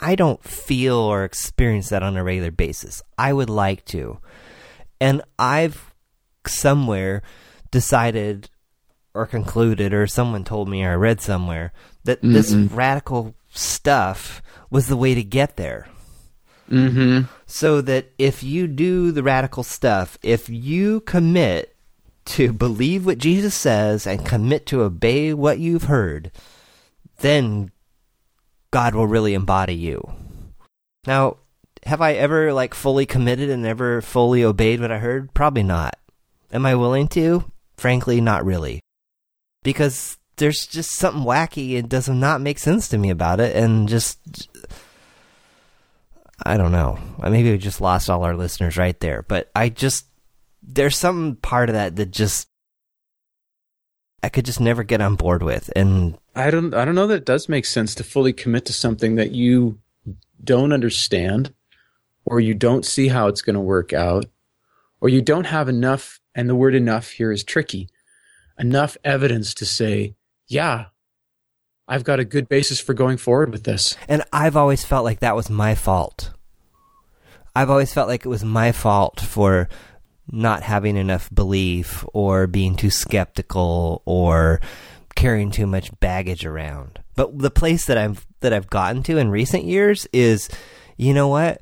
I 0.00 0.14
don't 0.14 0.42
feel 0.42 0.96
or 0.96 1.24
experience 1.24 1.90
that 1.90 2.02
on 2.02 2.16
a 2.16 2.24
regular 2.24 2.50
basis. 2.50 3.02
I 3.18 3.32
would 3.32 3.50
like 3.50 3.84
to. 3.86 4.18
And 5.00 5.22
I've 5.38 5.94
somewhere 6.46 7.22
decided 7.70 8.48
or 9.12 9.26
concluded, 9.26 9.92
or 9.92 10.06
someone 10.06 10.44
told 10.44 10.68
me, 10.68 10.84
or 10.84 10.92
I 10.92 10.94
read 10.94 11.20
somewhere, 11.20 11.72
that 12.04 12.18
mm-hmm. 12.18 12.32
this 12.32 12.52
radical 12.52 13.34
stuff 13.50 14.40
was 14.70 14.86
the 14.86 14.96
way 14.96 15.14
to 15.14 15.24
get 15.24 15.56
there. 15.56 15.88
Mm-hmm. 16.70 17.22
So 17.46 17.80
that 17.80 18.12
if 18.18 18.42
you 18.42 18.66
do 18.66 19.12
the 19.12 19.22
radical 19.22 19.62
stuff, 19.62 20.18
if 20.22 20.48
you 20.48 21.00
commit 21.00 21.76
to 22.26 22.52
believe 22.52 23.04
what 23.04 23.18
Jesus 23.18 23.54
says 23.54 24.06
and 24.06 24.24
commit 24.24 24.66
to 24.66 24.82
obey 24.82 25.34
what 25.34 25.58
you've 25.58 25.84
heard, 25.84 26.30
then 27.18 27.72
God 28.70 28.94
will 28.94 29.06
really 29.06 29.34
embody 29.34 29.74
you. 29.74 30.12
Now, 31.06 31.38
have 31.84 32.00
I 32.00 32.12
ever 32.12 32.52
like 32.52 32.74
fully 32.74 33.06
committed 33.06 33.50
and 33.50 33.66
ever 33.66 34.00
fully 34.00 34.44
obeyed 34.44 34.80
what 34.80 34.92
I 34.92 34.98
heard? 34.98 35.32
Probably 35.34 35.62
not. 35.62 35.96
Am 36.52 36.66
I 36.66 36.74
willing 36.74 37.08
to? 37.08 37.50
Frankly, 37.76 38.20
not 38.20 38.44
really. 38.44 38.80
Because 39.62 40.18
there's 40.36 40.66
just 40.66 40.92
something 40.92 41.22
wacky 41.22 41.78
and 41.78 41.88
does 41.88 42.08
not 42.08 42.40
make 42.40 42.58
sense 42.58 42.88
to 42.88 42.98
me 42.98 43.10
about 43.10 43.40
it 43.40 43.54
and 43.56 43.88
just 43.88 44.48
I 46.42 46.56
don't 46.56 46.72
know. 46.72 46.98
Maybe 47.22 47.50
we 47.50 47.58
just 47.58 47.80
lost 47.80 48.08
all 48.08 48.24
our 48.24 48.36
listeners 48.36 48.76
right 48.76 48.98
there, 49.00 49.24
but 49.28 49.50
I 49.54 49.68
just 49.68 50.06
there's 50.62 50.96
some 50.96 51.36
part 51.36 51.68
of 51.68 51.74
that 51.74 51.96
that 51.96 52.10
just 52.10 52.48
I 54.22 54.28
could 54.28 54.44
just 54.44 54.60
never 54.60 54.82
get 54.82 55.00
on 55.00 55.16
board 55.16 55.42
with 55.42 55.70
and 55.74 56.18
I 56.34 56.50
don't 56.50 56.74
I 56.74 56.84
don't 56.84 56.94
know 56.94 57.06
that 57.06 57.16
it 57.18 57.24
does 57.24 57.48
make 57.48 57.64
sense 57.64 57.94
to 57.96 58.04
fully 58.04 58.32
commit 58.32 58.66
to 58.66 58.72
something 58.72 59.16
that 59.16 59.32
you 59.32 59.78
don't 60.42 60.72
understand 60.72 61.54
or 62.24 62.40
you 62.40 62.54
don't 62.54 62.84
see 62.84 63.08
how 63.08 63.28
it's 63.28 63.42
going 63.42 63.54
to 63.54 63.60
work 63.60 63.92
out 63.92 64.26
or 65.00 65.08
you 65.08 65.22
don't 65.22 65.46
have 65.46 65.68
enough 65.68 66.20
and 66.34 66.48
the 66.48 66.54
word 66.54 66.74
enough 66.74 67.10
here 67.10 67.32
is 67.32 67.42
tricky 67.42 67.88
enough 68.58 68.96
evidence 69.04 69.54
to 69.54 69.64
say 69.64 70.14
yeah 70.46 70.86
I've 71.90 72.04
got 72.04 72.20
a 72.20 72.24
good 72.24 72.48
basis 72.48 72.80
for 72.80 72.94
going 72.94 73.16
forward 73.16 73.50
with 73.50 73.64
this. 73.64 73.96
And 74.08 74.22
I've 74.32 74.56
always 74.56 74.84
felt 74.84 75.04
like 75.04 75.18
that 75.20 75.34
was 75.34 75.50
my 75.50 75.74
fault. 75.74 76.30
I've 77.54 77.68
always 77.68 77.92
felt 77.92 78.06
like 78.06 78.24
it 78.24 78.28
was 78.28 78.44
my 78.44 78.70
fault 78.70 79.18
for 79.18 79.68
not 80.30 80.62
having 80.62 80.96
enough 80.96 81.28
belief 81.34 82.04
or 82.14 82.46
being 82.46 82.76
too 82.76 82.90
skeptical 82.90 84.02
or 84.04 84.60
carrying 85.16 85.50
too 85.50 85.66
much 85.66 85.90
baggage 85.98 86.46
around. 86.46 87.00
But 87.16 87.36
the 87.36 87.50
place 87.50 87.86
that 87.86 87.98
I've 87.98 88.24
that 88.38 88.52
I've 88.52 88.70
gotten 88.70 89.02
to 89.02 89.18
in 89.18 89.28
recent 89.28 89.64
years 89.64 90.06
is, 90.12 90.48
you 90.96 91.12
know 91.12 91.26
what? 91.26 91.60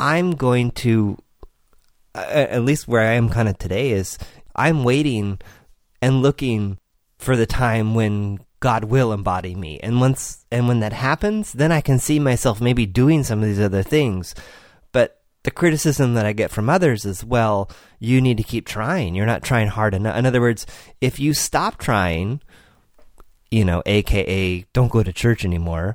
I'm 0.00 0.32
going 0.32 0.72
to, 0.72 1.16
at 2.14 2.62
least 2.62 2.88
where 2.88 3.02
I 3.02 3.12
am 3.12 3.28
kind 3.28 3.48
of 3.48 3.56
today 3.56 3.92
is, 3.92 4.18
I'm 4.56 4.82
waiting 4.82 5.38
and 6.02 6.22
looking 6.22 6.78
for 7.16 7.36
the 7.36 7.46
time 7.46 7.94
when 7.94 8.43
God 8.64 8.84
will 8.84 9.12
embody 9.12 9.54
me. 9.54 9.78
And 9.80 10.00
once 10.00 10.46
and 10.50 10.66
when 10.66 10.80
that 10.80 10.94
happens, 10.94 11.52
then 11.52 11.70
I 11.70 11.82
can 11.82 11.98
see 11.98 12.18
myself 12.18 12.62
maybe 12.62 12.86
doing 12.86 13.22
some 13.22 13.40
of 13.40 13.44
these 13.44 13.60
other 13.60 13.82
things. 13.82 14.34
But 14.90 15.20
the 15.42 15.50
criticism 15.50 16.14
that 16.14 16.24
I 16.24 16.32
get 16.32 16.50
from 16.50 16.70
others 16.70 17.04
is, 17.04 17.22
well, 17.22 17.70
you 17.98 18.22
need 18.22 18.38
to 18.38 18.42
keep 18.42 18.66
trying. 18.66 19.14
You're 19.14 19.26
not 19.26 19.42
trying 19.42 19.68
hard 19.68 19.92
enough. 19.92 20.16
In 20.16 20.24
other 20.24 20.40
words, 20.40 20.64
if 21.02 21.20
you 21.20 21.34
stop 21.34 21.76
trying, 21.76 22.40
you 23.50 23.66
know, 23.66 23.82
aka 23.84 24.64
don't 24.72 24.90
go 24.90 25.02
to 25.02 25.12
church 25.12 25.44
anymore, 25.44 25.94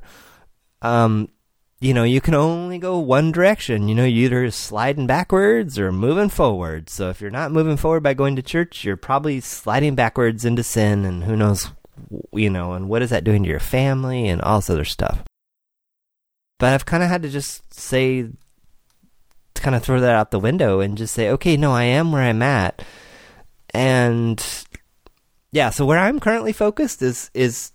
um, 0.84 1.28
you 1.82 1.95
know, 1.95 2.03
you 2.03 2.22
can 2.22 2.36
only 2.36 2.78
go 2.78 2.99
one 2.99 3.32
direction. 3.32 3.89
You 3.89 3.95
know, 3.95 4.05
you're 4.05 4.43
either 4.43 4.51
sliding 4.51 5.07
backwards 5.07 5.80
or 5.80 5.91
moving 5.91 6.30
forward. 6.30 6.88
So 6.88 7.09
if 7.09 7.20
you're 7.20 7.32
not 7.32 7.51
moving 7.51 7.78
forward 7.78 8.03
by 8.03 8.13
going 8.13 8.36
to 8.36 8.43
church, 8.43 8.86
you're 8.86 8.95
probably 8.95 9.39
sliding 9.39 9.95
backwards 9.95 10.45
into 10.45 10.61
sin 10.61 11.03
and 11.03 11.24
who 11.24 11.36
knows 11.36 11.72
you 12.32 12.50
know, 12.50 12.74
and 12.74 12.89
what 12.89 13.02
is 13.02 13.10
that 13.10 13.24
doing 13.24 13.43
to 13.43 13.50
your 13.50 13.60
family 13.60 14.28
and 14.28 14.41
all 14.41 14.60
this 14.60 14.70
other 14.70 14.86
stuff. 14.86 15.24
But 16.58 16.74
I've 16.74 16.86
kind 16.86 17.04
of 17.04 17.10
had 17.10 17.24
to 17.24 17.30
just 17.30 17.74
say, 17.74 18.30
kind 19.56 19.76
of 19.76 19.84
throw 19.84 20.00
that 20.00 20.16
out 20.16 20.32
the 20.32 20.39
window 20.39 20.80
and 20.80 20.97
just 20.97 21.14
say, 21.14 21.30
okay, 21.30 21.58
no, 21.58 21.72
I 21.72 21.84
am 21.84 22.12
where 22.12 22.24
I'm 22.24 22.41
at. 22.41 22.84
And 23.74 24.43
yeah, 25.52 25.70
so 25.70 25.86
where 25.86 26.00
I'm 26.00 26.20
currently 26.20 26.54
focused 26.54 27.02
is, 27.02 27.30
is, 27.34 27.72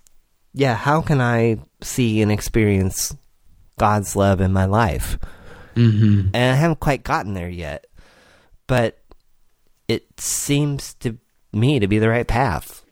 yeah, 0.53 0.75
how 0.75 1.01
can 1.01 1.21
I 1.21 1.59
see 1.83 2.21
and 2.23 2.31
experience 2.31 3.15
God's 3.79 4.15
love 4.17 4.41
in 4.41 4.53
my 4.53 4.67
life? 4.67 5.19
Mm-hmm. 5.75 6.29
And 6.35 6.53
I 6.53 6.55
haven't 6.55 6.81
quite 6.81 7.05
gotten 7.05 7.35
there 7.35 7.49
yet, 7.49 7.87
but 8.67 8.99
it 9.89 10.21
seems 10.21 10.95
to 10.95 11.19
me 11.53 11.79
to 11.79 11.87
be 11.87 11.99
the 11.99 12.09
right 12.09 12.27
path. 12.27 12.84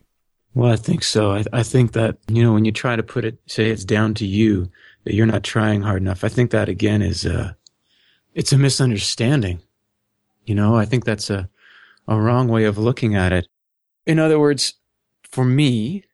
Well, 0.54 0.70
I 0.70 0.76
think 0.76 1.02
so. 1.02 1.32
I, 1.32 1.44
I 1.52 1.62
think 1.62 1.92
that, 1.92 2.18
you 2.28 2.42
know, 2.42 2.52
when 2.52 2.64
you 2.64 2.72
try 2.72 2.94
to 2.96 3.02
put 3.02 3.24
it, 3.24 3.38
say 3.46 3.70
it's 3.70 3.84
down 3.84 4.14
to 4.14 4.26
you, 4.26 4.70
that 5.04 5.14
you're 5.14 5.26
not 5.26 5.42
trying 5.42 5.82
hard 5.82 6.02
enough, 6.02 6.24
I 6.24 6.28
think 6.28 6.50
that 6.50 6.68
again 6.68 7.00
is 7.02 7.24
a, 7.24 7.56
it's 8.34 8.52
a 8.52 8.58
misunderstanding. 8.58 9.62
You 10.44 10.54
know, 10.54 10.76
I 10.76 10.84
think 10.84 11.04
that's 11.04 11.30
a, 11.30 11.48
a 12.06 12.20
wrong 12.20 12.48
way 12.48 12.64
of 12.64 12.78
looking 12.78 13.14
at 13.14 13.32
it. 13.32 13.48
In 14.06 14.18
other 14.18 14.38
words, 14.38 14.74
for 15.30 15.44
me, 15.44 16.04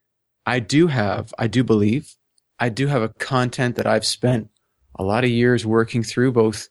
I 0.47 0.61
do 0.61 0.87
have, 0.87 1.35
I 1.39 1.49
do 1.49 1.65
believe, 1.65 2.15
I 2.61 2.69
do 2.69 2.87
have 2.87 3.03
a 3.03 3.09
content 3.09 3.77
that 3.77 3.87
I've 3.87 4.07
spent 4.07 4.51
a 4.97 5.03
lot 5.03 5.25
of 5.25 5.31
years 5.31 5.67
working 5.67 6.03
through 6.03 6.33
both, 6.33 6.69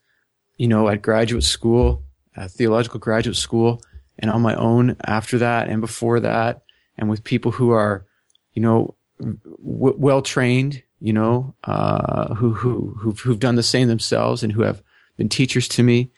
you 0.56 0.68
know, 0.68 0.88
at 0.88 1.02
graduate 1.02 1.44
school, 1.44 2.02
at 2.36 2.50
theological 2.50 3.00
graduate 3.00 3.36
school, 3.36 3.82
and 4.18 4.30
on 4.30 4.42
my 4.42 4.54
own 4.54 4.96
after 5.04 5.38
that 5.38 5.68
and 5.68 5.80
before 5.80 6.20
that, 6.20 6.62
and 6.98 7.08
with 7.08 7.24
people 7.24 7.52
who 7.52 7.70
are, 7.70 8.06
you 8.52 8.62
know, 8.62 8.96
w- 9.18 9.96
well 9.96 10.20
trained, 10.22 10.82
you 11.00 11.12
know, 11.12 11.54
uh, 11.64 12.34
who, 12.34 12.52
who, 12.52 12.96
who've, 12.98 13.18
who've 13.20 13.40
done 13.40 13.54
the 13.54 13.62
same 13.62 13.88
themselves 13.88 14.42
and 14.42 14.52
who 14.52 14.62
have 14.62 14.82
been 15.16 15.28
teachers 15.28 15.68
to 15.68 15.82
me. 15.82 16.10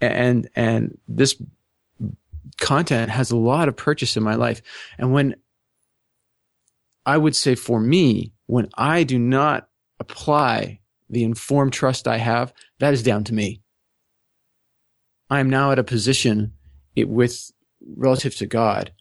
And, 0.00 0.48
and 0.54 0.98
this 1.08 1.40
content 2.60 3.10
has 3.10 3.30
a 3.30 3.36
lot 3.36 3.68
of 3.68 3.76
purchase 3.76 4.16
in 4.16 4.22
my 4.22 4.34
life. 4.34 4.62
And 4.98 5.12
when 5.12 5.36
I 7.06 7.16
would 7.16 7.34
say 7.34 7.54
for 7.54 7.80
me, 7.80 8.34
when 8.46 8.68
I 8.76 9.04
do 9.04 9.18
not 9.18 9.68
apply 9.98 10.80
the 11.10 11.24
informed 11.24 11.72
trust 11.72 12.06
I 12.06 12.18
have, 12.18 12.52
that 12.80 12.92
is 12.92 13.02
down 13.02 13.24
to 13.24 13.34
me. 13.34 13.62
I 15.30 15.40
am 15.40 15.50
now 15.50 15.72
at 15.72 15.78
a 15.78 15.84
position 15.84 16.52
it, 16.94 17.08
with 17.08 17.50
relative 17.96 18.36
to 18.36 18.46
God 18.46 18.92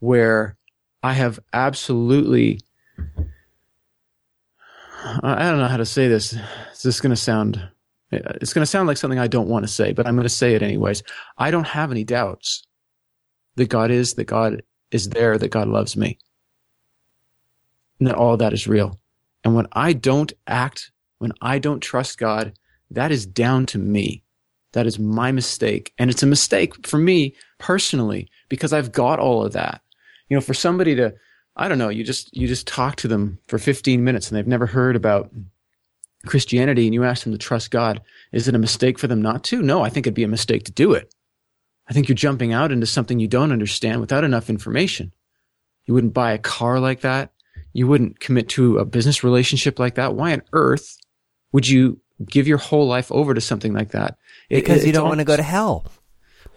where 0.00 0.56
I 1.02 1.12
have 1.12 1.38
absolutely 1.52 2.60
I 5.22 5.48
don't 5.50 5.58
know 5.58 5.68
how 5.68 5.76
to 5.76 5.86
say 5.86 6.08
this. 6.08 6.36
It's 6.72 6.82
just 6.82 7.02
going 7.02 7.10
to 7.10 7.16
sound 7.16 7.68
it's 8.10 8.52
going 8.52 8.62
to 8.62 8.70
sound 8.70 8.86
like 8.86 8.96
something 8.96 9.18
I 9.18 9.26
don't 9.26 9.48
want 9.48 9.64
to 9.64 9.72
say, 9.72 9.92
but 9.92 10.06
I'm 10.06 10.14
going 10.14 10.24
to 10.24 10.28
say 10.28 10.54
it 10.54 10.62
anyways. 10.62 11.02
I 11.38 11.50
don't 11.50 11.66
have 11.66 11.90
any 11.90 12.04
doubts 12.04 12.64
that 13.56 13.68
God 13.68 13.90
is, 13.90 14.14
that 14.14 14.24
God 14.24 14.62
is 14.90 15.08
there, 15.08 15.38
that 15.38 15.48
God 15.48 15.68
loves 15.68 15.96
me. 15.96 16.18
And 17.98 18.08
that 18.08 18.14
all 18.14 18.36
that 18.36 18.52
is 18.52 18.68
real. 18.68 19.00
And 19.44 19.54
when 19.54 19.66
I 19.72 19.92
don't 19.92 20.32
act, 20.46 20.92
when 21.18 21.32
I 21.40 21.58
don't 21.58 21.80
trust 21.80 22.18
God, 22.18 22.52
that 22.90 23.10
is 23.10 23.26
down 23.26 23.66
to 23.66 23.78
me. 23.78 24.22
That 24.72 24.86
is 24.86 24.98
my 24.98 25.32
mistake. 25.32 25.92
And 25.98 26.10
it's 26.10 26.22
a 26.22 26.26
mistake 26.26 26.86
for 26.86 26.98
me 26.98 27.34
personally 27.58 28.28
because 28.48 28.72
I've 28.72 28.92
got 28.92 29.18
all 29.18 29.44
of 29.44 29.52
that. 29.54 29.80
You 30.28 30.36
know, 30.36 30.40
for 30.40 30.54
somebody 30.54 30.94
to, 30.96 31.14
I 31.56 31.68
don't 31.68 31.78
know, 31.78 31.88
you 31.88 32.04
just, 32.04 32.36
you 32.36 32.46
just 32.46 32.66
talk 32.66 32.96
to 32.96 33.08
them 33.08 33.38
for 33.46 33.58
15 33.58 34.02
minutes 34.02 34.28
and 34.28 34.36
they've 34.36 34.46
never 34.46 34.66
heard 34.66 34.96
about 34.96 35.30
Christianity 36.26 36.86
and 36.86 36.94
you 36.94 37.04
ask 37.04 37.24
them 37.24 37.32
to 37.32 37.38
trust 37.38 37.70
God. 37.70 38.02
Is 38.32 38.48
it 38.48 38.54
a 38.54 38.58
mistake 38.58 38.98
for 38.98 39.06
them 39.06 39.22
not 39.22 39.44
to? 39.44 39.62
No, 39.62 39.82
I 39.82 39.88
think 39.88 40.06
it'd 40.06 40.14
be 40.14 40.24
a 40.24 40.28
mistake 40.28 40.64
to 40.64 40.72
do 40.72 40.92
it. 40.92 41.14
I 41.88 41.92
think 41.92 42.08
you're 42.08 42.16
jumping 42.16 42.52
out 42.52 42.72
into 42.72 42.86
something 42.86 43.20
you 43.20 43.28
don't 43.28 43.52
understand 43.52 44.00
without 44.00 44.24
enough 44.24 44.50
information. 44.50 45.12
You 45.86 45.94
wouldn't 45.94 46.14
buy 46.14 46.32
a 46.32 46.38
car 46.38 46.80
like 46.80 47.02
that. 47.02 47.30
You 47.72 47.86
wouldn't 47.86 48.20
commit 48.20 48.48
to 48.50 48.78
a 48.78 48.84
business 48.84 49.22
relationship 49.22 49.78
like 49.78 49.94
that. 49.94 50.14
Why 50.14 50.32
on 50.32 50.42
earth 50.52 50.96
would 51.52 51.68
you 51.68 52.00
give 52.24 52.48
your 52.48 52.58
whole 52.58 52.86
life 52.86 53.12
over 53.12 53.34
to 53.34 53.40
something 53.40 53.72
like 53.72 53.90
that? 53.90 54.16
It, 54.50 54.56
because 54.56 54.84
you 54.84 54.92
don't 54.92 55.02
almost, 55.02 55.18
want 55.18 55.20
to 55.20 55.32
go 55.32 55.36
to 55.36 55.42
hell. 55.42 55.86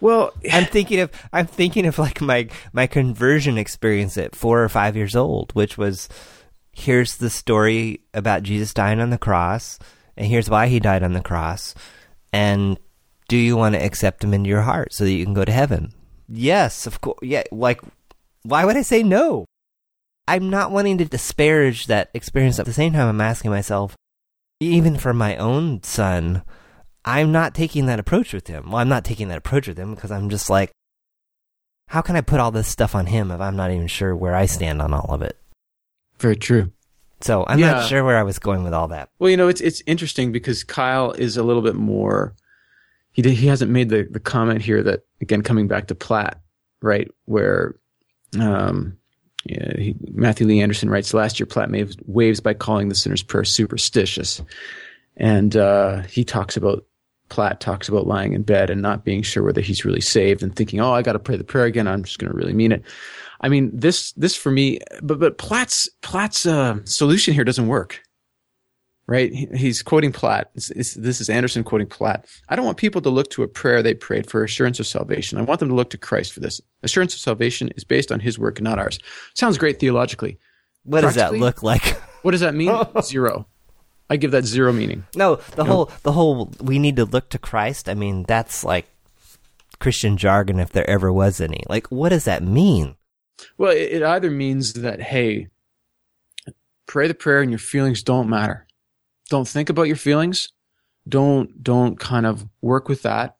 Well, 0.00 0.32
I'm 0.52 0.66
thinking 0.66 1.00
of 1.00 1.10
I'm 1.32 1.46
thinking 1.46 1.86
of 1.86 1.98
like 1.98 2.20
my 2.20 2.48
my 2.72 2.86
conversion 2.86 3.58
experience 3.58 4.16
at 4.16 4.36
four 4.36 4.62
or 4.62 4.68
five 4.68 4.96
years 4.96 5.16
old, 5.16 5.52
which 5.52 5.78
was 5.78 6.08
here's 6.72 7.16
the 7.16 7.30
story 7.30 8.00
about 8.14 8.42
Jesus 8.42 8.72
dying 8.74 9.00
on 9.00 9.10
the 9.10 9.18
cross, 9.18 9.78
and 10.16 10.26
here's 10.26 10.50
why 10.50 10.68
he 10.68 10.80
died 10.80 11.02
on 11.02 11.12
the 11.12 11.20
cross, 11.20 11.74
and 12.32 12.78
do 13.28 13.36
you 13.36 13.56
want 13.56 13.74
to 13.74 13.84
accept 13.84 14.24
him 14.24 14.34
into 14.34 14.48
your 14.48 14.62
heart 14.62 14.92
so 14.92 15.04
that 15.04 15.12
you 15.12 15.24
can 15.24 15.34
go 15.34 15.44
to 15.44 15.52
heaven? 15.52 15.92
Yes, 16.28 16.86
of 16.86 17.00
course. 17.00 17.18
Yeah, 17.22 17.44
like 17.52 17.80
why 18.42 18.64
would 18.64 18.76
I 18.76 18.82
say 18.82 19.02
no? 19.02 19.44
I'm 20.26 20.48
not 20.48 20.70
wanting 20.70 20.98
to 20.98 21.04
disparage 21.04 21.86
that 21.86 22.10
experience. 22.14 22.58
At 22.58 22.66
the 22.66 22.72
same 22.72 22.92
time, 22.92 23.08
I'm 23.08 23.20
asking 23.20 23.50
myself, 23.50 23.96
even 24.60 24.96
for 24.96 25.12
my 25.12 25.36
own 25.36 25.82
son, 25.82 26.42
I'm 27.04 27.32
not 27.32 27.54
taking 27.54 27.86
that 27.86 27.98
approach 27.98 28.32
with 28.32 28.46
him. 28.46 28.70
Well, 28.70 28.76
I'm 28.76 28.88
not 28.88 29.04
taking 29.04 29.28
that 29.28 29.38
approach 29.38 29.68
with 29.68 29.78
him 29.78 29.94
because 29.94 30.10
I'm 30.10 30.28
just 30.28 30.50
like, 30.50 30.70
how 31.86 32.02
can 32.02 32.14
I 32.14 32.20
put 32.20 32.40
all 32.40 32.50
this 32.50 32.68
stuff 32.68 32.94
on 32.94 33.06
him 33.06 33.30
if 33.30 33.40
I'm 33.40 33.56
not 33.56 33.70
even 33.70 33.86
sure 33.86 34.14
where 34.14 34.34
I 34.34 34.46
stand 34.46 34.80
on 34.80 34.92
all 34.92 35.12
of 35.12 35.22
it? 35.22 35.36
Very 36.18 36.36
true. 36.36 36.70
So 37.20 37.44
I'm 37.46 37.58
yeah. 37.58 37.72
not 37.72 37.88
sure 37.88 38.04
where 38.04 38.16
I 38.16 38.22
was 38.22 38.38
going 38.38 38.64
with 38.64 38.72
all 38.72 38.88
that. 38.88 39.10
Well, 39.18 39.30
you 39.30 39.36
know, 39.36 39.48
it's 39.48 39.60
it's 39.60 39.82
interesting 39.86 40.32
because 40.32 40.64
Kyle 40.64 41.12
is 41.12 41.36
a 41.36 41.42
little 41.42 41.62
bit 41.62 41.74
more. 41.74 42.34
He 43.12 43.22
did, 43.22 43.34
he 43.34 43.46
hasn't 43.46 43.70
made 43.70 43.88
the 43.88 44.06
the 44.10 44.20
comment 44.20 44.62
here 44.62 44.82
that 44.82 45.04
again 45.20 45.42
coming 45.42 45.68
back 45.68 45.88
to 45.88 45.94
Platt, 45.94 46.40
right? 46.80 47.10
Where, 47.26 47.76
um, 48.38 48.96
yeah, 49.44 49.76
he, 49.76 49.96
Matthew 50.12 50.46
Lee 50.46 50.60
Anderson 50.60 50.88
writes 50.88 51.12
last 51.12 51.40
year 51.40 51.46
Platt 51.46 51.70
made 51.70 51.94
waves 52.06 52.40
by 52.40 52.54
calling 52.54 52.88
the 52.88 52.94
sinner's 52.94 53.22
prayer 53.22 53.44
superstitious, 53.44 54.40
and 55.16 55.56
uh, 55.56 56.02
he 56.02 56.24
talks 56.24 56.56
about 56.56 56.86
Platt 57.30 57.60
talks 57.60 57.88
about 57.88 58.06
lying 58.06 58.34
in 58.34 58.42
bed 58.42 58.68
and 58.68 58.82
not 58.82 59.04
being 59.04 59.22
sure 59.22 59.42
whether 59.42 59.60
he's 59.60 59.84
really 59.84 60.00
saved 60.00 60.42
and 60.42 60.54
thinking, 60.54 60.80
oh, 60.80 60.92
I 60.92 61.02
got 61.02 61.14
to 61.14 61.18
pray 61.18 61.36
the 61.36 61.44
prayer 61.44 61.64
again. 61.64 61.88
I'm 61.88 62.04
just 62.04 62.18
going 62.18 62.30
to 62.30 62.36
really 62.36 62.52
mean 62.52 62.72
it. 62.72 62.82
I 63.40 63.48
mean, 63.48 63.70
this, 63.72 64.12
this 64.12 64.36
for 64.36 64.50
me, 64.50 64.80
but, 65.02 65.18
but 65.18 65.38
Platt's, 65.38 65.88
Platt's, 66.02 66.44
uh, 66.44 66.84
solution 66.84 67.32
here 67.32 67.44
doesn't 67.44 67.68
work. 67.68 68.02
Right? 69.06 69.32
He's 69.32 69.82
quoting 69.82 70.12
Platt. 70.12 70.50
It's, 70.54 70.70
it's, 70.70 70.94
this 70.94 71.20
is 71.20 71.28
Anderson 71.28 71.64
quoting 71.64 71.88
Platt. 71.88 72.26
I 72.48 72.54
don't 72.54 72.64
want 72.64 72.76
people 72.76 73.00
to 73.00 73.10
look 73.10 73.30
to 73.30 73.42
a 73.42 73.48
prayer 73.48 73.82
they 73.82 73.94
prayed 73.94 74.30
for 74.30 74.44
assurance 74.44 74.78
of 74.78 74.86
salvation. 74.86 75.36
I 75.38 75.42
want 75.42 75.58
them 75.58 75.68
to 75.70 75.74
look 75.74 75.90
to 75.90 75.98
Christ 75.98 76.32
for 76.32 76.38
this. 76.38 76.60
Assurance 76.84 77.14
of 77.14 77.20
salvation 77.20 77.70
is 77.76 77.82
based 77.82 78.12
on 78.12 78.20
his 78.20 78.38
work 78.38 78.58
and 78.58 78.64
not 78.64 78.78
ours. 78.78 79.00
Sounds 79.34 79.58
great 79.58 79.80
theologically. 79.80 80.38
What 80.84 81.00
does 81.00 81.16
that 81.16 81.34
look 81.34 81.62
like? 81.62 81.82
what 82.22 82.32
does 82.32 82.40
that 82.40 82.54
mean? 82.54 82.72
Zero. 83.02 83.48
I 84.10 84.16
give 84.16 84.32
that 84.32 84.44
zero 84.44 84.72
meaning. 84.72 85.04
No, 85.14 85.36
the 85.54 85.64
whole 85.64 85.86
know? 85.86 85.92
the 86.02 86.12
whole 86.12 86.52
we 86.60 86.80
need 86.80 86.96
to 86.96 87.04
look 87.04 87.30
to 87.30 87.38
Christ. 87.38 87.88
I 87.88 87.94
mean, 87.94 88.24
that's 88.24 88.64
like 88.64 88.86
Christian 89.78 90.16
jargon 90.16 90.58
if 90.58 90.70
there 90.70 90.88
ever 90.90 91.12
was 91.12 91.40
any. 91.40 91.62
Like, 91.68 91.86
what 91.88 92.08
does 92.08 92.24
that 92.24 92.42
mean? 92.42 92.96
Well, 93.56 93.70
it, 93.70 93.92
it 93.92 94.02
either 94.02 94.30
means 94.30 94.72
that 94.74 95.00
hey, 95.00 95.48
pray 96.86 97.06
the 97.06 97.14
prayer 97.14 97.40
and 97.40 97.52
your 97.52 97.60
feelings 97.60 98.02
don't 98.02 98.28
matter. 98.28 98.66
Don't 99.28 99.46
think 99.46 99.70
about 99.70 99.84
your 99.84 99.96
feelings. 99.96 100.52
Don't 101.08 101.62
don't 101.62 101.98
kind 101.98 102.26
of 102.26 102.46
work 102.60 102.88
with 102.88 103.02
that. 103.02 103.36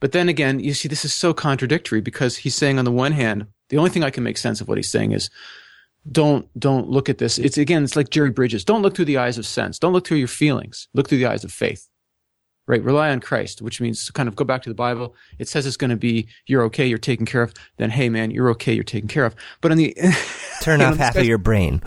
But 0.00 0.10
then 0.10 0.28
again, 0.28 0.58
you 0.58 0.74
see, 0.74 0.88
this 0.88 1.04
is 1.04 1.14
so 1.14 1.32
contradictory 1.32 2.00
because 2.00 2.38
he's 2.38 2.56
saying 2.56 2.80
on 2.80 2.84
the 2.84 2.90
one 2.90 3.12
hand, 3.12 3.46
the 3.68 3.78
only 3.78 3.90
thing 3.90 4.02
I 4.02 4.10
can 4.10 4.24
make 4.24 4.36
sense 4.36 4.60
of 4.60 4.66
what 4.66 4.76
he's 4.76 4.90
saying 4.90 5.12
is 5.12 5.30
don't 6.10 6.48
don't 6.58 6.88
look 6.88 7.08
at 7.08 7.18
this. 7.18 7.38
It's 7.38 7.58
again, 7.58 7.84
it's 7.84 7.96
like 7.96 8.10
Jerry 8.10 8.30
Bridges. 8.30 8.64
Don't 8.64 8.82
look 8.82 8.96
through 8.96 9.04
the 9.04 9.18
eyes 9.18 9.38
of 9.38 9.46
sense. 9.46 9.78
Don't 9.78 9.92
look 9.92 10.06
through 10.06 10.18
your 10.18 10.28
feelings. 10.28 10.88
Look 10.94 11.08
through 11.08 11.18
the 11.18 11.26
eyes 11.26 11.44
of 11.44 11.52
faith. 11.52 11.88
Right? 12.68 12.82
Rely 12.82 13.10
on 13.10 13.20
Christ, 13.20 13.60
which 13.60 13.80
means 13.80 14.06
to 14.06 14.12
kind 14.12 14.28
of 14.28 14.36
go 14.36 14.44
back 14.44 14.62
to 14.62 14.70
the 14.70 14.74
Bible. 14.74 15.16
It 15.38 15.48
says 15.48 15.66
it's 15.66 15.76
going 15.76 15.90
to 15.90 15.96
be 15.96 16.28
you're 16.46 16.62
okay, 16.64 16.86
you're 16.86 16.98
taken 16.98 17.26
care 17.26 17.42
of. 17.42 17.52
Then 17.76 17.90
hey 17.90 18.08
man, 18.08 18.30
you're 18.30 18.50
okay, 18.50 18.72
you're 18.72 18.84
taken 18.84 19.08
care 19.08 19.24
of. 19.24 19.34
But 19.60 19.72
on 19.72 19.78
the 19.78 19.96
turn 20.62 20.80
off 20.80 20.96
half 20.96 21.16
of 21.16 21.24
your 21.24 21.38
brain. 21.38 21.82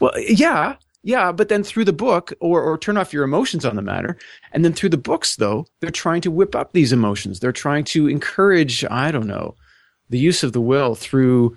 Well, 0.00 0.12
yeah, 0.18 0.76
yeah, 1.02 1.32
but 1.32 1.48
then 1.48 1.62
through 1.62 1.84
the 1.84 1.92
book, 1.92 2.32
or, 2.40 2.60
or 2.62 2.76
turn 2.76 2.96
off 2.96 3.12
your 3.12 3.24
emotions 3.24 3.64
on 3.64 3.76
the 3.76 3.82
matter. 3.82 4.18
And 4.52 4.64
then 4.64 4.72
through 4.72 4.90
the 4.90 4.98
books, 4.98 5.36
though, 5.36 5.66
they're 5.80 5.90
trying 5.90 6.20
to 6.22 6.30
whip 6.30 6.54
up 6.54 6.72
these 6.72 6.92
emotions. 6.92 7.40
They're 7.40 7.52
trying 7.52 7.84
to 7.84 8.08
encourage, 8.08 8.84
I 8.84 9.10
don't 9.10 9.26
know, 9.26 9.54
the 10.10 10.18
use 10.18 10.42
of 10.42 10.52
the 10.52 10.60
will 10.60 10.94
through 10.94 11.56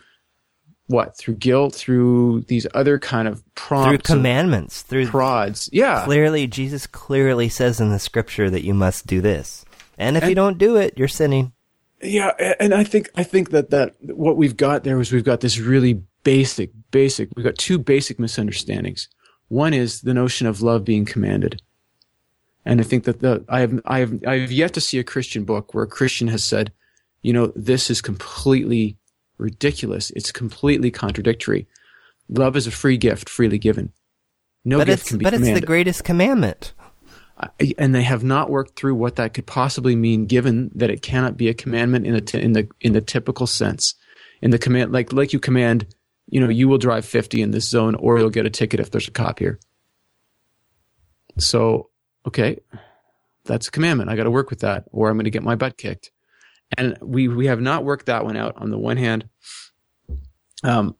what 0.87 1.17
through 1.17 1.35
guilt 1.35 1.73
through 1.73 2.41
these 2.47 2.67
other 2.73 2.99
kind 2.99 3.27
of 3.27 3.43
prompts 3.55 3.89
through 3.89 4.15
commandments 4.15 4.81
through 4.81 5.07
prods 5.07 5.69
yeah 5.71 6.03
clearly 6.03 6.47
jesus 6.47 6.85
clearly 6.85 7.47
says 7.47 7.79
in 7.79 7.91
the 7.91 7.99
scripture 7.99 8.49
that 8.49 8.65
you 8.65 8.73
must 8.73 9.07
do 9.07 9.21
this 9.21 9.63
and 9.97 10.17
if 10.17 10.23
and, 10.23 10.29
you 10.29 10.35
don't 10.35 10.57
do 10.57 10.75
it 10.75 10.93
you're 10.97 11.07
sinning 11.07 11.53
yeah 12.01 12.31
and 12.59 12.73
i 12.73 12.83
think 12.83 13.09
i 13.15 13.23
think 13.23 13.51
that 13.51 13.69
that 13.69 13.95
what 14.01 14.35
we've 14.35 14.57
got 14.57 14.83
there 14.83 14.99
is 14.99 15.13
we've 15.13 15.23
got 15.23 15.39
this 15.39 15.59
really 15.59 16.03
basic, 16.23 16.71
basic, 16.91 17.29
we've 17.35 17.45
got 17.45 17.57
two 17.57 17.77
basic 17.77 18.19
misunderstandings. 18.19 19.07
One 19.47 19.73
is 19.73 20.01
the 20.01 20.13
notion 20.13 20.47
of 20.47 20.61
love 20.61 20.85
being 20.85 21.05
commanded. 21.05 21.61
And 22.65 22.79
I 22.79 22.83
think 22.83 23.05
that 23.05 23.19
the, 23.19 23.43
I 23.49 23.61
have, 23.61 23.81
I 23.85 23.99
have, 23.99 24.23
I 24.25 24.37
have 24.39 24.51
yet 24.51 24.73
to 24.73 24.81
see 24.81 24.99
a 24.99 25.03
Christian 25.03 25.43
book 25.43 25.73
where 25.73 25.83
a 25.83 25.87
Christian 25.87 26.27
has 26.27 26.43
said, 26.43 26.71
you 27.21 27.33
know, 27.33 27.51
this 27.55 27.89
is 27.89 28.01
completely 28.01 28.97
ridiculous. 29.41 30.11
It's 30.11 30.31
completely 30.31 30.91
contradictory. 30.91 31.67
Love 32.29 32.55
is 32.55 32.67
a 32.67 32.71
free 32.71 32.97
gift, 32.97 33.27
freely 33.27 33.57
given. 33.57 33.91
No 34.63 34.77
but 34.77 34.87
gift 34.87 35.07
can 35.07 35.17
be 35.17 35.23
But 35.23 35.33
commanded. 35.33 35.57
it's 35.57 35.61
the 35.61 35.67
greatest 35.67 36.03
commandment. 36.03 36.73
And 37.77 37.95
they 37.95 38.03
have 38.03 38.23
not 38.23 38.51
worked 38.51 38.75
through 38.77 38.93
what 38.95 39.15
that 39.15 39.33
could 39.33 39.47
possibly 39.47 39.95
mean, 39.95 40.27
given 40.27 40.69
that 40.75 40.91
it 40.91 41.01
cannot 41.01 41.37
be 41.37 41.49
a 41.49 41.53
commandment 41.55 42.05
in 42.05 42.13
the 42.13 42.39
in 42.39 42.53
the 42.53 42.67
in 42.79 42.93
the 42.93 43.01
typical 43.01 43.47
sense. 43.47 43.95
In 44.43 44.51
the 44.51 44.59
command, 44.59 44.91
like 44.91 45.11
like 45.11 45.33
you 45.33 45.39
command, 45.39 45.87
you 46.27 46.39
know, 46.39 46.49
you 46.49 46.67
will 46.67 46.77
drive 46.77 47.03
fifty 47.03 47.41
in 47.41 47.49
this 47.49 47.67
zone, 47.67 47.95
or 47.95 48.19
you'll 48.19 48.29
get 48.29 48.45
a 48.45 48.51
ticket 48.51 48.79
if 48.79 48.91
there's 48.91 49.07
a 49.07 49.11
cop 49.11 49.39
here. 49.39 49.59
So, 51.39 51.89
okay, 52.27 52.59
that's 53.45 53.69
a 53.69 53.71
commandment. 53.71 54.11
I 54.11 54.15
got 54.15 54.25
to 54.25 54.31
work 54.31 54.51
with 54.51 54.59
that, 54.59 54.83
or 54.91 55.09
I'm 55.09 55.15
going 55.15 55.23
to 55.23 55.31
get 55.31 55.43
my 55.43 55.55
butt 55.55 55.77
kicked. 55.77 56.11
And 56.77 56.97
we 57.01 57.27
we 57.27 57.47
have 57.47 57.61
not 57.61 57.83
worked 57.83 58.05
that 58.05 58.23
one 58.23 58.37
out. 58.37 58.55
On 58.57 58.69
the 58.71 58.77
one 58.77 58.97
hand, 58.97 59.27
um, 60.63 60.95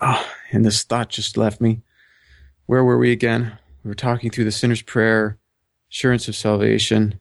oh, 0.00 0.26
and 0.50 0.64
this 0.64 0.82
thought 0.82 1.08
just 1.08 1.36
left 1.36 1.60
me. 1.60 1.82
Where 2.66 2.84
were 2.84 2.98
we 2.98 3.12
again? 3.12 3.58
We 3.84 3.88
were 3.88 3.94
talking 3.94 4.30
through 4.30 4.44
the 4.44 4.52
sinner's 4.52 4.82
prayer, 4.82 5.38
assurance 5.90 6.28
of 6.28 6.36
salvation. 6.36 7.20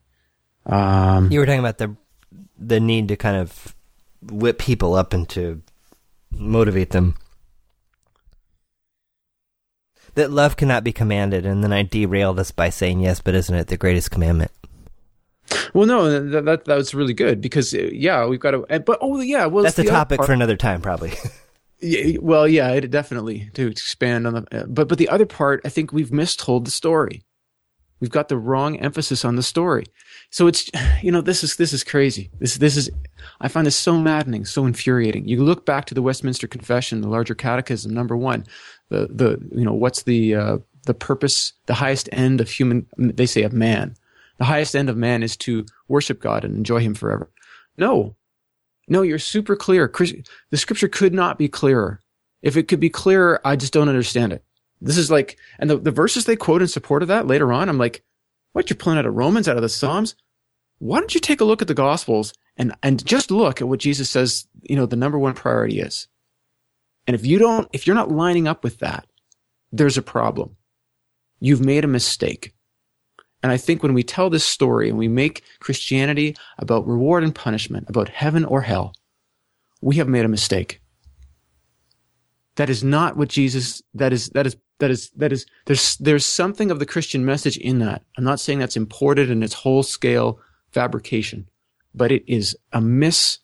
Um, 0.66 1.32
you 1.32 1.40
were 1.40 1.46
talking 1.46 1.60
about 1.60 1.78
the 1.78 1.96
the 2.58 2.80
need 2.80 3.08
to 3.08 3.16
kind 3.16 3.38
of 3.38 3.76
whip 4.22 4.60
people 4.60 4.96
up 4.96 5.14
and 5.14 5.28
to 5.30 5.62
motivate 6.32 6.92
them. 6.92 7.16
That 10.16 10.32
love 10.32 10.58
cannot 10.58 10.84
be 10.84 10.92
commanded, 10.92 11.46
and 11.46 11.64
then 11.64 11.72
I 11.72 11.84
derailed 11.84 12.40
us 12.40 12.52
by 12.52 12.70
saying 12.70 13.00
yes, 13.02 13.22
but 13.22 13.36
isn't 13.36 13.56
it 13.56 13.68
the 13.68 13.78
greatest 13.78 14.12
commandment? 14.12 14.52
Well, 15.74 15.86
no, 15.86 16.30
that, 16.30 16.46
that, 16.46 16.66
that 16.66 16.76
was 16.76 16.94
really 16.94 17.14
good 17.14 17.42
because 17.42 17.74
uh, 17.74 17.90
yeah, 17.92 18.26
we've 18.26 18.40
got 18.40 18.52
to. 18.52 18.80
But 18.80 19.00
oh 19.02 19.20
yeah, 19.22 19.46
well, 19.46 19.64
that's 19.64 19.76
the 19.76 19.84
topic 19.84 20.24
for 20.24 20.34
another 20.34 20.58
time, 20.58 20.82
probably. 20.82 21.14
yeah, 21.80 22.18
well, 22.22 22.48
yeah, 22.48 22.72
it 22.72 22.90
definitely 22.92 23.50
to 23.54 23.68
expand 23.68 24.28
on 24.28 24.34
the. 24.34 24.62
Uh, 24.62 24.66
but 24.68 24.88
but 24.88 24.98
the 24.98 25.10
other 25.10 25.26
part, 25.26 25.62
I 25.66 25.70
think 25.70 25.92
we've 25.92 26.10
mistold 26.10 26.66
the 26.66 26.72
story. 26.72 27.24
We've 28.00 28.10
got 28.10 28.30
the 28.30 28.38
wrong 28.38 28.78
emphasis 28.78 29.26
on 29.26 29.36
the 29.36 29.44
story. 29.44 29.86
So 30.32 30.48
it's 30.48 30.70
you 31.02 31.12
know 31.12 31.22
this 31.22 31.44
is 31.44 31.56
this 31.56 31.74
is 31.74 31.84
crazy. 31.84 32.30
This 32.40 32.56
this 32.56 32.78
is 32.78 32.90
I 33.42 33.48
find 33.48 33.68
this 33.68 33.78
so 33.78 33.98
maddening, 33.98 34.46
so 34.46 34.66
infuriating. 34.66 35.28
You 35.28 35.44
look 35.44 35.66
back 35.66 35.86
to 35.86 35.94
the 35.94 36.02
Westminster 36.02 36.48
Confession, 36.48 37.02
the 37.02 37.10
larger 37.10 37.36
Catechism, 37.36 37.94
number 37.94 38.18
one, 38.18 38.46
the 38.90 39.08
the 39.08 39.40
you 39.56 39.66
know 39.66 39.74
what's 39.74 40.04
the 40.04 40.36
uh, 40.36 40.58
the 40.86 40.94
purpose, 40.94 41.54
the 41.66 41.74
highest 41.74 42.10
end 42.12 42.42
of 42.42 42.50
human. 42.50 42.86
They 42.98 43.26
say 43.26 43.44
of 43.44 43.54
man 43.54 43.96
the 44.40 44.46
highest 44.46 44.76
end 44.76 44.90
of 44.90 44.98
man 44.98 45.22
is 45.22 45.38
to 45.38 45.66
worship 45.88 46.20
God 46.20 46.44
and 46.44 46.56
enjoy 46.56 46.80
Him 46.80 46.96
forever. 46.96 47.30
No, 47.78 48.16
no, 48.88 49.04
you're 49.04 49.20
super 49.20 49.56
clear. 49.56 49.92
The 50.50 50.58
scripture 50.58 50.88
could 50.88 51.14
not 51.14 51.38
be 51.38 51.48
clearer. 51.48 52.00
If 52.42 52.58
it 52.58 52.68
could 52.68 52.80
be 52.80 52.90
clearer, 52.90 53.40
I 53.46 53.56
just 53.56 53.74
don't 53.74 53.90
understand 53.90 54.34
it. 54.34 54.44
This 54.82 54.98
is 54.98 55.12
like, 55.12 55.38
and 55.60 55.70
the, 55.70 55.78
the 55.78 55.92
verses 55.92 56.26
they 56.26 56.36
quote 56.36 56.62
in 56.62 56.68
support 56.68 57.02
of 57.02 57.10
that 57.10 57.28
later 57.28 57.54
on, 57.54 57.70
I'm 57.70 57.78
like, 57.78 58.04
what, 58.54 58.70
you're 58.70 58.78
pulling 58.78 58.98
out 58.98 59.06
of 59.06 59.14
Romans, 59.14 59.48
out 59.48 59.58
of 59.58 59.62
the 59.62 59.70
Psalms? 59.70 60.16
Why 60.80 61.00
don't 61.00 61.14
you 61.14 61.20
take 61.20 61.42
a 61.42 61.46
look 61.46 61.62
at 61.62 61.68
the 61.68 61.74
Gospels 61.74 62.34
and, 62.56 62.74
and 62.82 63.06
just 63.06 63.30
look 63.30 63.62
at 63.62 63.68
what 63.68 63.80
Jesus 63.80 64.10
says, 64.10 64.48
you 64.64 64.76
know, 64.76 64.86
the 64.86 64.96
number 64.96 65.20
one 65.20 65.34
priority 65.34 65.82
is. 65.82 66.08
And 67.06 67.16
if 67.16 67.26
you 67.26 67.38
don't, 67.38 67.68
if 67.74 67.86
you're 67.86 67.96
not 67.96 68.12
lining 68.12 68.48
up 68.48 68.64
with 68.64 68.80
that, 68.80 69.06
there's 69.72 69.98
a 69.98 70.02
problem. 70.02 70.56
You've 71.40 71.64
made 71.64 71.84
a 71.84 71.88
mistake. 71.88 72.54
And 73.42 73.52
I 73.52 73.58
think 73.58 73.82
when 73.82 73.94
we 73.94 74.04
tell 74.04 74.30
this 74.30 74.46
story 74.46 74.90
and 74.90 74.98
we 74.98 75.08
make 75.08 75.44
Christianity 75.60 76.36
about 76.58 76.88
reward 76.88 77.24
and 77.24 77.34
punishment, 77.34 77.86
about 77.88 78.10
heaven 78.10 78.44
or 78.44 78.62
hell, 78.62 78.94
we 79.82 79.96
have 79.96 80.10
made 80.10 80.26
a 80.26 80.30
mistake. 80.30 80.82
That 82.56 82.70
is 82.70 82.84
not 82.84 83.16
what 83.16 83.30
Jesus, 83.30 83.82
that 83.94 84.12
is, 84.12 84.30
that 84.30 84.46
is, 84.46 84.58
that 84.80 84.92
is, 84.92 85.10
that 85.16 85.32
is, 85.32 85.46
there's, 85.66 85.96
there's 85.98 86.26
something 86.26 86.72
of 86.72 86.80
the 86.80 86.86
Christian 86.86 87.24
message 87.24 87.58
in 87.58 87.80
that. 87.80 88.04
I'm 88.18 88.26
not 88.26 88.42
saying 88.42 88.60
that's 88.60 88.76
imported 88.76 89.30
in 89.30 89.44
its 89.44 89.54
whole 89.54 89.84
scale 89.84 90.40
fabrication, 90.72 91.48
but 91.96 92.12
it 92.12 92.24
is 92.28 92.58
a 92.74 92.82
miss. 92.82 93.40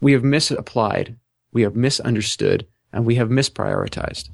We 0.00 0.12
have 0.12 0.24
misapplied, 0.24 1.16
we 1.52 1.62
have 1.62 1.76
misunderstood, 1.76 2.66
and 2.92 3.06
we 3.06 3.14
have 3.14 3.28
misprioritized. 3.28 4.30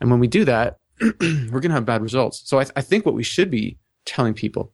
And 0.00 0.10
when 0.10 0.20
we 0.20 0.28
do 0.28 0.44
that, 0.44 0.78
we're 1.20 1.60
going 1.60 1.70
to 1.70 1.74
have 1.74 1.84
bad 1.84 2.02
results. 2.02 2.42
So 2.44 2.58
I, 2.58 2.64
th- 2.64 2.72
I 2.76 2.80
think 2.80 3.06
what 3.06 3.14
we 3.14 3.22
should 3.22 3.50
be 3.50 3.78
telling 4.04 4.34
people, 4.34 4.72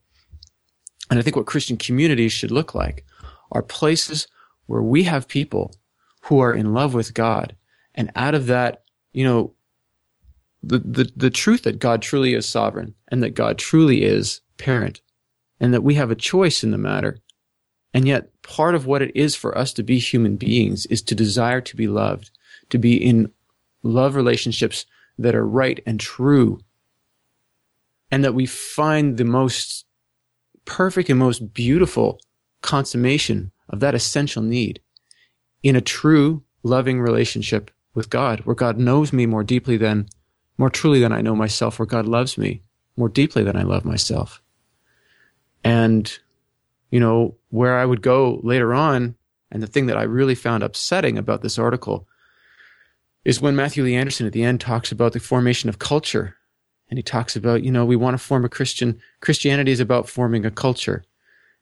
and 1.09 1.19
I 1.19 1.21
think 1.21 1.35
what 1.35 1.45
Christian 1.45 1.77
communities 1.77 2.31
should 2.31 2.51
look 2.51 2.73
like, 2.73 3.05
are 3.51 3.61
places 3.61 4.27
where 4.65 4.81
we 4.81 5.03
have 5.03 5.27
people 5.27 5.75
who 6.21 6.39
are 6.39 6.53
in 6.53 6.73
love 6.73 6.93
with 6.93 7.13
God. 7.13 7.55
And 7.93 8.11
out 8.15 8.35
of 8.35 8.47
that, 8.47 8.83
you 9.13 9.23
know, 9.23 9.53
the, 10.63 10.79
the, 10.79 11.11
the 11.15 11.29
truth 11.29 11.63
that 11.63 11.79
God 11.79 12.01
truly 12.01 12.33
is 12.33 12.47
sovereign 12.47 12.95
and 13.09 13.21
that 13.21 13.35
God 13.35 13.57
truly 13.57 14.03
is 14.03 14.41
parent 14.57 15.01
and 15.59 15.73
that 15.73 15.83
we 15.83 15.93
have 15.95 16.09
a 16.09 16.15
choice 16.15 16.63
in 16.63 16.71
the 16.71 16.77
matter. 16.77 17.19
And 17.93 18.07
yet 18.07 18.41
part 18.41 18.75
of 18.75 18.85
what 18.85 19.01
it 19.01 19.15
is 19.15 19.35
for 19.35 19.57
us 19.57 19.71
to 19.73 19.83
be 19.83 19.99
human 19.99 20.35
beings 20.35 20.85
is 20.87 21.01
to 21.03 21.15
desire 21.15 21.61
to 21.61 21.75
be 21.75 21.87
loved, 21.87 22.31
to 22.69 22.77
be 22.77 22.95
in 22.95 23.31
love 23.83 24.15
relationships 24.15 24.85
that 25.17 25.35
are 25.35 25.47
right 25.47 25.81
and 25.85 25.99
true, 25.99 26.59
and 28.11 28.23
that 28.23 28.35
we 28.35 28.45
find 28.45 29.17
the 29.17 29.25
most 29.25 29.85
perfect 30.65 31.09
and 31.09 31.19
most 31.19 31.53
beautiful 31.53 32.19
consummation 32.61 33.51
of 33.69 33.79
that 33.79 33.95
essential 33.95 34.41
need 34.41 34.81
in 35.63 35.75
a 35.75 35.81
true 35.81 36.43
loving 36.63 36.99
relationship 36.99 37.71
with 37.93 38.09
God, 38.09 38.41
where 38.41 38.55
God 38.55 38.77
knows 38.77 39.13
me 39.13 39.25
more 39.25 39.43
deeply 39.43 39.77
than, 39.77 40.07
more 40.57 40.69
truly 40.69 40.99
than 40.99 41.11
I 41.11 41.21
know 41.21 41.35
myself, 41.35 41.79
where 41.79 41.85
God 41.85 42.05
loves 42.05 42.37
me 42.37 42.61
more 42.97 43.09
deeply 43.09 43.43
than 43.43 43.55
I 43.55 43.63
love 43.63 43.85
myself. 43.85 44.41
And, 45.63 46.17
you 46.91 46.99
know, 46.99 47.35
where 47.49 47.77
I 47.77 47.85
would 47.85 48.01
go 48.01 48.39
later 48.43 48.73
on, 48.73 49.15
and 49.51 49.63
the 49.63 49.67
thing 49.67 49.85
that 49.85 49.97
I 49.97 50.03
really 50.03 50.35
found 50.35 50.63
upsetting 50.63 51.17
about 51.17 51.41
this 51.41 51.57
article 51.57 52.07
is 53.25 53.41
when 53.41 53.55
Matthew 53.55 53.83
Lee 53.83 53.95
Anderson 53.95 54.27
at 54.27 54.33
the 54.33 54.43
end 54.43 54.61
talks 54.61 54.91
about 54.91 55.13
the 55.13 55.19
formation 55.19 55.67
of 55.67 55.79
culture. 55.79 56.37
And 56.89 56.99
he 56.99 57.03
talks 57.03 57.35
about, 57.35 57.63
you 57.63 57.71
know, 57.71 57.83
we 57.83 57.95
want 57.95 58.13
to 58.13 58.23
form 58.23 58.45
a 58.45 58.49
Christian, 58.49 59.01
Christianity 59.19 59.71
is 59.71 59.79
about 59.79 60.07
forming 60.07 60.45
a 60.45 60.51
culture. 60.51 61.03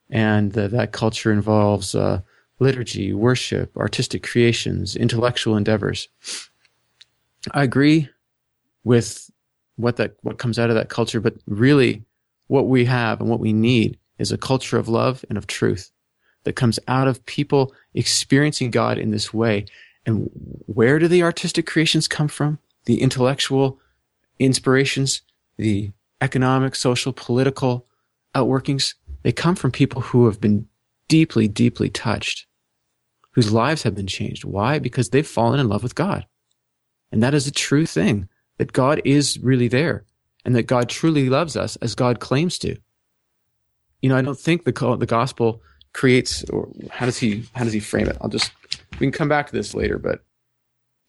And 0.09 0.51
that 0.51 0.91
culture 0.91 1.31
involves 1.31 1.95
uh, 1.95 2.21
liturgy, 2.59 3.13
worship, 3.13 3.75
artistic 3.77 4.21
creations, 4.21 4.97
intellectual 4.97 5.55
endeavors. 5.55 6.09
I 7.51 7.63
agree 7.63 8.09
with 8.83 9.31
what 9.77 9.95
that 9.95 10.17
what 10.21 10.37
comes 10.37 10.59
out 10.59 10.69
of 10.69 10.75
that 10.75 10.89
culture, 10.89 11.21
but 11.21 11.35
really 11.47 12.03
what 12.47 12.67
we 12.67 12.85
have 12.85 13.21
and 13.21 13.29
what 13.29 13.39
we 13.39 13.53
need 13.53 13.97
is 14.19 14.31
a 14.31 14.37
culture 14.37 14.77
of 14.77 14.89
love 14.89 15.23
and 15.29 15.37
of 15.37 15.47
truth 15.47 15.89
that 16.43 16.53
comes 16.53 16.79
out 16.87 17.07
of 17.07 17.25
people 17.25 17.73
experiencing 17.93 18.69
God 18.69 18.97
in 18.97 19.11
this 19.11 19.33
way 19.33 19.65
and 20.05 20.29
where 20.65 20.99
do 20.99 21.07
the 21.07 21.23
artistic 21.23 21.65
creations 21.65 22.07
come 22.07 22.27
from? 22.27 22.59
The 22.85 23.01
intellectual 23.01 23.79
inspirations, 24.39 25.21
the 25.57 25.91
economic, 26.21 26.75
social, 26.75 27.13
political 27.13 27.85
outworkings, 28.35 28.95
they 29.23 29.31
come 29.31 29.55
from 29.55 29.71
people 29.71 30.01
who 30.01 30.25
have 30.25 30.41
been 30.41 30.67
deeply, 31.07 31.47
deeply 31.47 31.89
touched, 31.89 32.45
whose 33.31 33.51
lives 33.51 33.83
have 33.83 33.95
been 33.95 34.07
changed. 34.07 34.43
Why? 34.43 34.79
Because 34.79 35.09
they've 35.09 35.27
fallen 35.27 35.59
in 35.59 35.69
love 35.69 35.83
with 35.83 35.95
God. 35.95 36.25
And 37.11 37.21
that 37.23 37.33
is 37.33 37.47
a 37.47 37.51
true 37.51 37.85
thing, 37.85 38.27
that 38.57 38.73
God 38.73 39.01
is 39.05 39.39
really 39.39 39.67
there 39.67 40.05
and 40.45 40.55
that 40.55 40.63
God 40.63 40.89
truly 40.89 41.29
loves 41.29 41.55
us 41.55 41.75
as 41.77 41.95
God 41.95 42.19
claims 42.19 42.57
to. 42.59 42.75
You 44.01 44.09
know, 44.09 44.17
I 44.17 44.21
don't 44.21 44.39
think 44.39 44.65
the, 44.65 44.97
the 44.99 45.05
gospel 45.05 45.61
creates, 45.93 46.43
or 46.49 46.69
how 46.89 47.05
does 47.05 47.17
he, 47.17 47.45
how 47.53 47.63
does 47.63 47.73
he 47.73 47.79
frame 47.79 48.07
it? 48.07 48.17
I'll 48.19 48.29
just 48.29 48.51
we 49.03 49.07
can 49.07 49.17
come 49.17 49.27
back 49.27 49.47
to 49.47 49.53
this 49.53 49.75
later, 49.75 49.99
but 49.99 50.23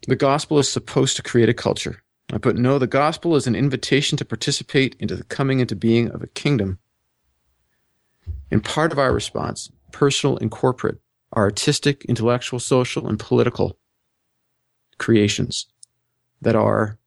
the 0.09 0.17
gospel 0.17 0.59
is 0.59 0.69
supposed 0.69 1.15
to 1.15 1.23
create 1.23 1.49
a 1.49 1.55
culture. 1.55 2.03
I 2.33 2.39
put 2.39 2.57
no, 2.57 2.77
the 2.77 2.89
gospel 2.89 3.37
is 3.37 3.47
an 3.47 3.55
invitation 3.55 4.19
to 4.19 4.25
participate 4.25 4.97
into 4.99 5.15
the 5.15 5.23
coming 5.23 5.61
into 5.61 5.77
being 5.77 6.11
of 6.11 6.21
a 6.21 6.27
kingdom. 6.27 6.81
And 8.51 8.65
part 8.65 8.91
of 8.91 8.99
our 8.99 9.13
response, 9.13 9.71
personal 9.93 10.37
and 10.39 10.51
corporate, 10.51 10.99
are 11.35 11.45
artistic, 11.45 12.05
intellectual, 12.07 12.59
social, 12.59 13.07
and 13.07 13.17
political 13.17 13.79
creations 14.99 15.67
that 16.43 16.57
are, 16.57 16.99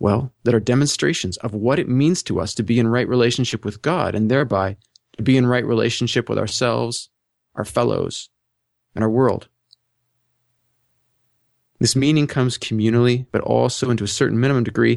well, 0.00 0.32
that 0.42 0.56
are 0.56 0.60
demonstrations 0.60 1.36
of 1.36 1.54
what 1.54 1.78
it 1.78 1.88
means 1.88 2.20
to 2.24 2.40
us 2.40 2.52
to 2.54 2.64
be 2.64 2.80
in 2.80 2.88
right 2.88 3.08
relationship 3.08 3.64
with 3.64 3.80
God 3.80 4.16
and 4.16 4.28
thereby 4.28 4.76
to 5.16 5.22
be 5.22 5.36
in 5.36 5.46
right 5.46 5.64
relationship 5.64 6.28
with 6.28 6.38
ourselves, 6.38 7.10
our 7.54 7.64
fellows, 7.64 8.28
and 8.96 9.04
our 9.04 9.10
world. 9.10 9.48
This 11.84 11.94
meaning 11.94 12.26
comes 12.26 12.56
communally, 12.56 13.26
but 13.30 13.42
also, 13.42 13.90
and 13.90 13.98
to 13.98 14.04
a 14.04 14.08
certain 14.08 14.40
minimum 14.40 14.64
degree, 14.64 14.96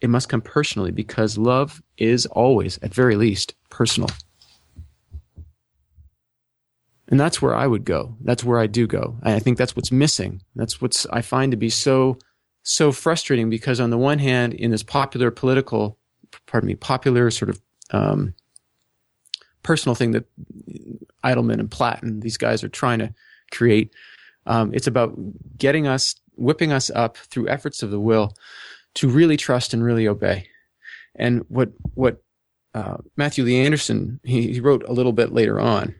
it 0.00 0.08
must 0.08 0.28
come 0.28 0.40
personally 0.40 0.92
because 0.92 1.36
love 1.36 1.82
is 1.96 2.26
always, 2.26 2.78
at 2.78 2.94
very 2.94 3.16
least, 3.16 3.56
personal. 3.70 4.08
And 7.08 7.18
that's 7.18 7.42
where 7.42 7.56
I 7.56 7.66
would 7.66 7.84
go. 7.84 8.16
That's 8.20 8.44
where 8.44 8.60
I 8.60 8.68
do 8.68 8.86
go. 8.86 9.18
I 9.24 9.40
think 9.40 9.58
that's 9.58 9.74
what's 9.74 9.90
missing. 9.90 10.40
That's 10.54 10.80
what's 10.80 11.06
I 11.06 11.22
find 11.22 11.50
to 11.50 11.56
be 11.56 11.70
so 11.70 12.18
so 12.62 12.92
frustrating 12.92 13.50
because 13.50 13.80
on 13.80 13.90
the 13.90 13.98
one 13.98 14.20
hand, 14.20 14.54
in 14.54 14.70
this 14.70 14.84
popular 14.84 15.32
political, 15.32 15.98
pardon 16.46 16.68
me, 16.68 16.76
popular 16.76 17.32
sort 17.32 17.50
of 17.50 17.60
um, 17.90 18.32
personal 19.64 19.96
thing 19.96 20.12
that 20.12 20.26
Idleman 21.24 21.58
and 21.58 21.68
Platt 21.68 22.04
and 22.04 22.22
these 22.22 22.36
guys 22.36 22.62
are 22.62 22.68
trying 22.68 23.00
to 23.00 23.12
create, 23.50 23.92
um, 24.46 24.72
it's 24.72 24.86
about 24.86 25.18
getting 25.58 25.88
us, 25.88 26.14
whipping 26.38 26.72
us 26.72 26.90
up 26.90 27.16
through 27.16 27.48
efforts 27.48 27.82
of 27.82 27.90
the 27.90 28.00
will 28.00 28.34
to 28.94 29.08
really 29.08 29.36
trust 29.36 29.74
and 29.74 29.84
really 29.84 30.08
obey. 30.08 30.48
And 31.14 31.44
what 31.48 31.70
what 31.94 32.22
uh, 32.74 32.98
Matthew 33.16 33.44
Lee 33.44 33.64
Anderson 33.64 34.20
he, 34.22 34.52
he 34.52 34.60
wrote 34.60 34.84
a 34.84 34.92
little 34.92 35.12
bit 35.12 35.32
later 35.32 35.60
on 35.60 35.94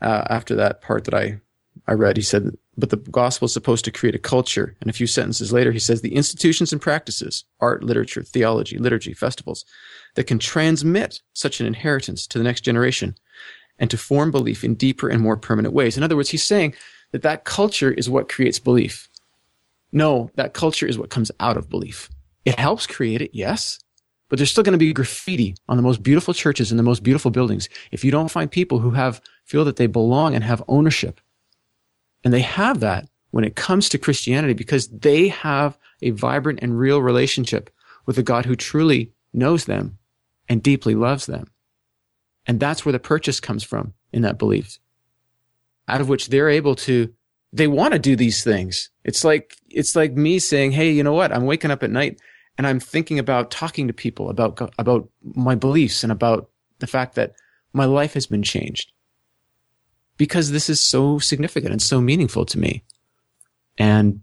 uh, 0.00 0.24
after 0.30 0.54
that 0.56 0.80
part 0.80 1.04
that 1.04 1.14
I, 1.14 1.40
I 1.86 1.92
read, 1.92 2.16
he 2.16 2.22
said, 2.22 2.56
but 2.76 2.90
the 2.90 2.96
gospel 2.96 3.46
is 3.46 3.52
supposed 3.52 3.84
to 3.84 3.92
create 3.92 4.14
a 4.14 4.18
culture. 4.18 4.76
And 4.80 4.90
a 4.90 4.92
few 4.92 5.06
sentences 5.06 5.52
later, 5.52 5.72
he 5.72 5.78
says, 5.78 6.00
the 6.00 6.14
institutions 6.14 6.72
and 6.72 6.80
practices, 6.80 7.44
art, 7.60 7.84
literature, 7.84 8.22
theology, 8.22 8.78
liturgy, 8.78 9.12
festivals, 9.12 9.64
that 10.14 10.24
can 10.24 10.38
transmit 10.38 11.20
such 11.32 11.60
an 11.60 11.66
inheritance 11.66 12.26
to 12.28 12.38
the 12.38 12.44
next 12.44 12.62
generation 12.62 13.14
and 13.78 13.90
to 13.90 13.96
form 13.96 14.30
belief 14.30 14.64
in 14.64 14.74
deeper 14.74 15.08
and 15.08 15.20
more 15.20 15.36
permanent 15.36 15.74
ways. 15.74 15.96
In 15.96 16.02
other 16.02 16.16
words, 16.16 16.30
he's 16.30 16.44
saying 16.44 16.74
that 17.12 17.22
that 17.22 17.44
culture 17.44 17.92
is 17.92 18.10
what 18.10 18.28
creates 18.28 18.58
belief. 18.58 19.08
No, 19.94 20.30
that 20.34 20.52
culture 20.52 20.86
is 20.86 20.98
what 20.98 21.08
comes 21.08 21.30
out 21.38 21.56
of 21.56 21.70
belief. 21.70 22.10
It 22.44 22.58
helps 22.58 22.86
create 22.86 23.22
it, 23.22 23.30
yes, 23.32 23.78
but 24.28 24.38
there's 24.38 24.50
still 24.50 24.64
going 24.64 24.72
to 24.72 24.78
be 24.78 24.92
graffiti 24.92 25.54
on 25.68 25.76
the 25.76 25.82
most 25.82 26.02
beautiful 26.02 26.34
churches 26.34 26.72
and 26.72 26.78
the 26.78 26.84
most 26.84 27.04
beautiful 27.04 27.30
buildings 27.30 27.68
if 27.92 28.04
you 28.04 28.10
don't 28.10 28.30
find 28.30 28.50
people 28.50 28.80
who 28.80 28.90
have 28.90 29.20
feel 29.44 29.64
that 29.64 29.76
they 29.76 29.86
belong 29.86 30.34
and 30.34 30.42
have 30.42 30.64
ownership. 30.66 31.20
And 32.24 32.34
they 32.34 32.40
have 32.40 32.80
that 32.80 33.08
when 33.30 33.44
it 33.44 33.54
comes 33.54 33.88
to 33.88 33.98
Christianity 33.98 34.52
because 34.52 34.88
they 34.88 35.28
have 35.28 35.78
a 36.02 36.10
vibrant 36.10 36.58
and 36.60 36.78
real 36.78 37.00
relationship 37.00 37.70
with 38.04 38.18
a 38.18 38.22
God 38.22 38.46
who 38.46 38.56
truly 38.56 39.12
knows 39.32 39.66
them 39.66 39.98
and 40.48 40.62
deeply 40.62 40.96
loves 40.96 41.26
them. 41.26 41.46
And 42.46 42.58
that's 42.58 42.84
where 42.84 42.92
the 42.92 42.98
purchase 42.98 43.38
comes 43.38 43.62
from 43.62 43.94
in 44.12 44.22
that 44.22 44.38
belief, 44.38 44.78
out 45.86 46.00
of 46.00 46.08
which 46.08 46.28
they're 46.28 46.50
able 46.50 46.74
to, 46.74 47.14
they 47.54 47.68
want 47.68 47.92
to 47.92 48.00
do 48.00 48.16
these 48.16 48.42
things. 48.42 48.90
It's 49.04 49.22
like, 49.22 49.56
it's 49.70 49.94
like 49.94 50.12
me 50.12 50.40
saying, 50.40 50.72
Hey, 50.72 50.90
you 50.90 51.04
know 51.04 51.12
what? 51.12 51.32
I'm 51.32 51.46
waking 51.46 51.70
up 51.70 51.84
at 51.84 51.90
night 51.90 52.20
and 52.58 52.66
I'm 52.66 52.80
thinking 52.80 53.20
about 53.20 53.52
talking 53.52 53.86
to 53.86 53.92
people 53.92 54.28
about 54.28 54.72
about 54.78 55.08
my 55.22 55.54
beliefs 55.54 56.02
and 56.02 56.12
about 56.12 56.50
the 56.80 56.88
fact 56.88 57.14
that 57.14 57.34
my 57.72 57.84
life 57.84 58.14
has 58.14 58.26
been 58.26 58.42
changed 58.42 58.92
because 60.16 60.50
this 60.50 60.68
is 60.68 60.80
so 60.80 61.20
significant 61.20 61.72
and 61.72 61.82
so 61.82 62.00
meaningful 62.00 62.44
to 62.46 62.58
me. 62.58 62.82
And 63.78 64.20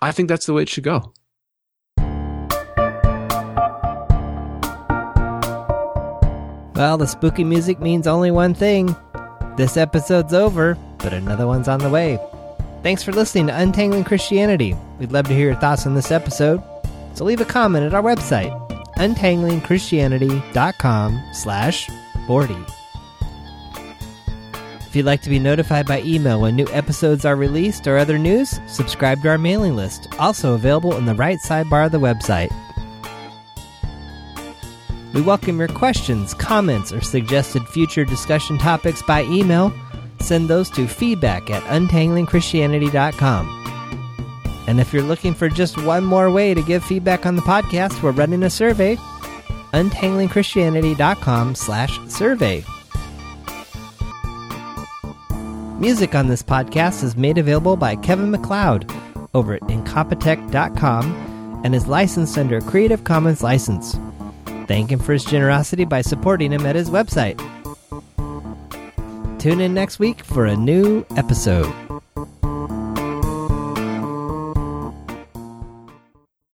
I 0.00 0.12
think 0.12 0.28
that's 0.28 0.46
the 0.46 0.54
way 0.54 0.62
it 0.62 0.68
should 0.70 0.84
go. 0.84 1.12
Well, 6.74 6.98
the 6.98 7.06
spooky 7.06 7.44
music 7.44 7.80
means 7.80 8.06
only 8.06 8.30
one 8.30 8.52
thing. 8.52 8.94
This 9.56 9.78
episode's 9.78 10.34
over, 10.34 10.76
but 10.98 11.12
another 11.12 11.46
one's 11.46 11.68
on 11.68 11.80
the 11.80 11.90
way. 11.90 12.18
Thanks 12.82 13.02
for 13.02 13.12
listening 13.12 13.48
to 13.48 13.58
Untangling 13.58 14.04
Christianity. 14.04 14.74
We'd 14.98 15.12
love 15.12 15.26
to 15.26 15.34
hear 15.34 15.48
your 15.48 15.60
thoughts 15.60 15.86
on 15.86 15.94
this 15.94 16.10
episode. 16.10 16.62
So 17.14 17.24
leave 17.24 17.40
a 17.40 17.44
comment 17.44 17.84
at 17.84 17.94
our 17.94 18.02
website, 18.02 18.52
untanglingchristianity.com 18.96 21.24
slash 21.32 21.88
40. 22.26 22.56
If 24.86 24.94
you'd 24.94 25.06
like 25.06 25.22
to 25.22 25.30
be 25.30 25.38
notified 25.38 25.86
by 25.86 26.02
email 26.02 26.40
when 26.40 26.56
new 26.56 26.66
episodes 26.68 27.24
are 27.24 27.36
released 27.36 27.86
or 27.86 27.96
other 27.98 28.18
news, 28.18 28.60
subscribe 28.66 29.22
to 29.22 29.30
our 29.30 29.38
mailing 29.38 29.76
list, 29.76 30.08
also 30.18 30.54
available 30.54 30.96
in 30.96 31.06
the 31.06 31.14
right 31.14 31.38
sidebar 31.38 31.86
of 31.86 31.92
the 31.92 31.98
website. 31.98 32.52
We 35.12 35.22
welcome 35.22 35.58
your 35.58 35.68
questions, 35.68 36.34
comments, 36.34 36.92
or 36.92 37.00
suggested 37.00 37.66
future 37.68 38.04
discussion 38.04 38.58
topics 38.58 39.02
by 39.02 39.22
email 39.24 39.72
send 40.26 40.48
those 40.48 40.68
to 40.70 40.86
feedback 40.86 41.50
at 41.50 41.62
untanglingchristianity.com. 41.64 43.62
And 44.66 44.80
if 44.80 44.92
you're 44.92 45.02
looking 45.02 45.32
for 45.34 45.48
just 45.48 45.80
one 45.84 46.04
more 46.04 46.30
way 46.30 46.52
to 46.52 46.62
give 46.62 46.84
feedback 46.84 47.24
on 47.24 47.36
the 47.36 47.42
podcast, 47.42 48.02
we're 48.02 48.10
running 48.12 48.42
a 48.42 48.50
survey. 48.50 48.96
untanglingchristianity.com 49.72 51.54
slash 51.54 52.00
survey. 52.08 52.64
Music 55.78 56.14
on 56.14 56.28
this 56.28 56.42
podcast 56.42 57.04
is 57.04 57.16
made 57.16 57.36
available 57.36 57.76
by 57.76 57.94
Kevin 57.96 58.30
MacLeod 58.30 58.90
over 59.34 59.54
at 59.54 59.62
incompetech.com 59.62 61.60
and 61.64 61.74
is 61.74 61.86
licensed 61.86 62.38
under 62.38 62.56
a 62.56 62.62
Creative 62.62 63.04
Commons 63.04 63.42
license. 63.42 63.98
Thank 64.66 64.90
him 64.90 64.98
for 64.98 65.12
his 65.12 65.24
generosity 65.24 65.84
by 65.84 66.00
supporting 66.00 66.50
him 66.50 66.64
at 66.64 66.76
his 66.76 66.88
website. 66.90 67.38
Tune 69.46 69.60
in 69.60 69.74
next 69.74 70.00
week 70.00 70.24
for 70.24 70.46
a 70.46 70.56
new 70.56 71.06
episode. 71.14 71.85